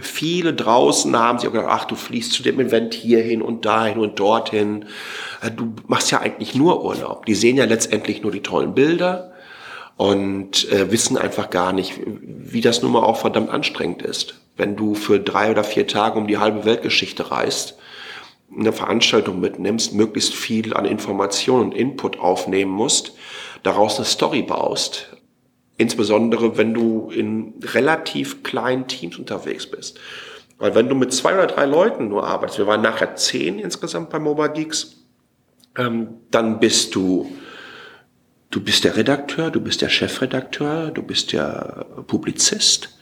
viele 0.00 0.54
draußen 0.54 1.16
haben 1.16 1.38
sich 1.38 1.48
auch 1.48 1.52
gedacht, 1.52 1.70
ach, 1.70 1.84
du 1.84 1.94
fließt 1.94 2.32
zu 2.32 2.42
dem 2.42 2.59
Event 2.61 2.94
hierhin 2.94 3.42
und 3.42 3.64
dahin 3.64 3.98
und 3.98 4.18
dorthin. 4.18 4.86
Du 5.57 5.74
machst 5.86 6.11
ja 6.11 6.20
eigentlich 6.20 6.54
nur 6.54 6.84
Urlaub. 6.84 7.26
Die 7.26 7.34
sehen 7.34 7.57
ja 7.57 7.64
letztendlich 7.64 8.22
nur 8.22 8.32
die 8.32 8.42
tollen 8.42 8.74
Bilder 8.74 9.32
und 9.96 10.70
äh, 10.70 10.90
wissen 10.90 11.16
einfach 11.16 11.50
gar 11.50 11.72
nicht, 11.72 12.00
wie 12.04 12.61
das 12.61 12.82
nun 12.82 12.92
mal 12.92 13.02
auch 13.02 13.18
verdammt 13.18 13.50
anstrengend 13.50 14.02
ist. 14.02 14.40
Wenn 14.57 14.76
du 14.76 14.94
für 14.94 15.20
drei 15.20 15.50
oder 15.50 15.64
vier 15.64 15.86
Tage 15.86 16.18
um 16.18 16.26
die 16.26 16.38
halbe 16.38 16.64
Weltgeschichte 16.64 17.30
reist, 17.30 17.76
eine 18.55 18.72
Veranstaltung 18.72 19.40
mitnimmst, 19.40 19.94
möglichst 19.94 20.34
viel 20.34 20.74
an 20.74 20.84
Informationen 20.84 21.64
und 21.64 21.74
Input 21.74 22.18
aufnehmen 22.18 22.70
musst, 22.70 23.12
daraus 23.62 23.97
eine 23.97 24.05
Story 24.05 24.42
baust. 24.42 25.16
Insbesondere, 25.76 26.57
wenn 26.57 26.72
du 26.72 27.11
in 27.11 27.55
relativ 27.62 28.42
kleinen 28.42 28.86
Teams 28.86 29.18
unterwegs 29.18 29.66
bist. 29.66 29.99
Weil 30.59 30.74
wenn 30.74 30.88
du 30.88 30.94
mit 30.94 31.12
zwei 31.12 31.34
oder 31.34 31.47
drei 31.47 31.66
Leuten 31.66 32.09
nur 32.09 32.26
arbeitest, 32.26 32.59
wir 32.59 32.66
waren 32.66 32.80
nachher 32.80 33.14
zehn 33.16 33.59
insgesamt 33.59 34.09
bei 34.09 34.18
Mobile 34.18 34.53
Geeks, 34.53 35.05
ähm, 35.76 36.09
dann 36.30 36.61
bist 36.61 36.94
du, 36.94 37.30
du 38.51 38.62
bist 38.62 38.84
der 38.84 38.97
Redakteur, 38.97 39.51
du 39.51 39.61
bist 39.61 39.82
der 39.82 39.90
Chefredakteur, 39.90 40.92
du 40.92 41.03
bist 41.03 41.34
der 41.34 41.84
Publizist, 42.07 42.99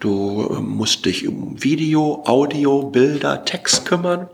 du 0.00 0.48
ähm, 0.50 0.70
musst 0.70 1.06
dich 1.06 1.28
um 1.28 1.62
Video, 1.62 2.24
Audio, 2.26 2.82
Bilder, 2.90 3.44
Text 3.44 3.86
kümmern 3.86 4.28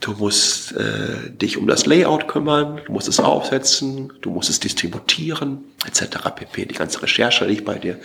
Du 0.00 0.12
musst 0.12 0.72
äh, 0.72 1.30
dich 1.30 1.56
um 1.56 1.66
das 1.66 1.86
Layout 1.86 2.28
kümmern, 2.28 2.80
du 2.84 2.92
musst 2.92 3.08
es 3.08 3.18
aufsetzen, 3.18 4.12
du 4.20 4.30
musst 4.30 4.50
es 4.50 4.60
distributieren, 4.60 5.64
etc. 5.86 6.18
pp. 6.34 6.66
Die 6.66 6.74
ganze 6.74 7.02
Recherche 7.02 7.46
liegt 7.46 7.64
bei 7.64 7.78
dir. 7.78 7.98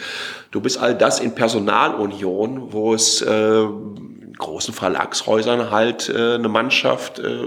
Du 0.52 0.62
bist 0.62 0.78
all 0.78 0.98
das 0.98 1.20
in 1.20 1.36
Personalunion, 1.36 2.72
wo 2.72 2.94
es 2.94 3.22
äh, 3.22 3.64
in 3.64 4.34
großen 4.38 4.74
Verlagshäusern 4.74 5.70
halt 5.70 6.10
äh, 6.10 6.36
eine 6.36 6.48
Mannschaft 6.48 7.20
äh, 7.20 7.44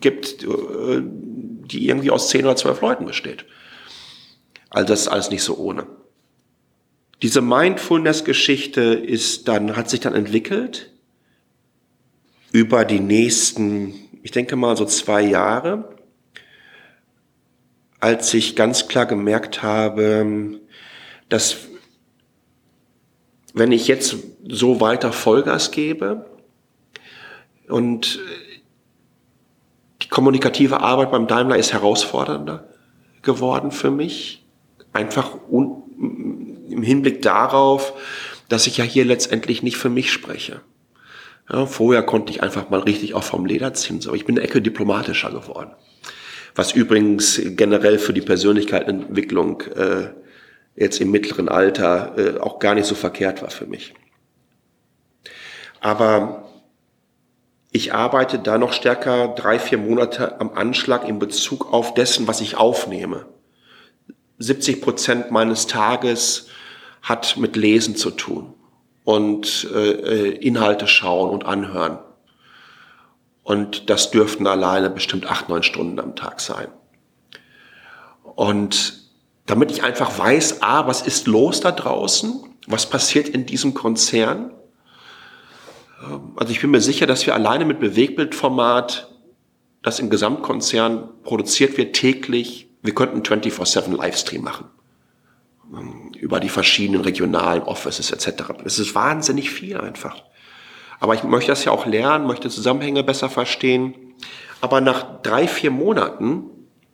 gibt, 0.00 0.44
äh, 0.44 1.02
die 1.02 1.88
irgendwie 1.88 2.10
aus 2.10 2.30
zehn 2.30 2.46
oder 2.46 2.56
zwölf 2.56 2.80
Leuten 2.80 3.04
besteht. 3.04 3.44
Also 4.70 4.88
das 4.88 5.00
ist 5.02 5.08
alles 5.08 5.30
nicht 5.30 5.42
so 5.42 5.56
ohne. 5.56 5.86
Diese 7.22 7.42
Mindfulness-Geschichte 7.42 8.80
ist 8.80 9.48
dann, 9.48 9.76
hat 9.76 9.90
sich 9.90 10.00
dann 10.00 10.14
entwickelt 10.14 10.90
über 12.52 12.84
die 12.84 13.00
nächsten, 13.00 13.94
ich 14.22 14.30
denke 14.30 14.56
mal 14.56 14.76
so 14.76 14.84
zwei 14.84 15.22
Jahre, 15.22 15.96
als 18.00 18.32
ich 18.34 18.56
ganz 18.56 18.88
klar 18.88 19.06
gemerkt 19.06 19.62
habe, 19.62 20.60
dass 21.28 21.56
wenn 23.54 23.72
ich 23.72 23.88
jetzt 23.88 24.16
so 24.46 24.80
weiter 24.80 25.12
Vollgas 25.12 25.70
gebe 25.72 26.26
und 27.68 28.20
die 30.02 30.08
kommunikative 30.08 30.80
Arbeit 30.80 31.10
beim 31.10 31.26
Daimler 31.26 31.56
ist 31.56 31.72
herausfordernder 31.72 32.68
geworden 33.22 33.72
für 33.72 33.90
mich, 33.90 34.46
einfach 34.92 35.36
im 35.50 36.82
Hinblick 36.82 37.20
darauf, 37.22 37.92
dass 38.48 38.66
ich 38.66 38.76
ja 38.78 38.84
hier 38.84 39.04
letztendlich 39.04 39.62
nicht 39.62 39.76
für 39.76 39.90
mich 39.90 40.12
spreche. 40.12 40.60
Ja, 41.50 41.64
vorher 41.64 42.02
konnte 42.02 42.30
ich 42.30 42.42
einfach 42.42 42.68
mal 42.68 42.80
richtig 42.80 43.14
auch 43.14 43.22
vom 43.22 43.46
Leder 43.46 43.72
ziehen, 43.72 44.00
aber 44.06 44.16
ich 44.16 44.26
bin 44.26 44.36
eine 44.36 44.46
Ecke 44.46 44.60
diplomatischer 44.60 45.30
geworden. 45.30 45.70
Was 46.54 46.72
übrigens 46.72 47.40
generell 47.44 47.98
für 47.98 48.12
die 48.12 48.20
Persönlichkeitsentwicklung 48.20 49.62
äh, 49.62 50.10
jetzt 50.76 51.00
im 51.00 51.10
mittleren 51.10 51.48
Alter 51.48 52.14
äh, 52.18 52.40
auch 52.40 52.58
gar 52.58 52.74
nicht 52.74 52.86
so 52.86 52.94
verkehrt 52.94 53.42
war 53.42 53.50
für 53.50 53.66
mich. 53.66 53.94
Aber 55.80 56.48
ich 57.70 57.94
arbeite 57.94 58.38
da 58.38 58.58
noch 58.58 58.72
stärker 58.72 59.28
drei, 59.28 59.58
vier 59.58 59.78
Monate 59.78 60.40
am 60.40 60.52
Anschlag 60.52 61.08
in 61.08 61.18
Bezug 61.18 61.72
auf 61.72 61.94
dessen, 61.94 62.26
was 62.26 62.40
ich 62.40 62.56
aufnehme. 62.56 63.26
70 64.38 64.82
Prozent 64.82 65.30
meines 65.30 65.66
Tages 65.66 66.48
hat 67.02 67.36
mit 67.36 67.56
Lesen 67.56 67.96
zu 67.96 68.10
tun 68.10 68.54
und 69.08 69.66
äh, 69.74 70.32
Inhalte 70.32 70.86
schauen 70.86 71.30
und 71.30 71.46
anhören. 71.46 71.98
Und 73.42 73.88
das 73.88 74.10
dürften 74.10 74.46
alleine 74.46 74.90
bestimmt 74.90 75.30
acht, 75.30 75.48
neun 75.48 75.62
Stunden 75.62 75.98
am 75.98 76.14
Tag 76.14 76.40
sein. 76.40 76.68
Und 78.22 79.08
damit 79.46 79.70
ich 79.70 79.82
einfach 79.82 80.18
weiß, 80.18 80.60
ah, 80.60 80.86
was 80.86 81.00
ist 81.00 81.26
los 81.26 81.60
da 81.60 81.72
draußen? 81.72 82.54
Was 82.66 82.84
passiert 82.90 83.30
in 83.30 83.46
diesem 83.46 83.72
Konzern? 83.72 84.52
Ähm, 86.04 86.32
also 86.36 86.52
ich 86.52 86.60
bin 86.60 86.70
mir 86.70 86.82
sicher, 86.82 87.06
dass 87.06 87.24
wir 87.24 87.34
alleine 87.34 87.64
mit 87.64 87.80
Bewegbildformat, 87.80 89.10
das 89.82 90.00
im 90.00 90.10
Gesamtkonzern 90.10 91.08
produziert 91.22 91.78
wird, 91.78 91.96
täglich, 91.96 92.68
wir 92.82 92.94
könnten 92.94 93.22
24-7 93.22 93.96
Livestream 93.96 94.42
machen 94.42 94.66
über 96.18 96.40
die 96.40 96.48
verschiedenen 96.48 97.00
regionalen 97.00 97.62
Offices 97.62 98.10
etc. 98.10 98.52
Es 98.64 98.78
ist 98.78 98.94
wahnsinnig 98.94 99.50
viel 99.50 99.78
einfach. 99.78 100.22
Aber 101.00 101.14
ich 101.14 101.22
möchte 101.22 101.52
das 101.52 101.64
ja 101.64 101.72
auch 101.72 101.86
lernen, 101.86 102.26
möchte 102.26 102.50
Zusammenhänge 102.50 103.04
besser 103.04 103.30
verstehen. 103.30 103.94
Aber 104.60 104.80
nach 104.80 105.22
drei, 105.22 105.46
vier 105.46 105.70
Monaten 105.70 106.44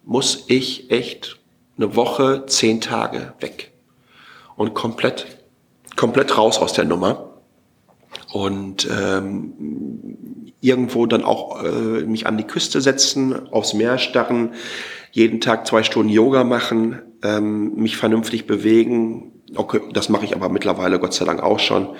muss 0.04 0.44
ich 0.48 0.90
echt 0.90 1.38
eine 1.76 1.96
Woche, 1.96 2.44
zehn 2.46 2.80
Tage 2.80 3.32
weg. 3.40 3.72
Und 4.56 4.74
komplett, 4.74 5.26
komplett 5.96 6.36
raus 6.36 6.58
aus 6.58 6.74
der 6.74 6.84
Nummer. 6.84 7.30
Und 8.32 8.86
ähm, 8.90 10.43
irgendwo 10.64 11.04
dann 11.04 11.24
auch 11.24 11.62
äh, 11.62 12.04
mich 12.04 12.26
an 12.26 12.38
die 12.38 12.46
Küste 12.46 12.80
setzen, 12.80 13.48
aufs 13.52 13.74
Meer 13.74 13.98
starren, 13.98 14.54
jeden 15.12 15.40
Tag 15.40 15.66
zwei 15.66 15.82
Stunden 15.82 16.10
Yoga 16.10 16.42
machen, 16.42 17.02
ähm, 17.22 17.74
mich 17.74 17.98
vernünftig 17.98 18.46
bewegen. 18.46 19.42
Okay, 19.54 19.80
das 19.92 20.08
mache 20.08 20.24
ich 20.24 20.34
aber 20.34 20.48
mittlerweile 20.48 20.98
Gott 20.98 21.12
sei 21.12 21.26
Dank 21.26 21.42
auch 21.42 21.58
schon. 21.58 21.94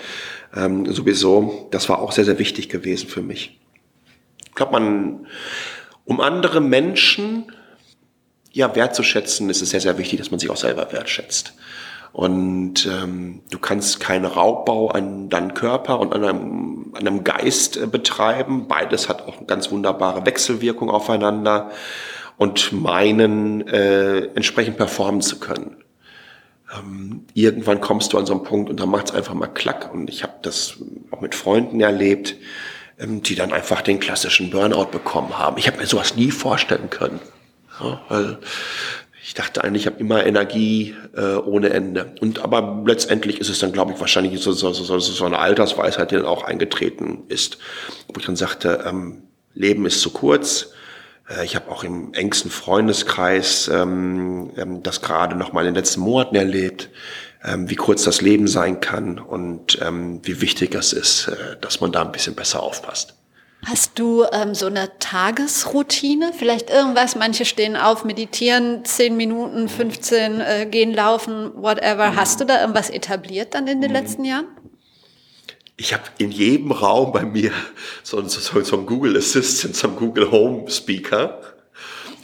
Ähm, 0.57 0.87
sowieso, 0.87 1.69
das 1.73 1.89
war 1.91 1.99
auch 1.99 2.13
sehr, 2.13 2.25
sehr 2.25 2.39
wichtig 2.39 2.71
gewesen 2.71 3.09
für 3.09 3.23
mich. 3.23 3.61
Ich 4.47 4.55
glaube, 4.55 4.73
man, 4.73 5.27
um 6.05 6.21
andere 6.21 6.61
Menschen 6.63 7.53
ja 8.51 8.75
wertzuschätzen, 8.75 9.51
ist 9.51 9.61
es 9.61 9.71
sehr, 9.71 9.81
sehr 9.81 9.99
wichtig, 9.99 10.21
dass 10.21 10.31
man 10.31 10.41
sich 10.41 10.49
auch 10.49 10.57
selber 10.57 10.91
wertschätzt. 10.91 11.55
Und 12.15 12.87
ähm, 12.87 13.41
du 13.51 13.59
kannst 13.59 13.99
keinen 13.99 14.25
Raubbau 14.25 14.89
an 14.89 15.29
deinem 15.31 15.53
Körper 15.53 15.99
und 15.99 16.15
an 16.15 16.23
deinem, 16.23 16.93
an 16.95 17.05
deinem 17.05 17.25
Geist 17.25 17.77
äh, 17.77 17.89
betreiben. 17.89 18.69
Beides 18.69 19.09
hat 19.09 19.27
auch 19.27 19.39
eine 19.39 19.47
ganz 19.47 19.73
wunderbare 19.73 20.25
Wechselwirkung 20.25 20.91
aufeinander 20.91 21.73
und 22.37 22.73
meinen, 22.73 23.67
äh, 23.67 24.27
entsprechend 24.37 24.77
performen 24.77 25.23
zu 25.23 25.41
können. 25.41 25.77
Ähm, 26.73 27.25
irgendwann 27.35 27.81
kommst 27.81 28.13
du 28.13 28.19
an 28.19 28.27
so 28.27 28.35
einen 28.35 28.45
Punkt 28.45 28.71
und 28.71 28.79
dann 28.79 28.91
macht 28.91 29.07
es 29.07 29.15
einfach 29.17 29.35
mal 29.35 29.49
klack. 29.49 29.93
Und 29.93 30.09
ich 30.09 30.23
habe 30.23 30.35
das 30.43 30.77
auch 31.11 31.21
mit 31.21 31.35
Freunden 31.35 31.81
erlebt, 31.81 32.37
ähm, 32.97 33.23
die 33.23 33.35
dann 33.35 33.53
einfach 33.53 33.83
den 33.83 33.99
klassischen 33.99 34.51
Burnout 34.51 34.93
bekommen 34.93 35.37
haben. 35.37 35.59
Ich 35.59 35.67
habe 35.67 35.79
mir 35.79 35.87
sowas 35.87 36.15
nie 36.15 36.31
vorstellen 36.31 36.91
können. 36.91 37.19
Ja, 37.81 38.01
weil 38.09 38.39
ich 39.27 39.33
dachte 39.33 39.65
eigentlich, 39.65 39.85
ich 39.85 39.87
habe 39.87 40.01
immer 40.01 40.27
Energie 40.27 40.95
äh, 41.17 41.37
ohne 41.37 41.71
Ende. 41.71 42.13
Und 42.21 42.41
aber 42.41 42.83
letztendlich 42.87 43.41
ist 43.41 43.49
es 43.49 43.59
dann, 43.59 43.73
glaube 43.73 43.93
ich, 43.93 44.01
wahrscheinlich 44.01 44.39
so, 44.39 44.53
so, 44.53 44.75
so, 44.75 44.99
so 44.99 45.25
eine 45.25 45.39
Altersweisheit, 45.39 46.11
die 46.11 46.17
dann 46.17 46.27
auch 46.27 46.45
eingetreten 46.45 47.23
ist. 47.29 47.57
Wo 48.07 48.21
ich 48.21 48.27
dann 48.27 48.37
sagte, 48.37 48.85
ähm, 48.87 49.23
Leben 49.55 49.87
ist 49.87 50.03
zu 50.03 50.11
kurz. 50.11 50.73
Äh, 51.27 51.47
ich 51.47 51.57
habe 51.57 51.71
auch 51.71 51.85
im 51.85 52.13
engsten 52.13 52.51
Freundeskreis 52.51 53.69
ähm, 53.69 54.51
ähm, 54.59 54.83
das 54.83 55.01
gerade 55.01 55.37
noch 55.37 55.55
mal 55.55 55.63
in 55.63 55.69
den 55.69 55.77
letzten 55.77 56.03
Monaten 56.03 56.37
erlebt, 56.37 56.91
ähm, 57.43 57.71
wie 57.71 57.77
kurz 57.77 58.05
das 58.05 58.21
Leben 58.21 58.47
sein 58.47 58.81
kann 58.81 59.19
und 59.19 59.79
ähm, 59.81 60.21
wie 60.23 60.43
wichtig 60.43 60.75
es 60.75 60.93
ist, 60.93 61.29
äh, 61.29 61.57
dass 61.63 61.81
man 61.81 61.93
da 61.93 62.03
ein 62.03 62.13
bisschen 62.13 62.35
besser 62.35 62.63
aufpasst. 62.63 63.15
Hast 63.67 63.99
du 63.99 64.25
ähm, 64.33 64.55
so 64.55 64.67
eine 64.67 64.99
Tagesroutine? 64.99 66.33
Vielleicht 66.37 66.69
irgendwas? 66.69 67.17
Manche 67.17 67.45
stehen 67.45 67.77
auf, 67.77 68.05
meditieren, 68.05 68.85
10 68.85 69.17
Minuten, 69.17 69.69
15 69.69 70.41
äh, 70.41 70.67
gehen 70.71 70.93
laufen, 70.93 71.51
whatever. 71.55 72.15
Hast 72.15 72.41
du 72.41 72.45
da 72.45 72.61
irgendwas 72.61 72.91
etabliert 72.91 73.55
dann 73.55 73.67
in 73.67 73.81
den 73.81 73.91
letzten 73.91 74.25
Jahren? 74.25 74.47
Ich 75.77 75.95
habe 75.95 76.05
in 76.19 76.31
jedem 76.31 76.73
Raum 76.73 77.13
bei 77.13 77.25
mir 77.25 77.53
so, 78.03 78.23
so, 78.29 78.63
so 78.63 78.79
ein 78.79 78.87
Google 78.87 79.17
Assistant, 79.17 79.75
so 79.75 79.89
ein 79.89 79.97
Google 79.97 80.31
Home 80.31 80.71
Speaker. 80.71 81.41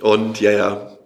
Und 0.02 0.40
ja, 0.40 0.50
ja. 0.50 0.96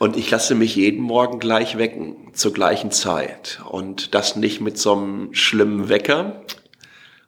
Und 0.00 0.16
ich 0.16 0.30
lasse 0.30 0.56
mich 0.56 0.74
jeden 0.74 1.00
Morgen 1.00 1.38
gleich 1.38 1.78
wecken, 1.78 2.32
zur 2.34 2.52
gleichen 2.52 2.90
Zeit. 2.90 3.60
Und 3.70 4.14
das 4.14 4.34
nicht 4.34 4.60
mit 4.60 4.78
so 4.78 4.94
einem 4.94 5.32
schlimmen 5.32 5.88
Wecker. 5.88 6.42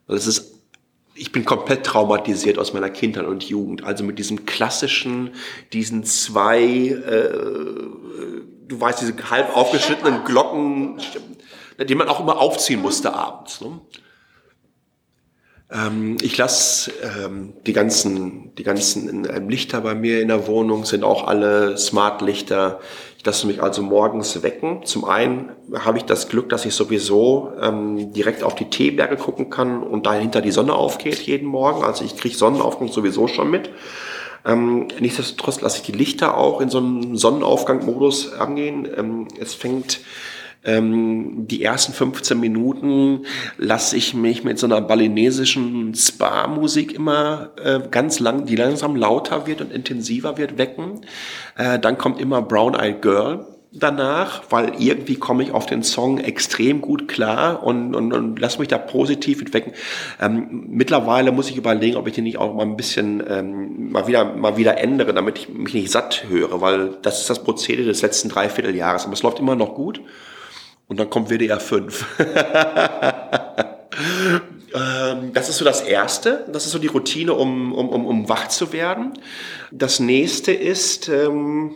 Das 0.07 0.27
ist 0.27 0.56
ich 1.17 1.31
bin 1.31 1.45
komplett 1.45 1.85
traumatisiert 1.85 2.59
aus 2.59 2.73
meiner 2.73 2.89
Kindheit 2.89 3.25
und 3.25 3.43
Jugend. 3.43 3.83
Also 3.83 4.03
mit 4.03 4.19
diesem 4.19 4.45
klassischen, 4.45 5.31
diesen 5.73 6.03
zwei, 6.03 6.61
äh, 6.61 7.29
du 8.67 8.79
weißt, 8.79 9.01
diese 9.01 9.29
halb 9.29 9.55
aufgeschnittenen 9.55 10.23
Glocken, 10.23 11.01
die 11.87 11.95
man 11.95 12.07
auch 12.07 12.19
immer 12.19 12.39
aufziehen 12.39 12.81
musste 12.81 13.13
abends. 13.13 13.61
Ne? 13.61 13.79
Ähm, 15.69 16.17
ich 16.21 16.37
lasse 16.37 16.91
ähm, 17.03 17.53
die 17.65 17.73
ganzen, 17.73 18.55
die 18.55 18.63
ganzen 18.63 19.27
ähm, 19.29 19.49
Lichter 19.49 19.81
bei 19.81 19.95
mir 19.95 20.21
in 20.21 20.29
der 20.29 20.47
Wohnung 20.47 20.85
sind 20.85 21.03
auch 21.03 21.27
alle 21.27 21.77
Smart-Lichter. 21.77 22.79
Ich 23.17 23.25
lasse 23.25 23.47
mich 23.47 23.61
also 23.61 23.81
morgens 23.81 24.41
wecken. 24.43 24.85
Zum 24.85 25.03
einen 25.05 25.51
habe 25.73 25.97
ich 25.97 26.05
das 26.05 26.29
Glück, 26.29 26.49
dass 26.49 26.65
ich 26.65 26.73
sowieso 26.73 27.51
ähm, 27.61 28.13
direkt 28.13 28.43
auf 28.43 28.55
die 28.55 28.69
Teeberge 28.69 29.17
gucken 29.17 29.49
kann 29.49 29.83
und 29.83 30.05
dahinter 30.05 30.41
die 30.41 30.51
Sonne 30.51 30.73
aufgeht 30.73 31.19
jeden 31.19 31.47
Morgen. 31.47 31.83
Also 31.83 32.05
ich 32.05 32.15
kriege 32.15 32.37
Sonnenaufgang 32.37 32.87
sowieso 32.87 33.27
schon 33.27 33.49
mit. 33.49 33.69
Ähm, 34.45 34.87
nichtsdestotrotz 34.99 35.59
lasse 35.59 35.77
ich 35.77 35.83
die 35.83 35.91
Lichter 35.91 36.37
auch 36.37 36.61
in 36.61 36.69
so 36.69 36.77
einem 36.77 37.17
Sonnenaufgang-Modus 37.17 38.33
angehen. 38.33 38.87
Ähm, 38.95 39.27
es 39.37 39.53
fängt 39.53 39.99
ähm, 40.67 41.47
die 41.47 41.63
ersten 41.63 41.93
15 41.93 42.39
Minuten 42.39 43.25
lasse 43.57 43.97
ich 43.97 44.13
mich 44.13 44.43
mit 44.43 44.59
so 44.59 44.67
einer 44.67 44.81
balinesischen 44.81 45.95
Spa-Musik 45.95 46.93
immer 46.93 47.51
äh, 47.63 47.79
ganz 47.89 48.19
lang, 48.19 48.45
die 48.45 48.55
langsam 48.55 48.95
lauter 48.95 49.47
wird 49.47 49.61
und 49.61 49.71
intensiver 49.71 50.37
wird, 50.37 50.57
wecken. 50.57 51.01
Äh, 51.57 51.79
dann 51.79 51.97
kommt 51.97 52.19
immer 52.19 52.41
Brown 52.41 52.75
Eyed 52.75 53.01
Girl 53.01 53.45
danach, 53.71 54.43
weil 54.49 54.73
irgendwie 54.79 55.15
komme 55.15 55.43
ich 55.43 55.51
auf 55.51 55.65
den 55.65 55.83
Song 55.83 56.17
extrem 56.19 56.81
gut 56.81 57.07
klar 57.07 57.63
und, 57.63 57.95
und, 57.95 58.13
und 58.13 58.39
lass 58.39 58.59
mich 58.59 58.67
da 58.67 58.77
positiv 58.77 59.39
entwecken. 59.39 59.73
Ähm, 60.19 60.65
mittlerweile 60.69 61.31
muss 61.31 61.49
ich 61.49 61.57
überlegen, 61.57 61.97
ob 61.97 62.07
ich 62.07 62.13
den 62.13 62.23
nicht 62.23 62.37
auch 62.37 62.53
mal 62.53 62.63
ein 62.63 62.77
bisschen 62.77 63.23
ähm, 63.27 63.91
mal 63.91 64.07
wieder 64.07 64.35
mal 64.35 64.57
wieder 64.57 64.77
ändere, 64.77 65.13
damit 65.13 65.37
ich 65.37 65.49
mich 65.49 65.73
nicht 65.73 65.91
satt 65.91 66.25
höre, 66.27 66.61
weil 66.61 66.97
das 67.01 67.21
ist 67.21 67.29
das 67.29 67.43
Prozedere 67.43 67.87
des 67.87 68.01
letzten 68.01 68.29
Dreivierteljahres. 68.29 69.05
Aber 69.05 69.13
es 69.13 69.23
läuft 69.23 69.39
immer 69.39 69.55
noch 69.55 69.75
gut. 69.75 70.01
Und 70.87 70.99
dann 70.99 71.09
kommt 71.09 71.29
WDR 71.29 71.59
5. 71.59 72.05
Ähm, 74.73 75.33
das 75.33 75.49
ist 75.49 75.57
so 75.57 75.65
das 75.65 75.81
Erste. 75.81 76.45
Das 76.51 76.65
ist 76.65 76.71
so 76.71 76.79
die 76.79 76.87
Routine, 76.87 77.33
um, 77.33 77.73
um, 77.73 77.89
um, 77.89 78.05
um 78.05 78.29
wach 78.29 78.49
zu 78.49 78.73
werden. 78.73 79.13
Das 79.71 79.99
nächste 79.99 80.51
ist, 80.51 81.09
ähm, 81.09 81.75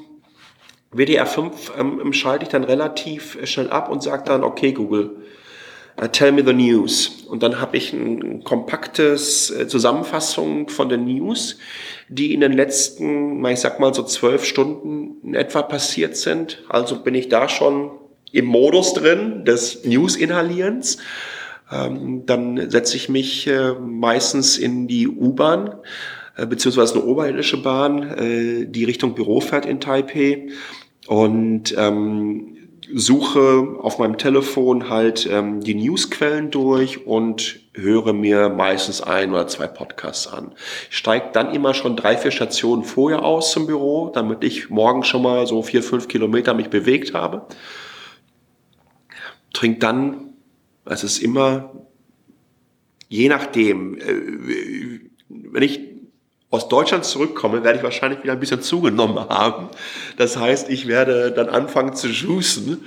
WDR 0.91 1.25
5 1.25 1.73
ähm, 1.77 2.13
schalte 2.13 2.43
ich 2.43 2.49
dann 2.49 2.63
relativ 2.63 3.37
schnell 3.45 3.69
ab 3.69 3.89
und 3.89 4.03
sage 4.03 4.23
dann, 4.25 4.43
okay 4.43 4.73
Google, 4.73 5.21
uh, 6.01 6.07
tell 6.07 6.33
me 6.33 6.43
the 6.45 6.53
news. 6.53 7.23
Und 7.29 7.43
dann 7.43 7.61
habe 7.61 7.77
ich 7.77 7.93
ein 7.93 8.43
kompaktes 8.43 9.51
äh, 9.51 9.67
Zusammenfassung 9.67 10.67
von 10.67 10.89
den 10.89 11.05
News, 11.05 11.59
die 12.09 12.33
in 12.33 12.41
den 12.41 12.51
letzten, 12.51 13.43
ich 13.45 13.61
sag 13.61 13.79
mal 13.79 13.93
so 13.93 14.03
zwölf 14.03 14.43
Stunden 14.43 15.21
in 15.23 15.33
etwa 15.33 15.61
passiert 15.61 16.17
sind. 16.17 16.61
Also 16.67 17.01
bin 17.01 17.15
ich 17.15 17.29
da 17.29 17.47
schon 17.47 17.91
im 18.31 18.45
Modus 18.45 18.93
drin 18.93 19.45
des 19.45 19.85
News-Inhalierens. 19.85 20.97
Ähm, 21.71 22.25
dann 22.25 22.69
setze 22.69 22.97
ich 22.97 23.09
mich 23.09 23.47
äh, 23.47 23.73
meistens 23.73 24.57
in 24.57 24.87
die 24.87 25.07
U-Bahn, 25.07 25.75
äh, 26.35 26.45
beziehungsweise 26.45 26.95
eine 26.95 27.05
oberirdische 27.05 27.61
Bahn, 27.61 28.03
äh, 28.03 28.65
die 28.65 28.83
Richtung 28.83 29.15
Büro 29.15 29.39
fährt 29.39 29.65
in 29.65 29.79
Taipei 29.79 30.49
und 31.07 31.73
ähm, 31.77 32.57
suche 32.93 33.77
auf 33.81 33.99
meinem 33.99 34.17
Telefon 34.17 34.89
halt 34.89 35.25
ähm, 35.31 35.61
die 35.61 35.75
Newsquellen 35.75 36.51
durch 36.51 37.07
und 37.07 37.59
höre 37.73 38.11
mir 38.11 38.49
meistens 38.49 39.01
ein 39.01 39.31
oder 39.31 39.47
zwei 39.47 39.67
Podcasts 39.67 40.27
an. 40.27 40.51
Ich 40.89 40.97
steige 40.97 41.29
dann 41.31 41.53
immer 41.53 41.73
schon 41.73 41.95
drei, 41.95 42.17
vier 42.17 42.31
Stationen 42.31 42.83
vorher 42.83 43.23
aus 43.23 43.51
zum 43.51 43.65
Büro, 43.65 44.11
damit 44.13 44.43
ich 44.43 44.69
morgen 44.69 45.03
schon 45.03 45.21
mal 45.21 45.47
so 45.47 45.61
vier, 45.63 45.83
fünf 45.83 46.09
Kilometer 46.09 46.53
mich 46.53 46.69
bewegt 46.69 47.13
habe 47.13 47.45
trinkt 49.53 49.83
dann, 49.83 50.33
es 50.85 51.03
ist 51.03 51.19
immer, 51.19 51.71
je 53.07 53.29
nachdem, 53.29 53.97
äh, 53.97 54.99
wenn 55.29 55.63
ich 55.63 55.79
aus 56.49 56.67
Deutschland 56.67 57.05
zurückkomme, 57.05 57.63
werde 57.63 57.77
ich 57.77 57.83
wahrscheinlich 57.83 58.23
wieder 58.23 58.33
ein 58.33 58.39
bisschen 58.39 58.61
zugenommen 58.61 59.17
haben. 59.29 59.69
Das 60.17 60.37
heißt, 60.37 60.69
ich 60.69 60.87
werde 60.87 61.31
dann 61.31 61.49
anfangen 61.49 61.95
zu 61.95 62.07
juicen. 62.07 62.83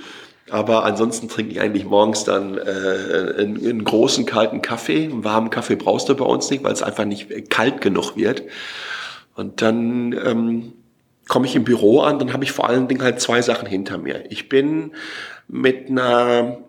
Aber 0.51 0.85
ansonsten 0.85 1.27
trinke 1.27 1.53
ich 1.53 1.59
eigentlich 1.59 1.85
morgens 1.85 2.23
dann 2.23 2.55
äh, 2.55 2.61
einen, 3.39 3.57
einen 3.57 3.83
großen 3.83 4.27
kalten 4.27 4.61
Kaffee. 4.61 5.05
Einen 5.05 5.23
warmen 5.23 5.49
Kaffee 5.49 5.75
brauchst 5.75 6.07
du 6.07 6.15
bei 6.15 6.25
uns 6.25 6.51
nicht, 6.51 6.63
weil 6.63 6.73
es 6.73 6.83
einfach 6.83 7.05
nicht 7.05 7.49
kalt 7.49 7.81
genug 7.81 8.15
wird. 8.15 8.43
Und 9.33 9.63
dann 9.63 10.13
ähm, 10.13 10.73
komme 11.27 11.47
ich 11.47 11.55
im 11.55 11.63
Büro 11.63 12.01
an, 12.01 12.19
dann 12.19 12.33
habe 12.33 12.43
ich 12.43 12.51
vor 12.51 12.69
allen 12.69 12.87
Dingen 12.87 13.01
halt 13.01 13.19
zwei 13.19 13.41
Sachen 13.41 13.67
hinter 13.67 13.97
mir. 13.97 14.25
Ich 14.29 14.49
bin 14.49 14.91
mit 15.47 15.89
einer, 15.89 16.59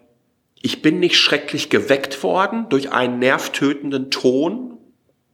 ich 0.61 0.83
bin 0.83 1.01
nicht 1.01 1.17
schrecklich 1.17 1.71
geweckt 1.71 2.23
worden 2.23 2.67
durch 2.69 2.93
einen 2.93 3.19
nervtötenden 3.19 4.11
Ton, 4.11 4.73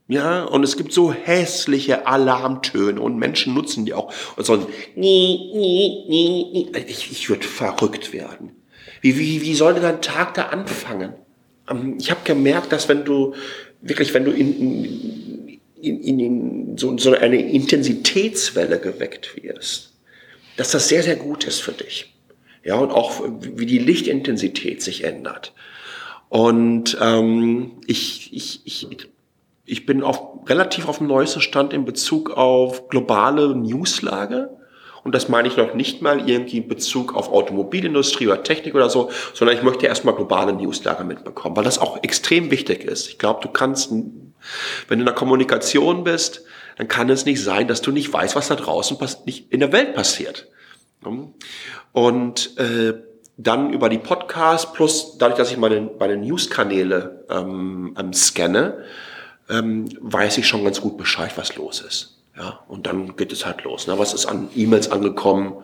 ja, 0.09 0.43
und 0.43 0.63
es 0.63 0.75
gibt 0.75 0.91
so 0.91 1.13
hässliche 1.13 2.07
Alarmtöne 2.07 2.99
und 2.99 3.17
Menschen 3.17 3.53
nutzen 3.53 3.85
die 3.85 3.93
auch. 3.93 4.13
Und 4.35 4.45
so 4.45 4.53
ein 4.53 4.65
ich, 4.95 7.11
ich 7.11 7.29
würde 7.29 7.47
verrückt 7.47 8.11
werden. 8.11 8.51
Wie, 9.01 9.17
wie, 9.17 9.41
wie 9.41 9.55
soll 9.55 9.75
denn 9.75 9.85
ein 9.85 10.01
Tag 10.01 10.33
da 10.33 10.47
anfangen? 10.47 11.13
ähm, 11.69 11.97
ich 11.99 12.11
habe 12.11 12.21
gemerkt, 12.23 12.71
dass 12.71 12.89
wenn 12.89 13.05
du 13.05 13.33
wirklich, 13.81 14.13
wenn 14.13 14.25
du 14.25 14.31
in, 14.31 14.59
in, 14.59 15.42
in, 15.83 16.19
in 16.19 16.77
so, 16.77 16.97
so 16.97 17.13
eine 17.13 17.41
Intensitätswelle 17.41 18.79
geweckt 18.79 19.35
wirst, 19.41 19.93
dass 20.57 20.71
das 20.71 20.87
sehr, 20.87 21.03
sehr 21.03 21.15
gut 21.15 21.45
ist 21.45 21.61
für 21.61 21.73
dich. 21.73 22.13
Ja, 22.63 22.75
und 22.75 22.91
auch 22.91 23.21
wie 23.39 23.65
die 23.65 23.79
Lichtintensität 23.79 24.81
sich 24.81 25.03
ändert. 25.03 25.53
Und 26.29 26.97
ähm, 27.01 27.73
ich, 27.85 28.33
ich, 28.33 28.61
ich, 28.63 28.87
ich 29.65 29.85
bin 29.85 30.01
auf, 30.01 30.49
relativ 30.49 30.87
auf 30.87 30.99
dem 30.99 31.07
neuesten 31.07 31.41
Stand 31.41 31.73
in 31.73 31.85
Bezug 31.85 32.31
auf 32.31 32.87
globale 32.87 33.55
Newslage. 33.55 34.49
Und 35.03 35.13
das 35.13 35.27
meine 35.27 35.49
ich 35.49 35.57
noch 35.57 35.73
nicht 35.73 36.01
mal 36.01 36.29
irgendwie 36.29 36.59
in 36.59 36.69
Bezug 36.69 37.13
auf 37.15 37.29
Automobilindustrie 37.29 38.27
oder 38.27 38.41
Technik 38.41 38.73
oder 38.73 38.89
so, 38.89 39.09
sondern 39.33 39.57
ich 39.57 39.63
möchte 39.63 39.85
erstmal 39.85 40.15
globale 40.15 40.53
Newslage 40.53 41.03
mitbekommen, 41.03 41.57
weil 41.57 41.65
das 41.65 41.77
auch 41.77 42.01
extrem 42.01 42.49
wichtig 42.49 42.85
ist. 42.85 43.09
Ich 43.09 43.19
glaube, 43.19 43.41
du 43.43 43.49
kannst, 43.49 43.91
wenn 44.87 44.99
du 44.99 45.03
in 45.03 45.05
der 45.07 45.15
Kommunikation 45.15 46.03
bist, 46.03 46.43
dann 46.77 46.87
kann 46.87 47.09
es 47.09 47.25
nicht 47.25 47.43
sein, 47.43 47.67
dass 47.67 47.81
du 47.81 47.91
nicht 47.91 48.11
weißt, 48.11 48.35
was 48.35 48.47
da 48.47 48.55
draußen 48.55 48.97
nicht 49.25 49.51
in 49.51 49.59
der 49.59 49.71
Welt 49.71 49.93
passiert. 49.93 50.47
Und 51.91 52.57
äh, 52.57 52.93
dann 53.37 53.73
über 53.73 53.89
die 53.89 53.97
Podcasts 53.97 54.71
plus 54.73 55.17
dadurch, 55.17 55.37
dass 55.37 55.51
ich 55.51 55.57
meine, 55.57 55.89
meine 55.99 56.17
News-Kanäle 56.17 57.25
ähm, 57.29 57.95
ähm, 57.99 58.13
scanne, 58.13 58.83
ähm, 59.49 59.89
weiß 60.01 60.37
ich 60.37 60.47
schon 60.47 60.63
ganz 60.63 60.81
gut 60.81 60.97
Bescheid, 60.97 61.31
was 61.35 61.55
los 61.55 61.81
ist. 61.81 62.21
Ja, 62.37 62.61
und 62.67 62.87
dann 62.87 63.15
geht 63.15 63.31
es 63.31 63.45
halt 63.45 63.63
los. 63.63 63.87
Ne? 63.87 63.99
Was 63.99 64.13
ist 64.13 64.25
an 64.25 64.49
E-Mails 64.55 64.91
angekommen 64.91 65.63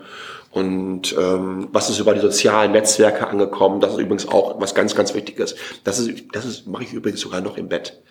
und 0.52 1.16
ähm, 1.18 1.68
was 1.72 1.90
ist 1.90 2.00
über 2.00 2.14
die 2.14 2.20
sozialen 2.20 2.72
Netzwerke 2.72 3.28
angekommen? 3.28 3.80
Das 3.82 3.94
ist 3.94 4.00
übrigens 4.00 4.28
auch 4.28 4.60
was 4.60 4.76
ganz, 4.76 4.96
ganz 4.96 5.14
Wichtiges. 5.16 5.56
Das 5.84 5.98
ist, 6.00 6.26
das 6.32 6.46
ist 6.46 6.68
mache 6.68 6.84
ich 6.84 6.94
übrigens 6.94 7.22
sogar 7.22 7.42
noch 7.42 7.58
im 7.58 7.70
Bett. 7.70 8.02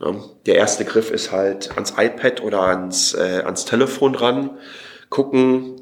Ne? 0.00 0.22
Der 0.46 0.56
erste 0.56 0.84
Griff 0.84 1.10
ist 1.10 1.30
halt 1.30 1.70
ans 1.72 1.94
iPad 1.96 2.42
oder 2.42 2.62
ans, 2.62 3.14
äh, 3.14 3.42
ans 3.44 3.64
Telefon 3.64 4.14
ran, 4.14 4.50
gucken, 5.08 5.76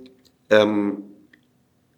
ähm, 0.50 1.04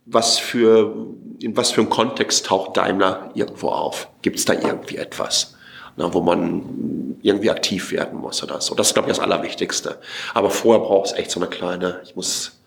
was 0.07 0.39
für 0.39 1.07
in 1.41 1.57
was 1.57 1.71
für 1.71 1.81
einem 1.81 1.91
Kontext 1.91 2.47
taucht 2.47 2.77
Daimler 2.77 3.31
irgendwo 3.35 3.69
auf? 3.69 4.09
Gibt 4.23 4.39
es 4.39 4.45
da 4.45 4.53
irgendwie 4.53 4.97
etwas? 4.97 5.55
na, 5.97 6.13
wo 6.15 6.21
man 6.21 7.19
irgendwie 7.23 7.51
aktiv 7.51 7.93
werden 7.93 8.19
muss 8.19 8.43
oder 8.43 8.61
so. 8.61 8.75
Das 8.75 8.89
ist, 8.89 8.95
glaube 8.95 9.11
ich, 9.11 9.17
das 9.17 9.23
Allerwichtigste. 9.23 9.99
Aber 10.35 10.51
vorher 10.51 10.85
braucht 10.85 11.09
es 11.09 11.13
echt 11.13 11.31
so 11.31 11.41
eine 11.41 11.49
kleine, 11.49 12.01
ich 12.05 12.17
muss, 12.17 12.61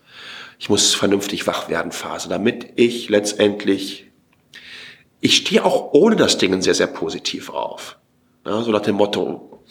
ich 0.58 0.68
muss 0.68 0.94
vernünftig 0.94 1.46
wach 1.46 1.68
werden 1.68 1.92
Phase, 1.92 2.28
damit 2.28 2.72
ich 2.76 3.08
letztendlich, 3.08 4.06
ich 5.20 5.36
stehe 5.36 5.64
auch 5.64 5.92
ohne 5.92 6.16
das 6.16 6.38
Ding 6.38 6.60
sehr, 6.62 6.74
sehr 6.74 6.86
positiv 6.86 7.50
auf. 7.50 7.96
Ja, 8.44 8.60
so 8.60 8.70
nach 8.70 8.82
dem 8.82 8.96
Motto, 8.96 9.62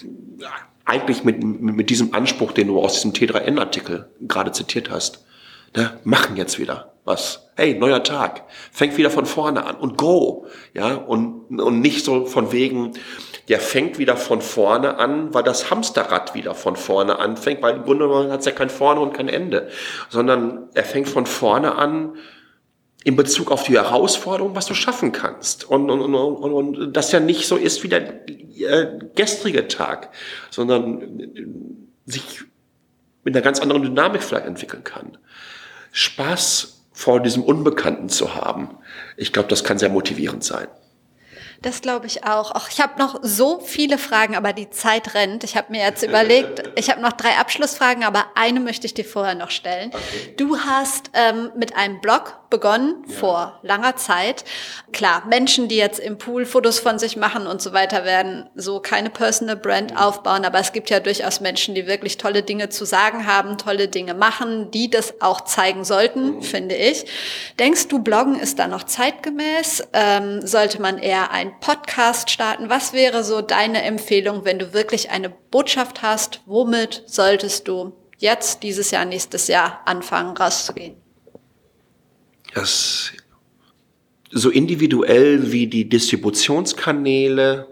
eigentlich 0.86 1.24
mit, 1.24 1.43
mit 1.43 1.89
diesem 1.89 2.13
Anspruch, 2.13 2.51
den 2.51 2.67
du 2.67 2.80
aus 2.80 2.93
diesem 2.93 3.13
T3N-Artikel 3.13 4.09
gerade 4.21 4.51
zitiert 4.51 4.89
hast, 4.89 5.26
ne, 5.76 5.99
machen 6.03 6.36
jetzt 6.38 6.59
wieder 6.59 6.93
was. 7.05 7.49
Hey, 7.55 7.76
neuer 7.76 8.03
Tag. 8.03 8.43
Fängt 8.71 8.97
wieder 8.97 9.09
von 9.09 9.26
vorne 9.26 9.65
an 9.65 9.76
und 9.76 9.97
go. 9.97 10.47
Ja, 10.74 10.95
und, 10.95 11.59
und 11.59 11.82
nicht 11.82 12.05
so 12.05 12.26
von 12.26 12.51
wegen, 12.51 12.93
der 13.49 13.59
fängt 13.59 13.99
wieder 13.99 14.15
von 14.15 14.41
vorne 14.41 14.97
an, 14.97 15.34
weil 15.34 15.43
das 15.43 15.69
Hamsterrad 15.69 16.34
wieder 16.34 16.55
von 16.55 16.76
vorne 16.76 17.19
anfängt, 17.19 17.61
weil 17.61 17.76
im 17.76 17.84
Grunde 17.84 18.07
genommen 18.07 18.32
hat 18.32 18.39
es 18.39 18.45
ja 18.45 18.53
kein 18.53 18.69
Vorne 18.69 19.01
und 19.01 19.13
kein 19.13 19.28
Ende, 19.28 19.69
sondern 20.09 20.69
er 20.74 20.86
fängt 20.86 21.09
von 21.09 21.26
vorne 21.26 21.76
an 21.76 22.15
in 23.04 23.16
Bezug 23.16 23.51
auf 23.51 23.64
die 23.64 23.74
Herausforderung, 23.74 24.56
was 24.56 24.66
du 24.66 24.74
schaffen 24.74 25.12
kannst. 25.12 25.66
Und, 25.66 25.89
und, 25.89 26.01
und, 26.01 26.16
und, 26.16 26.78
und 26.78 26.93
das 26.93 27.12
ja 27.12 27.20
nicht 27.20 27.47
so 27.47 27.58
ist 27.58 27.84
wie 27.84 27.89
der 27.89 28.28
äh, 28.28 28.99
gestrige 29.16 29.68
Tag, 29.68 30.10
sondern 30.49 31.89
sich 32.06 32.43
mit 33.24 33.36
einer 33.36 33.43
ganz 33.43 33.60
anderen 33.60 33.84
Dynamik 33.84 34.24
vielleicht 34.24 34.45
entwickeln 34.45 34.84
kann. 34.84 35.18
Spaß 35.91 36.82
vor 36.91 37.20
diesem 37.20 37.43
Unbekannten 37.43 38.10
zu 38.10 38.36
haben, 38.36 38.78
ich 39.18 39.34
glaube, 39.34 39.49
das 39.49 39.64
kann 39.64 39.80
sehr 39.80 39.89
motivierend 39.89 40.43
sein. 40.43 40.68
Das 41.64 41.82
glaube 41.82 42.08
ich 42.08 42.26
auch. 42.26 42.51
Ach, 42.54 42.70
ich 42.70 42.82
habe 42.82 42.99
noch 42.99 43.20
so 43.22 43.62
viele 43.62 43.97
Fragen, 43.97 44.36
aber 44.36 44.51
die 44.51 44.70
Zeit 44.70 45.14
rennt. 45.14 45.45
Ich 45.45 45.56
habe 45.56 45.72
mir 45.72 45.82
jetzt 45.82 46.04
überlegt, 46.04 46.70
ich 46.76 46.89
habe 46.89 47.01
noch 47.01 47.14
drei 47.14 47.38
Abschlussfragen, 47.38 48.04
aber 48.04 48.26
eine 48.36 48.60
möchte 48.60 48.86
ich 48.86 48.93
dir 48.93 49.06
vorher 49.06 49.34
noch 49.34 49.49
stellen. 49.49 49.89
Okay. 49.93 50.34
Du 50.36 50.58
hast 50.58 51.10
ähm, 51.14 51.51
mit 51.56 51.76
einem 51.78 52.01
Blog 52.01 52.38
begonnen 52.54 53.04
ja. 53.08 53.16
vor 53.16 53.60
langer 53.64 53.95
Zeit. 53.95 54.45
Klar, 54.91 55.26
Menschen, 55.28 55.68
die 55.70 55.76
jetzt 55.76 55.99
im 55.99 56.20
Pool 56.20 56.45
Fotos 56.45 56.78
von 56.78 56.99
sich 56.99 57.18
machen 57.18 57.47
und 57.47 57.64
so 57.64 57.74
weiter, 57.74 58.06
werden 58.06 58.47
so 58.54 58.80
keine 58.80 59.10
Personal 59.10 59.56
Brand 59.56 59.89
mhm. 59.89 59.97
aufbauen. 59.97 60.45
Aber 60.45 60.60
es 60.60 60.72
gibt 60.72 60.91
ja 60.91 60.99
durchaus 60.99 61.41
Menschen, 61.41 61.74
die 61.74 61.88
wirklich 61.88 62.20
tolle 62.20 62.43
Dinge 62.43 62.70
zu 62.70 62.86
sagen 62.86 63.26
haben, 63.26 63.58
tolle 63.58 63.88
Dinge 63.88 64.14
machen, 64.14 64.70
die 64.70 64.91
das 64.91 65.20
auch 65.20 65.41
zeigen 65.41 65.84
sollten, 65.84 66.36
mhm. 66.36 66.41
finde 66.43 66.76
ich. 66.76 67.08
Denkst 67.58 67.88
du, 67.88 68.04
Bloggen 68.04 68.39
ist 68.39 68.60
da 68.60 68.68
noch 68.68 68.84
zeitgemäß? 68.84 69.88
Ähm, 69.93 70.45
sollte 70.45 70.80
man 70.80 70.99
eher 70.99 71.32
ein 71.32 71.60
Podcast 71.60 72.30
starten? 72.30 72.70
Was 72.70 72.93
wäre 72.93 73.24
so 73.24 73.41
deine 73.41 73.82
Empfehlung, 73.82 74.45
wenn 74.45 74.60
du 74.60 74.74
wirklich 74.74 75.10
eine 75.10 75.32
Botschaft 75.32 76.04
hast? 76.04 76.41
Womit 76.45 77.01
solltest 77.08 77.68
du 77.68 77.93
jetzt, 78.20 78.62
dieses 78.62 78.91
Jahr, 78.91 79.06
nächstes 79.06 79.47
Jahr 79.47 79.82
anfangen, 79.86 80.38
rauszugehen? 80.38 81.03
Das 82.54 83.12
so 84.32 84.49
individuell 84.49 85.51
wie 85.51 85.68
die 85.68 85.88
Distributionskanäle 85.88 87.68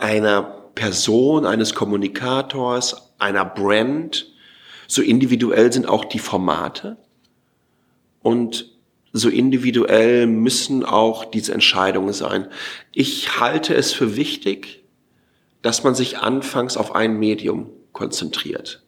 einer 0.00 0.42
Person, 0.74 1.44
eines 1.44 1.74
Kommunikators, 1.74 3.12
einer 3.18 3.44
Brand, 3.44 4.32
so 4.86 5.02
individuell 5.02 5.72
sind 5.72 5.88
auch 5.88 6.04
die 6.04 6.18
Formate. 6.18 6.96
Und 8.22 8.72
so 9.12 9.28
individuell 9.28 10.26
müssen 10.26 10.84
auch 10.84 11.24
diese 11.24 11.52
Entscheidungen 11.52 12.12
sein. 12.12 12.46
Ich 12.92 13.40
halte 13.40 13.74
es 13.74 13.92
für 13.92 14.16
wichtig, 14.16 14.84
dass 15.62 15.82
man 15.82 15.94
sich 15.94 16.18
anfangs 16.18 16.76
auf 16.76 16.94
ein 16.94 17.18
Medium 17.18 17.70
konzentriert. 17.92 18.82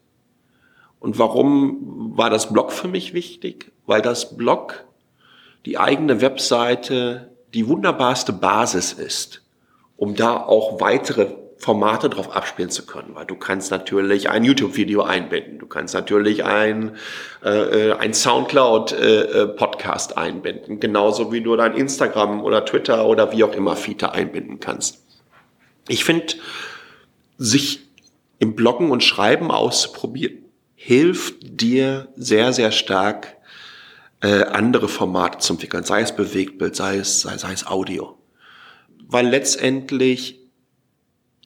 Und 1.03 1.19
warum 1.19 2.13
war 2.17 2.31
das 2.31 2.53
Blog 2.53 2.71
für 2.71 2.87
mich 2.87 3.13
wichtig? 3.13 3.73
Weil 3.87 4.03
das 4.03 4.37
Blog, 4.37 4.85
die 5.67 5.77
eigene 5.77 6.21
Webseite, 6.21 7.33
die 7.55 7.67
wunderbarste 7.67 8.33
Basis 8.33 8.93
ist, 8.93 9.43
um 9.97 10.15
da 10.15 10.37
auch 10.37 10.81
weitere 10.81 11.35
Formate 11.57 12.09
drauf 12.09 12.37
abspielen 12.37 12.71
zu 12.71 12.87
können, 12.87 13.17
weil 13.17 13.27
du 13.27 13.35
kannst 13.35 13.73
natürlich 13.73 14.31
ein 14.31 14.45
YouTube-Video 14.45 15.03
einbinden, 15.03 15.59
du 15.59 15.67
kannst 15.67 15.93
natürlich 15.93 16.45
ein, 16.45 16.95
äh, 17.45 17.51
äh 17.89 17.93
ein 17.95 18.15
Soundcloud-Podcast 18.15 20.13
äh, 20.13 20.15
äh 20.15 20.19
einbinden, 20.19 20.79
genauso 20.79 21.33
wie 21.33 21.41
du 21.41 21.57
dein 21.57 21.75
Instagram 21.75 22.45
oder 22.45 22.65
Twitter 22.65 23.07
oder 23.07 23.33
wie 23.33 23.43
auch 23.43 23.55
immer 23.55 23.75
Feed 23.75 24.05
einbinden 24.05 24.61
kannst. 24.61 25.03
Ich 25.89 26.05
finde, 26.05 26.35
sich 27.39 27.89
im 28.39 28.55
Bloggen 28.55 28.93
und 28.93 29.03
Schreiben 29.03 29.51
auszuprobieren, 29.51 30.42
hilft 30.85 31.61
dir 31.61 32.09
sehr, 32.17 32.53
sehr 32.53 32.73
stark, 32.73 33.37
äh, 34.21 34.45
andere 34.45 34.89
Formate 34.89 35.39
zu 35.39 35.55
entwickeln, 35.55 35.85
sei 35.85 36.03
es 36.03 36.15
Bewegtbild, 36.15 36.77
sei 36.77 36.97
es, 36.97 37.23
sei, 37.23 37.37
sei 37.39 37.53
es 37.53 37.67
Audio. 37.67 38.19
Weil 39.09 39.29
letztendlich 39.29 40.43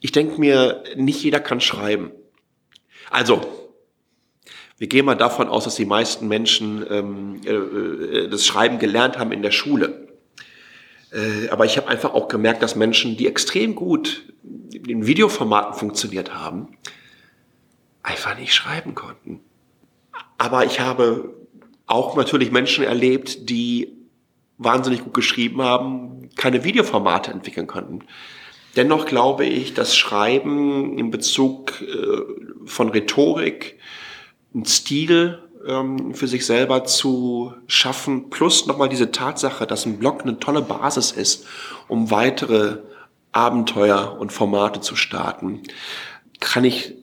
ich 0.00 0.12
denke 0.12 0.38
mir, 0.38 0.84
nicht 0.94 1.22
jeder 1.22 1.40
kann 1.40 1.60
schreiben. 1.60 2.12
Also, 3.10 3.40
wir 4.78 4.88
gehen 4.88 5.06
mal 5.06 5.14
davon 5.14 5.48
aus, 5.48 5.64
dass 5.64 5.76
die 5.76 5.86
meisten 5.86 6.28
Menschen 6.28 6.84
ähm, 6.88 7.40
äh, 7.44 7.52
äh, 7.52 8.28
das 8.28 8.44
Schreiben 8.46 8.78
gelernt 8.78 9.18
haben 9.18 9.32
in 9.32 9.42
der 9.42 9.52
Schule. 9.52 10.08
Äh, 11.12 11.48
aber 11.48 11.64
ich 11.64 11.76
habe 11.76 11.88
einfach 11.88 12.12
auch 12.12 12.28
gemerkt, 12.28 12.62
dass 12.62 12.76
Menschen, 12.76 13.16
die 13.16 13.26
extrem 13.26 13.74
gut 13.74 14.32
in 14.86 15.06
Videoformaten 15.06 15.74
funktioniert 15.74 16.34
haben, 16.34 16.76
einfach 18.06 18.38
nicht 18.38 18.54
schreiben 18.54 18.94
konnten. 18.94 19.40
Aber 20.38 20.64
ich 20.64 20.80
habe 20.80 21.34
auch 21.86 22.16
natürlich 22.16 22.50
Menschen 22.50 22.84
erlebt, 22.84 23.50
die 23.50 23.92
wahnsinnig 24.58 25.04
gut 25.04 25.14
geschrieben 25.14 25.60
haben, 25.60 26.30
keine 26.36 26.64
Videoformate 26.64 27.30
entwickeln 27.30 27.66
konnten. 27.66 28.00
Dennoch 28.76 29.06
glaube 29.06 29.44
ich, 29.44 29.74
dass 29.74 29.96
Schreiben 29.96 30.98
in 30.98 31.10
Bezug 31.10 31.80
äh, 31.82 32.66
von 32.66 32.90
Rhetorik, 32.90 33.78
ein 34.54 34.64
Stil 34.64 35.42
ähm, 35.66 36.14
für 36.14 36.28
sich 36.28 36.46
selber 36.46 36.84
zu 36.84 37.54
schaffen, 37.66 38.30
plus 38.30 38.66
nochmal 38.66 38.88
diese 38.88 39.10
Tatsache, 39.10 39.66
dass 39.66 39.84
ein 39.84 39.98
Blog 39.98 40.22
eine 40.22 40.38
tolle 40.38 40.62
Basis 40.62 41.10
ist, 41.10 41.46
um 41.88 42.10
weitere 42.10 42.78
Abenteuer 43.32 44.16
und 44.18 44.32
Formate 44.32 44.80
zu 44.80 44.96
starten, 44.96 45.62
kann 46.40 46.64
ich 46.64 46.94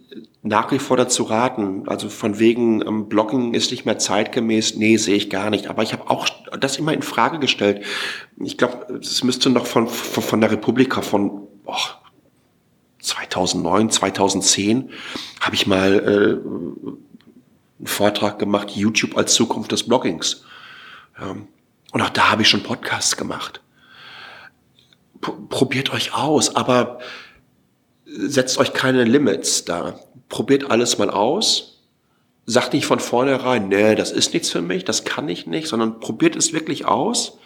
nach 0.42 0.72
wie 0.72 0.80
vor 0.80 0.98
dazu 0.98 1.24
raten. 1.24 1.88
Also 1.88 2.10
von 2.10 2.40
wegen 2.40 2.82
ähm, 2.86 3.10
Bloggen 3.10 3.54
ist 3.54 3.72
nicht 3.72 3.86
mehr 3.86 3.98
zeitgemäß. 3.98 4.76
Nee, 4.76 4.98
sehe 4.98 5.16
ich 5.16 5.30
gar 5.30 5.50
nicht. 5.50 5.68
Aber 5.68 5.84
ich 5.84 5.94
habe 5.94 6.10
auch 6.10 6.28
das 6.60 6.78
immer 6.78 6.94
in 6.94 7.02
Frage 7.02 7.40
gestellt. 7.40 7.86
Ich 8.38 8.58
glaube, 8.58 9.00
es 9.02 9.24
müsste 9.24 9.50
noch 9.50 9.66
von, 9.66 9.88
von, 9.88 10.24
von 10.24 10.42
der 10.42 10.52
Republika 10.52 11.02
von 11.02 11.48
oh, 11.66 11.76
2009, 13.00 13.90
2010 13.90 14.90
habe 15.42 15.56
ich 15.56 15.68
mal 15.68 15.94
äh, 15.94 16.48
einen 17.80 17.88
Vortrag 17.88 18.40
gemacht, 18.40 18.72
YouTube 18.72 19.18
als 19.18 19.34
Zukunft 19.34 19.72
des 19.72 19.84
Bloggings. 19.88 20.46
Ja. 21.20 21.36
Und 21.92 22.02
auch 22.02 22.10
da 22.10 22.32
habe 22.32 22.42
ich 22.42 22.50
schon 22.50 22.64
Podcasts 22.64 23.18
gemacht. 23.18 23.62
P 25.22 25.32
probiert 25.50 25.94
euch 25.94 26.16
aus, 26.16 26.56
aber 26.56 27.00
setzt 28.16 28.58
euch 28.58 28.74
keine 28.74 29.04
Limits 29.04 29.66
da. 29.66 30.00
Probiert 30.30 30.70
alles 30.70 30.98
mal 30.98 31.10
aus. 31.10 31.82
Sagt 32.46 32.74
nicht 32.74 32.86
von 32.86 33.00
vornherein, 33.00 33.70
nee, 33.70 33.96
das 33.96 34.12
ist 34.12 34.34
nichts 34.34 34.50
für 34.50 34.62
mich, 34.62 34.84
das 34.84 35.06
kann 35.06 35.30
ich 35.30 35.48
nicht, 35.48 35.68
sondern 35.68 36.02
probiert 36.02 36.36
es 36.36 36.52
wirklich 36.52 36.86
aus, 36.86 37.38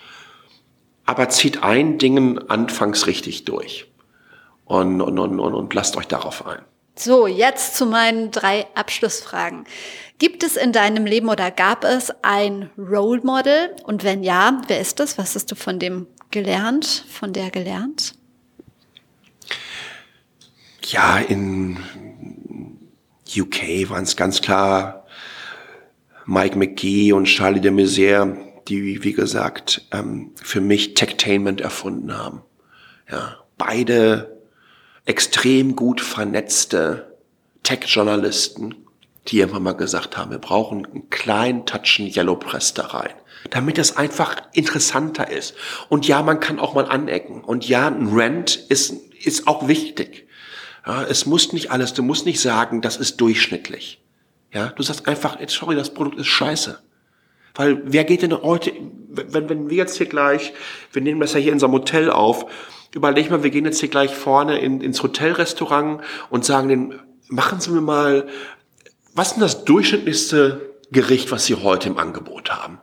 aber 1.05 1.29
zieht 1.29 1.61
ein 1.61 1.99
Dingen 1.99 2.49
anfangs 2.49 3.05
richtig 3.05 3.45
durch 3.45 3.85
und, 4.65 4.99
und, 5.01 5.19
und, 5.19 5.39
und, 5.39 5.53
und 5.53 5.73
lasst 5.75 5.97
euch 5.97 6.07
darauf 6.07 6.47
ein. 6.47 6.59
So, 6.95 7.27
jetzt 7.27 7.75
zu 7.75 7.85
meinen 7.85 8.31
drei 8.31 8.65
Abschlussfragen. 8.73 9.65
Gibt 10.17 10.41
es 10.41 10.55
in 10.57 10.71
deinem 10.71 11.05
Leben 11.05 11.29
oder 11.29 11.51
gab 11.51 11.83
es 11.83 12.11
ein 12.23 12.71
Role 12.75 13.21
Model? 13.21 13.75
Und 13.83 14.03
wenn 14.03 14.23
ja, 14.23 14.61
wer 14.67 14.81
ist 14.81 14.99
das? 14.99 15.19
Was 15.19 15.35
hast 15.35 15.51
du 15.51 15.55
von 15.55 15.77
dem 15.77 16.07
gelernt, 16.31 17.05
von 17.07 17.33
der 17.33 17.51
gelernt? 17.51 18.16
Ja, 20.89 21.17
in 21.17 21.77
UK 23.27 23.89
waren 23.89 24.03
es 24.03 24.15
ganz 24.15 24.41
klar 24.41 25.05
Mike 26.25 26.57
McGee 26.57 27.11
und 27.11 27.25
Charlie 27.25 27.59
de 27.59 27.71
Maizière, 27.71 28.37
die, 28.69 29.03
wie 29.03 29.11
gesagt, 29.11 29.85
ähm, 29.91 30.31
für 30.41 30.61
mich 30.61 30.93
Techtainment 30.93 31.59
erfunden 31.59 32.17
haben. 32.17 32.41
Ja, 33.11 33.35
beide 33.57 34.39
extrem 35.03 35.75
gut 35.75 35.99
vernetzte 35.99 37.17
Tech-Journalisten, 37.63 38.75
die 39.27 39.39
irgendwann 39.39 39.63
mal 39.63 39.73
gesagt 39.73 40.15
haben, 40.15 40.31
wir 40.31 40.39
brauchen 40.39 40.85
einen 40.85 41.09
kleinen 41.09 41.65
Touchen 41.65 42.07
Yellow 42.07 42.37
Press 42.37 42.73
da 42.73 42.85
rein, 42.87 43.13
damit 43.49 43.77
es 43.77 43.97
einfach 43.97 44.37
interessanter 44.53 45.29
ist. 45.29 45.53
Und 45.89 46.07
ja, 46.07 46.21
man 46.23 46.39
kann 46.39 46.59
auch 46.59 46.75
mal 46.75 46.85
anecken. 46.85 47.43
Und 47.43 47.67
ja, 47.67 47.87
ein 47.87 48.07
Rent 48.07 48.55
ist, 48.69 48.93
ist 49.21 49.47
auch 49.47 49.67
wichtig. 49.67 50.26
Ja, 50.87 51.03
es 51.03 51.25
muss 51.25 51.51
nicht 51.51 51.69
alles, 51.69 51.93
du 51.93 52.01
musst 52.01 52.25
nicht 52.25 52.39
sagen, 52.39 52.81
das 52.81 52.95
ist 52.95 53.17
durchschnittlich. 53.17 54.01
Ja, 54.53 54.67
du 54.67 54.83
sagst 54.83 55.05
einfach, 55.07 55.37
sorry, 55.47 55.75
das 55.75 55.93
Produkt 55.93 56.17
ist 56.17 56.27
scheiße. 56.27 56.79
Weil 57.55 57.81
wer 57.83 58.05
geht 58.05 58.21
denn 58.21 58.33
heute, 58.41 58.71
wenn, 59.09 59.49
wenn 59.49 59.69
wir 59.69 59.75
jetzt 59.75 59.97
hier 59.97 60.05
gleich, 60.05 60.53
wir 60.93 61.01
nehmen 61.01 61.19
das 61.19 61.33
ja 61.33 61.39
hier 61.39 61.51
in 61.51 61.61
einem 61.61 61.73
Hotel 61.73 62.09
auf, 62.09 62.45
überleg 62.93 63.29
mal, 63.29 63.43
wir 63.43 63.49
gehen 63.49 63.65
jetzt 63.65 63.81
hier 63.81 63.89
gleich 63.89 64.15
vorne 64.15 64.59
in, 64.59 64.79
ins 64.79 65.03
Hotelrestaurant 65.03 66.01
und 66.29 66.45
sagen 66.45 66.69
den, 66.69 66.99
machen 67.27 67.59
Sie 67.59 67.71
mir 67.71 67.81
mal, 67.81 68.27
was 69.13 69.29
ist 69.29 69.33
denn 69.33 69.41
das 69.41 69.65
durchschnittlichste 69.65 70.73
Gericht, 70.91 71.31
was 71.31 71.45
Sie 71.45 71.55
heute 71.55 71.89
im 71.89 71.97
Angebot 71.97 72.51
haben? 72.51 72.79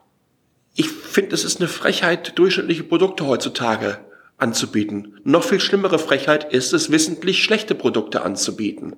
Ich 0.74 0.90
finde, 0.90 1.34
es 1.34 1.44
ist 1.44 1.60
eine 1.60 1.68
Frechheit, 1.68 2.38
durchschnittliche 2.38 2.82
Produkte 2.82 3.26
heutzutage 3.26 3.98
anzubieten. 4.44 5.18
Noch 5.24 5.42
viel 5.42 5.58
schlimmere 5.58 5.98
Frechheit 5.98 6.52
ist 6.52 6.72
es, 6.72 6.92
wissentlich 6.92 7.42
schlechte 7.42 7.74
Produkte 7.74 8.22
anzubieten. 8.22 8.94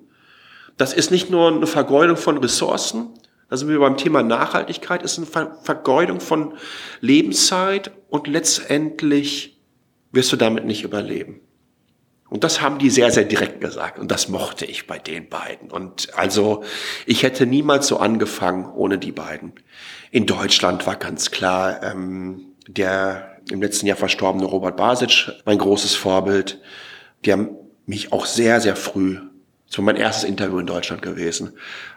Das 0.77 0.93
ist 0.93 1.11
nicht 1.11 1.31
nur 1.31 1.49
eine 1.49 1.67
Vergeudung 1.67 2.19
von 2.19 2.37
Ressourcen, 2.37 3.15
da 3.49 3.57
sind 3.57 3.69
wir 3.69 3.79
beim 3.79 3.97
Thema 3.97 4.23
Nachhaltigkeit, 4.23 5.03
ist 5.03 5.19
eine 5.19 5.27
Vergeudung 5.63 6.21
von 6.21 6.55
Lebenszeit 7.01 7.93
und 8.09 8.27
letztendlich 8.27 9.61
wirst 10.11 10.33
du 10.33 10.37
damit 10.37 10.65
nicht 10.65 10.83
überleben. 10.83 11.41
Und 12.29 12.43
das 12.43 12.61
haben 12.61 12.79
die 12.79 12.91
sehr, 12.91 13.13
sehr 13.13 13.25
direkt 13.25 13.61
gesagt. 13.61 14.01
Und 14.01 14.11
das 14.11 14.29
mochte 14.29 14.65
ich 14.65 14.89
bei 14.89 14.99
den 14.99 15.29
beiden. 15.29 15.71
Und 15.71 16.09
also, 16.17 16.65
ich 17.07 17.23
hätte 17.23 17.47
niemals 17.47 17.87
so 17.87 17.99
angefangen 17.99 18.67
ohne 18.75 18.99
die 18.99 19.13
beiden. 19.13 19.53
In 20.11 20.27
Deutschland 20.27 20.89
war 20.89 20.97
ganz 20.97 21.31
klar, 21.31 21.85
ähm, 21.85 22.57
der 22.67 23.36
im 23.51 23.63
letzten 23.63 23.87
Jahr 23.87 23.97
verstorbene 23.97 24.45
Robert 24.45 24.77
Basic, 24.77 25.31
mein 25.45 25.59
großes 25.59 25.95
Vorbild. 25.95 26.61
Die 27.25 27.33
haben 27.33 27.51
mich 27.87 28.13
auch 28.13 28.27
sehr, 28.27 28.61
sehr 28.61 28.77
früh, 28.77 29.19
das 29.69 29.79
war 29.79 29.85
mein 29.85 29.97
erstes 29.97 30.25
Interview 30.25 30.59
in 30.59 30.67
Deutschland 30.67 31.03
gewesen, 31.03 31.53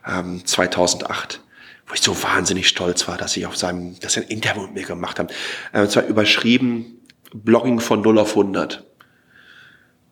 ähm, 0.08 0.46
2008, 0.46 1.42
wo 1.88 1.94
ich 1.94 2.02
so 2.02 2.22
wahnsinnig 2.24 2.68
stolz 2.68 3.08
war, 3.08 3.18
dass 3.18 3.34
sie 3.34 3.46
auf 3.46 3.58
seinem, 3.58 4.00
dass 4.00 4.14
sie 4.14 4.22
ein 4.22 4.28
Interview 4.28 4.64
mit 4.64 4.74
mir 4.74 4.86
gemacht 4.86 5.20
haben. 5.20 5.30
Äh, 5.74 5.88
zwar 5.88 6.06
überschrieben, 6.06 7.00
Blogging 7.34 7.80
von 7.80 8.02
0 8.02 8.20
auf 8.20 8.30
100. 8.30 8.86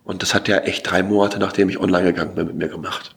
Und 0.03 0.21
das 0.21 0.33
hat 0.33 0.47
er 0.47 0.67
echt 0.67 0.89
drei 0.89 1.03
Monate, 1.03 1.39
nachdem 1.39 1.69
ich 1.69 1.79
online 1.79 2.05
gegangen 2.05 2.35
bin, 2.35 2.47
mit 2.47 2.55
mir 2.55 2.69
gemacht. 2.69 3.15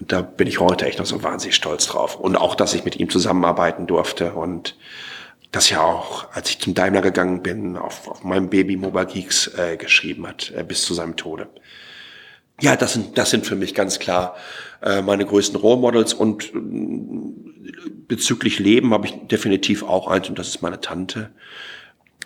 Und 0.00 0.10
da 0.10 0.22
bin 0.22 0.46
ich 0.48 0.58
heute 0.58 0.86
echt 0.86 0.98
noch 0.98 1.06
so 1.06 1.22
wahnsinnig 1.22 1.54
stolz 1.54 1.86
drauf. 1.86 2.16
Und 2.16 2.36
auch, 2.36 2.54
dass 2.54 2.74
ich 2.74 2.84
mit 2.84 2.96
ihm 2.96 3.10
zusammenarbeiten 3.10 3.86
durfte 3.86 4.32
und 4.32 4.76
das 5.52 5.70
ja 5.70 5.82
auch, 5.82 6.32
als 6.32 6.50
ich 6.50 6.60
zum 6.60 6.74
Daimler 6.74 7.02
gegangen 7.02 7.42
bin, 7.42 7.76
auf, 7.76 8.06
auf 8.08 8.22
meinem 8.24 8.50
Baby 8.50 8.76
Mobile 8.76 9.06
Geeks 9.06 9.48
äh, 9.58 9.76
geschrieben 9.76 10.26
hat, 10.26 10.52
äh, 10.56 10.62
bis 10.62 10.84
zu 10.84 10.94
seinem 10.94 11.16
Tode. 11.16 11.48
Ja, 12.60 12.76
das 12.76 12.92
sind, 12.92 13.16
das 13.18 13.30
sind 13.30 13.46
für 13.46 13.56
mich 13.56 13.74
ganz 13.74 13.98
klar 13.98 14.36
äh, 14.82 15.02
meine 15.02 15.24
größten 15.24 15.58
Role 15.58 15.80
Models 15.80 16.14
und 16.14 16.52
äh, 16.54 16.60
bezüglich 18.06 18.58
Leben 18.58 18.92
habe 18.92 19.06
ich 19.06 19.14
definitiv 19.28 19.82
auch 19.82 20.08
eins 20.08 20.28
und 20.28 20.38
das 20.38 20.48
ist 20.48 20.62
meine 20.62 20.80
Tante. 20.80 21.30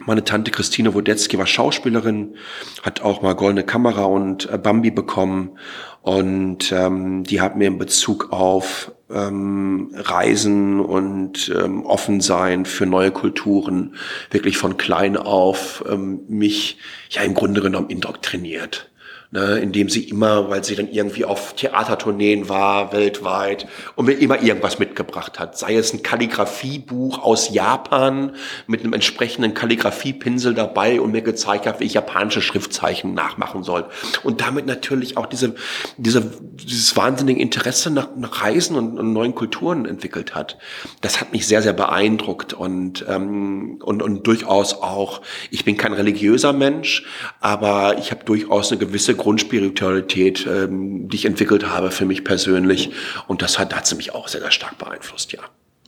Meine 0.01 0.25
Tante 0.25 0.51
Christine 0.51 0.93
Wodetzki 0.93 1.39
war 1.39 1.47
Schauspielerin, 1.47 2.35
hat 2.83 3.03
auch 3.03 3.23
mal 3.23 3.35
Goldene 3.35 3.65
Kamera 3.65 4.05
und 4.05 4.51
äh, 4.51 4.59
Bambi 4.59 4.91
bekommen 4.91 5.59
und 6.03 6.73
ähm, 6.73 7.25
die 7.25 7.41
hat 7.41 7.57
mir 7.57 7.69
in 7.69 7.79
Bezug 7.79 8.33
auf 8.33 8.93
ähm, 9.11 9.91
Reisen 9.95 10.81
und 10.81 11.53
ähm, 11.57 11.85
offen 11.85 12.21
sein 12.21 12.65
für 12.65 12.87
neue 12.87 13.11
Kulturen 13.11 13.97
wirklich 14.31 14.57
von 14.57 14.77
klein 14.77 15.17
auf 15.17 15.85
ähm, 15.89 16.21
mich 16.29 16.79
ja 17.11 17.23
im 17.23 17.35
Grunde 17.35 17.61
genommen 17.61 17.91
indoktriniert 17.91 18.91
ne, 19.35 19.59
indem 19.59 19.89
sie 19.89 20.05
immer, 20.05 20.49
weil 20.49 20.63
sie 20.63 20.77
dann 20.77 20.89
irgendwie 20.89 21.25
auf 21.25 21.55
Theatertourneen 21.55 22.49
war, 22.49 22.93
weltweit, 22.93 23.67
und 23.97 24.07
mir 24.07 24.13
immer 24.13 24.41
irgendwas 24.41 24.79
mitgebracht 24.79 25.41
hat. 25.41 25.59
Sei 25.59 25.75
es 25.75 25.93
ein 25.93 26.05
Kalligrafiebuch 26.05 27.19
aus 27.19 27.53
Japan 27.53 28.37
mit 28.69 28.81
einem 28.81 28.93
entsprechenden 28.93 29.53
Kalligrafiepinsel 29.53 30.55
dabei 30.55 31.01
und 31.01 31.11
mir 31.11 31.23
gezeigt 31.23 31.67
hat, 31.67 31.81
wie 31.81 31.85
ich 31.85 31.95
japanische 31.95 32.41
Schriftzeichen 32.41 33.13
nachmachen 33.13 33.65
soll. 33.65 33.87
Und 34.23 34.41
damit 34.41 34.67
natürlich 34.67 35.17
auch 35.17 35.27
diese, 35.27 35.57
diese, 35.97 36.23
dieses 36.53 36.97
wahnsinnige 36.97 37.43
Interesse 37.43 37.91
nach, 37.91 38.11
nach 38.17 38.45
Reisen 38.45 38.77
und, 38.77 39.01
und 39.01 39.13
neuen 39.13 39.35
Kulturen 39.35 39.85
entwickelt 39.85 40.37
hat. 40.37 40.59
Das 41.01 41.21
hat 41.21 41.33
mich 41.33 41.49
sehr, 41.49 41.61
sehr 41.61 41.73
beeindruckt 41.73 42.53
und, 42.53 43.05
ähm, 43.09 43.81
und, 43.83 44.01
und 44.01 44.29
durchaus 44.29 44.75
auch, 44.75 45.23
ich 45.51 45.65
bin 45.65 45.77
kein 45.77 45.93
religiöser 45.93 46.53
Mensch, 46.53 47.05
aber 47.41 47.99
ich 47.99 48.13
habe 48.13 48.25
durchaus 48.25 48.71
eine 48.71 48.79
gewisse 48.79 49.17
Grundspiritualität, 49.25 50.47
ähm, 50.47 51.09
die 51.09 51.17
ich 51.17 51.25
entwickelt 51.25 51.67
habe 51.71 51.91
für 51.91 52.05
mich 52.05 52.25
persönlich. 52.25 52.91
Und 53.27 53.41
das 53.41 53.59
hat, 53.59 53.75
hat 53.75 53.87
sie 53.87 53.95
mich 53.95 54.15
auch 54.15 54.29
sehr, 54.29 54.43
sehr 54.43 54.51
stark 54.51 54.77
beeinflusst, 54.77 55.33
ja. 55.33 55.41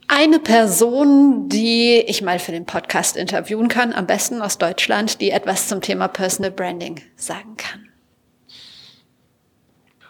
Eine 0.09 0.39
Person, 0.39 1.51
die 1.51 2.03
ich 2.07 2.23
mal 2.23 2.39
für 2.39 2.53
den 2.53 2.65
Podcast 2.65 3.17
interviewen 3.17 3.69
kann, 3.69 3.93
am 3.93 4.07
besten 4.07 4.41
aus 4.41 4.57
Deutschland, 4.57 5.21
die 5.21 5.31
etwas 5.31 5.69
zum 5.69 5.83
Thema 5.83 6.09
Personal 6.09 6.51
Branding 6.51 7.03
sagen 7.17 7.57
kann. 7.59 7.89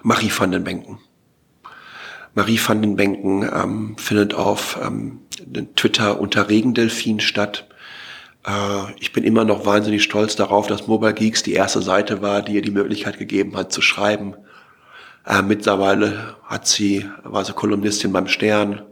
Marie 0.03 0.31
van 0.31 0.53
den 0.53 0.63
Benken. 0.63 1.01
Marie 2.35 2.61
van 2.65 2.81
den 2.81 2.95
Benken 2.95 3.43
ähm, 3.43 3.97
findet 3.99 4.35
auf 4.35 4.79
ähm, 4.81 5.23
Twitter 5.75 6.21
unter 6.21 6.49
Regendelfin 6.49 7.19
statt. 7.19 7.67
Äh, 8.47 8.93
ich 9.01 9.13
bin 9.13 9.25
immer 9.25 9.45
noch 9.45 9.67
wahnsinnig 9.67 10.03
stolz 10.03 10.37
darauf, 10.37 10.67
dass 10.67 10.87
Mobile 10.87 11.15
Geeks 11.15 11.43
die 11.43 11.53
erste 11.53 11.83
Seite 11.83 12.23
war, 12.23 12.43
die 12.43 12.55
ihr 12.55 12.63
die 12.63 12.71
Möglichkeit 12.71 13.19
gegeben 13.19 13.57
hat 13.57 13.73
zu 13.73 13.83
schreiben. 13.83 14.35
Äh, 15.27 15.43
mittlerweile 15.43 16.37
hat 16.45 16.67
sie, 16.67 17.05
war 17.25 17.45
sie 17.45 17.53
Kolumnistin 17.53 18.13
beim 18.13 18.29
Stern, 18.29 18.83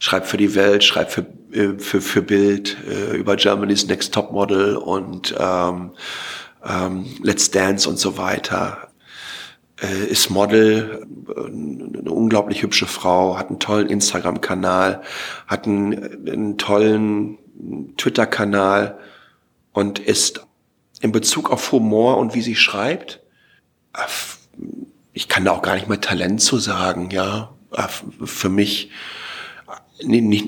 schreibt 0.00 0.26
für 0.26 0.36
die 0.36 0.54
Welt, 0.54 0.84
schreibt 0.84 1.12
für, 1.12 1.26
äh, 1.52 1.78
für, 1.78 2.00
für 2.00 2.22
Bild 2.22 2.76
über 3.14 3.36
Germany's 3.36 3.86
Next 3.86 4.12
Top 4.12 4.32
Model 4.32 4.76
und 4.76 5.34
ähm, 5.38 5.92
ähm, 6.64 7.06
Let's 7.22 7.50
Dance 7.50 7.88
und 7.88 7.98
so 7.98 8.18
weiter. 8.18 8.84
Ist 10.10 10.28
Model, 10.28 11.06
eine 11.36 12.10
unglaublich 12.10 12.64
hübsche 12.64 12.86
Frau, 12.86 13.38
hat 13.38 13.48
einen 13.48 13.60
tollen 13.60 13.88
Instagram-Kanal, 13.88 15.02
hat 15.46 15.66
einen, 15.68 16.26
einen 16.28 16.58
tollen 16.58 17.38
Twitter-Kanal 17.96 18.98
und 19.72 19.98
ist 19.98 20.46
in 21.00 21.12
Bezug 21.12 21.50
auf 21.50 21.72
Humor 21.72 22.18
und 22.18 22.34
wie 22.34 22.42
sie 22.42 22.56
schreibt, 22.56 23.20
äh, 23.94 24.00
ich 25.12 25.28
kann 25.28 25.44
da 25.44 25.52
auch 25.52 25.62
gar 25.62 25.74
nicht 25.74 25.88
mehr 25.88 26.00
Talent 26.00 26.40
zu 26.40 26.58
sagen, 26.58 27.10
ja. 27.10 27.54
Äh, 27.72 27.88
für 28.24 28.48
mich 28.48 28.90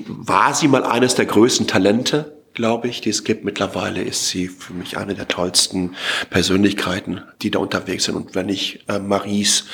war 0.07 0.53
sie 0.53 0.67
mal 0.69 0.85
eines 0.85 1.15
der 1.15 1.25
größten 1.25 1.67
Talente 1.67 2.37
glaube 2.53 2.87
ich, 2.87 3.01
die 3.01 3.09
es 3.09 3.23
gibt. 3.23 3.45
Mittlerweile 3.45 4.01
ist 4.01 4.27
sie 4.29 4.47
für 4.47 4.73
mich 4.73 4.97
eine 4.97 5.15
der 5.15 5.27
tollsten 5.27 5.95
Persönlichkeiten, 6.29 7.21
die 7.41 7.51
da 7.51 7.59
unterwegs 7.59 8.05
sind. 8.05 8.15
Und 8.15 8.35
wenn 8.35 8.49
ich 8.49 8.83
äh, 8.87 8.99
Maries 8.99 9.65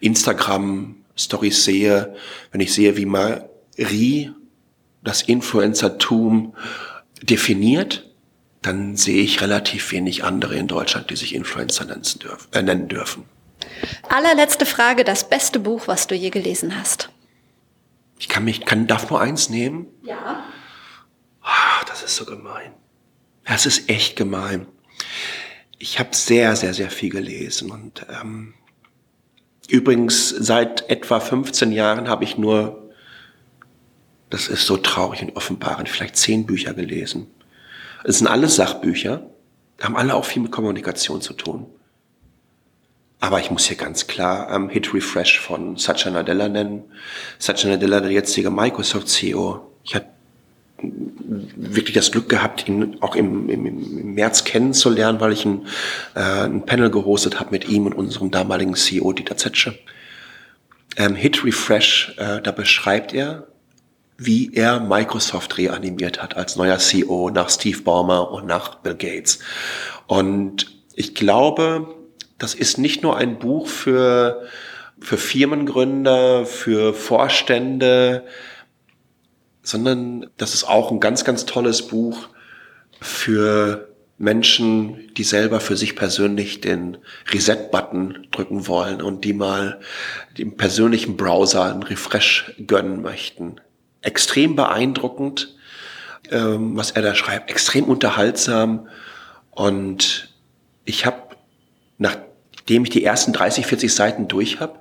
Instagram-Stories 0.00 1.64
sehe, 1.64 2.14
wenn 2.52 2.60
ich 2.60 2.72
sehe, 2.72 2.96
wie 2.96 3.06
Marie 3.06 4.32
das 5.06 5.22
Influencertum 5.22 6.54
definiert, 7.22 8.10
dann 8.62 8.96
sehe 8.96 9.22
ich 9.22 9.40
relativ 9.40 9.92
wenig 9.92 10.24
andere 10.24 10.56
in 10.56 10.66
Deutschland, 10.66 11.10
die 11.10 11.16
sich 11.16 11.34
Influencer 11.34 11.84
nennen 11.84 12.02
dürfen. 12.20 12.52
Äh, 12.52 12.62
nennen 12.62 12.88
dürfen. 12.88 13.24
Allerletzte 14.08 14.66
Frage, 14.66 15.04
das 15.04 15.28
beste 15.28 15.60
Buch, 15.60 15.86
was 15.86 16.08
du 16.08 16.14
je 16.14 16.30
gelesen 16.30 16.76
hast. 16.76 17.10
Ich 18.18 18.28
kann 18.28 18.44
mich, 18.44 18.64
kann, 18.64 18.86
darf 18.86 19.10
nur 19.10 19.20
eins 19.20 19.48
nehmen? 19.48 19.86
Ja. 20.02 20.44
Ach, 21.42 21.84
das 21.84 22.02
ist 22.02 22.16
so 22.16 22.24
gemein. 22.24 22.72
Das 23.44 23.66
ist 23.66 23.88
echt 23.88 24.16
gemein. 24.16 24.66
Ich 25.78 26.00
habe 26.00 26.16
sehr, 26.16 26.56
sehr, 26.56 26.74
sehr 26.74 26.90
viel 26.90 27.10
gelesen 27.10 27.70
und 27.70 28.06
ähm, 28.08 28.54
übrigens 29.68 30.30
seit 30.30 30.88
etwa 30.90 31.20
15 31.20 31.70
Jahren 31.70 32.08
habe 32.08 32.24
ich 32.24 32.38
nur, 32.38 32.85
das 34.30 34.48
ist 34.48 34.66
so 34.66 34.76
traurig 34.76 35.22
und 35.22 35.36
offenbarend, 35.36 35.88
vielleicht 35.88 36.16
zehn 36.16 36.46
Bücher 36.46 36.74
gelesen. 36.74 37.28
Es 38.04 38.18
sind 38.18 38.26
alles 38.26 38.56
Sachbücher, 38.56 39.28
haben 39.80 39.96
alle 39.96 40.14
auch 40.14 40.24
viel 40.24 40.42
mit 40.42 40.52
Kommunikation 40.52 41.20
zu 41.20 41.32
tun. 41.32 41.66
Aber 43.18 43.40
ich 43.40 43.50
muss 43.50 43.66
hier 43.66 43.76
ganz 43.76 44.06
klar 44.06 44.52
ähm, 44.52 44.68
Hit 44.68 44.92
Refresh 44.92 45.40
von 45.40 45.76
Satya 45.76 46.10
Nadella 46.10 46.48
nennen. 46.48 46.84
Satya 47.38 47.70
Nadella, 47.70 48.00
der 48.00 48.10
jetzige 48.10 48.50
Microsoft 48.50 49.08
CEO. 49.08 49.72
Ich 49.84 49.94
hatte 49.94 50.08
wirklich 50.78 51.94
das 51.94 52.12
Glück 52.12 52.28
gehabt, 52.28 52.68
ihn 52.68 52.98
auch 53.00 53.16
im, 53.16 53.48
im, 53.48 53.66
im 53.66 54.14
März 54.14 54.44
kennenzulernen, 54.44 55.20
weil 55.20 55.32
ich 55.32 55.44
ein, 55.46 55.66
äh, 56.14 56.20
ein 56.20 56.66
Panel 56.66 56.90
gehostet 56.90 57.40
habe 57.40 57.50
mit 57.52 57.68
ihm 57.68 57.86
und 57.86 57.94
unserem 57.94 58.30
damaligen 58.30 58.74
CEO 58.74 59.12
Dieter 59.12 59.36
Zetsche. 59.36 59.78
Ähm, 60.96 61.14
Hit 61.14 61.44
Refresh, 61.44 62.14
äh, 62.18 62.42
da 62.42 62.52
beschreibt 62.52 63.14
er, 63.14 63.46
wie 64.18 64.54
er 64.54 64.80
Microsoft 64.80 65.58
reanimiert 65.58 66.22
hat 66.22 66.36
als 66.36 66.56
neuer 66.56 66.78
CEO 66.78 67.30
nach 67.30 67.50
Steve 67.50 67.82
Ballmer 67.82 68.30
und 68.30 68.46
nach 68.46 68.76
Bill 68.76 68.94
Gates. 68.94 69.40
Und 70.06 70.74
ich 70.94 71.14
glaube, 71.14 71.94
das 72.38 72.54
ist 72.54 72.78
nicht 72.78 73.02
nur 73.02 73.16
ein 73.16 73.38
Buch 73.38 73.66
für, 73.66 74.42
für 74.98 75.18
Firmengründer, 75.18 76.46
für 76.46 76.94
Vorstände, 76.94 78.24
sondern 79.62 80.30
das 80.36 80.54
ist 80.54 80.64
auch 80.64 80.90
ein 80.90 81.00
ganz, 81.00 81.24
ganz 81.24 81.44
tolles 81.44 81.86
Buch 81.86 82.28
für 83.00 83.88
Menschen, 84.18 85.12
die 85.16 85.24
selber 85.24 85.60
für 85.60 85.76
sich 85.76 85.94
persönlich 85.94 86.60
den 86.62 86.96
Reset-Button 87.30 88.28
drücken 88.30 88.66
wollen 88.66 89.02
und 89.02 89.24
die 89.24 89.34
mal 89.34 89.80
dem 90.38 90.56
persönlichen 90.56 91.16
Browser 91.18 91.64
einen 91.64 91.82
Refresh 91.82 92.54
gönnen 92.66 93.02
möchten. 93.02 93.60
Extrem 94.06 94.56
beeindruckend, 94.56 95.54
ähm, 96.30 96.76
was 96.76 96.92
er 96.92 97.02
da 97.02 97.14
schreibt, 97.14 97.50
extrem 97.50 97.84
unterhaltsam 97.84 98.88
und 99.50 100.28
ich 100.84 101.06
habe 101.06 101.26
nachdem 101.98 102.84
ich 102.84 102.90
die 102.90 103.04
ersten 103.04 103.32
30, 103.32 103.66
40 103.66 103.94
Seiten 103.94 104.28
durch 104.28 104.60
habe, 104.60 104.78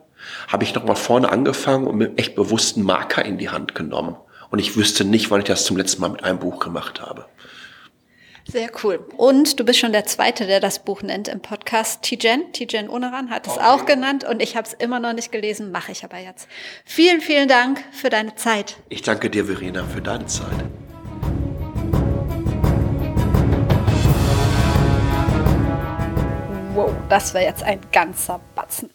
habe 0.47 0.63
ich 0.63 0.73
nochmal 0.73 0.95
vorne 0.95 1.31
angefangen 1.31 1.87
und 1.87 1.97
mit 1.97 2.19
echt 2.19 2.35
bewussten 2.35 2.81
Marker 2.81 3.23
in 3.23 3.37
die 3.37 3.49
Hand 3.49 3.75
genommen. 3.75 4.15
Und 4.49 4.59
ich 4.59 4.75
wüsste 4.75 5.05
nicht, 5.05 5.31
wann 5.31 5.39
ich 5.39 5.45
das 5.45 5.65
zum 5.65 5.77
letzten 5.77 6.01
Mal 6.01 6.09
mit 6.09 6.23
einem 6.23 6.39
Buch 6.39 6.59
gemacht 6.59 7.01
habe. 7.01 7.25
Sehr 8.47 8.69
cool. 8.83 9.05
Und 9.17 9.59
du 9.59 9.65
bist 9.65 9.79
schon 9.79 9.91
der 9.91 10.05
Zweite, 10.05 10.45
der 10.45 10.59
das 10.59 10.79
Buch 10.79 11.01
nennt 11.01 11.27
im 11.27 11.39
Podcast. 11.39 12.03
Tijen, 12.03 12.51
Tijen 12.53 12.89
Uneran 12.89 13.29
hat 13.31 13.47
es 13.47 13.53
okay. 13.53 13.65
auch 13.65 13.85
genannt 13.85 14.23
und 14.23 14.41
ich 14.41 14.55
habe 14.55 14.67
es 14.67 14.73
immer 14.73 14.99
noch 14.99 15.13
nicht 15.13 15.31
gelesen, 15.31 15.71
mache 15.71 15.91
ich 15.91 16.03
aber 16.03 16.19
jetzt. 16.19 16.47
Vielen, 16.85 17.21
vielen 17.21 17.47
Dank 17.47 17.83
für 17.91 18.09
deine 18.09 18.35
Zeit. 18.35 18.77
Ich 18.89 19.01
danke 19.01 19.29
dir, 19.29 19.45
Verena, 19.45 19.83
für 19.83 20.01
deine 20.01 20.27
Zeit. 20.27 20.65
Wow, 26.75 26.91
das 27.07 27.33
war 27.33 27.41
jetzt 27.41 27.63
ein 27.63 27.79
ganzer 27.93 28.41
Batzen. 28.53 28.89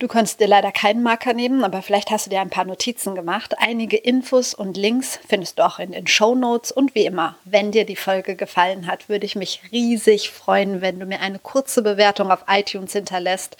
Du 0.00 0.08
konntest 0.08 0.40
dir 0.40 0.48
leider 0.48 0.72
keinen 0.72 1.02
Marker 1.04 1.32
nehmen, 1.32 1.62
aber 1.62 1.80
vielleicht 1.80 2.10
hast 2.10 2.26
du 2.26 2.30
dir 2.30 2.40
ein 2.40 2.50
paar 2.50 2.64
Notizen 2.64 3.14
gemacht. 3.14 3.54
Einige 3.58 3.96
Infos 3.96 4.52
und 4.52 4.76
Links 4.76 5.20
findest 5.28 5.58
du 5.58 5.64
auch 5.64 5.78
in 5.78 5.92
den 5.92 6.08
Show 6.08 6.34
Notes. 6.34 6.72
Und 6.72 6.96
wie 6.96 7.06
immer, 7.06 7.36
wenn 7.44 7.70
dir 7.70 7.86
die 7.86 7.94
Folge 7.94 8.34
gefallen 8.34 8.88
hat, 8.88 9.08
würde 9.08 9.26
ich 9.26 9.36
mich 9.36 9.62
riesig 9.70 10.30
freuen, 10.30 10.80
wenn 10.80 10.98
du 10.98 11.06
mir 11.06 11.20
eine 11.20 11.38
kurze 11.38 11.82
Bewertung 11.82 12.32
auf 12.32 12.44
iTunes 12.48 12.92
hinterlässt. 12.92 13.56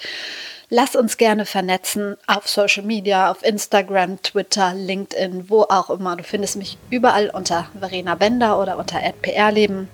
Lass 0.68 0.96
uns 0.96 1.16
gerne 1.16 1.46
vernetzen 1.46 2.16
auf 2.26 2.48
Social 2.48 2.84
Media, 2.84 3.30
auf 3.30 3.44
Instagram, 3.44 4.20
Twitter, 4.22 4.74
LinkedIn, 4.74 5.48
wo 5.48 5.62
auch 5.62 5.90
immer. 5.90 6.16
Du 6.16 6.24
findest 6.24 6.56
mich 6.56 6.76
überall 6.90 7.30
unter 7.30 7.68
Verena 7.78 8.16
Bender 8.16 8.60
oder 8.60 8.78
unter 8.78 9.00
@prleben. 9.22 9.88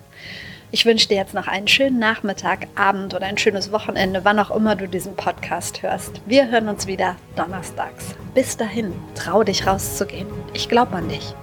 Ich 0.69 0.85
wünsche 0.85 1.07
dir 1.07 1.15
jetzt 1.15 1.33
noch 1.33 1.47
einen 1.47 1.69
schönen 1.69 1.97
Nachmittag, 1.97 2.67
Abend 2.75 3.13
oder 3.13 3.25
ein 3.25 3.37
schönes 3.37 3.71
Wochenende, 3.71 4.25
wann 4.25 4.37
auch 4.37 4.51
immer 4.51 4.75
du 4.75 4.85
diesen 4.85 5.15
Podcast 5.15 5.81
hörst. 5.81 6.21
Wir 6.25 6.51
hören 6.51 6.67
uns 6.67 6.87
wieder 6.87 7.15
donnerstags. 7.37 8.15
Bis 8.33 8.57
dahin, 8.57 8.91
trau 9.15 9.43
dich 9.43 9.65
rauszugehen. 9.65 10.27
Ich 10.53 10.67
glaube 10.67 10.97
an 10.97 11.07
dich. 11.07 11.33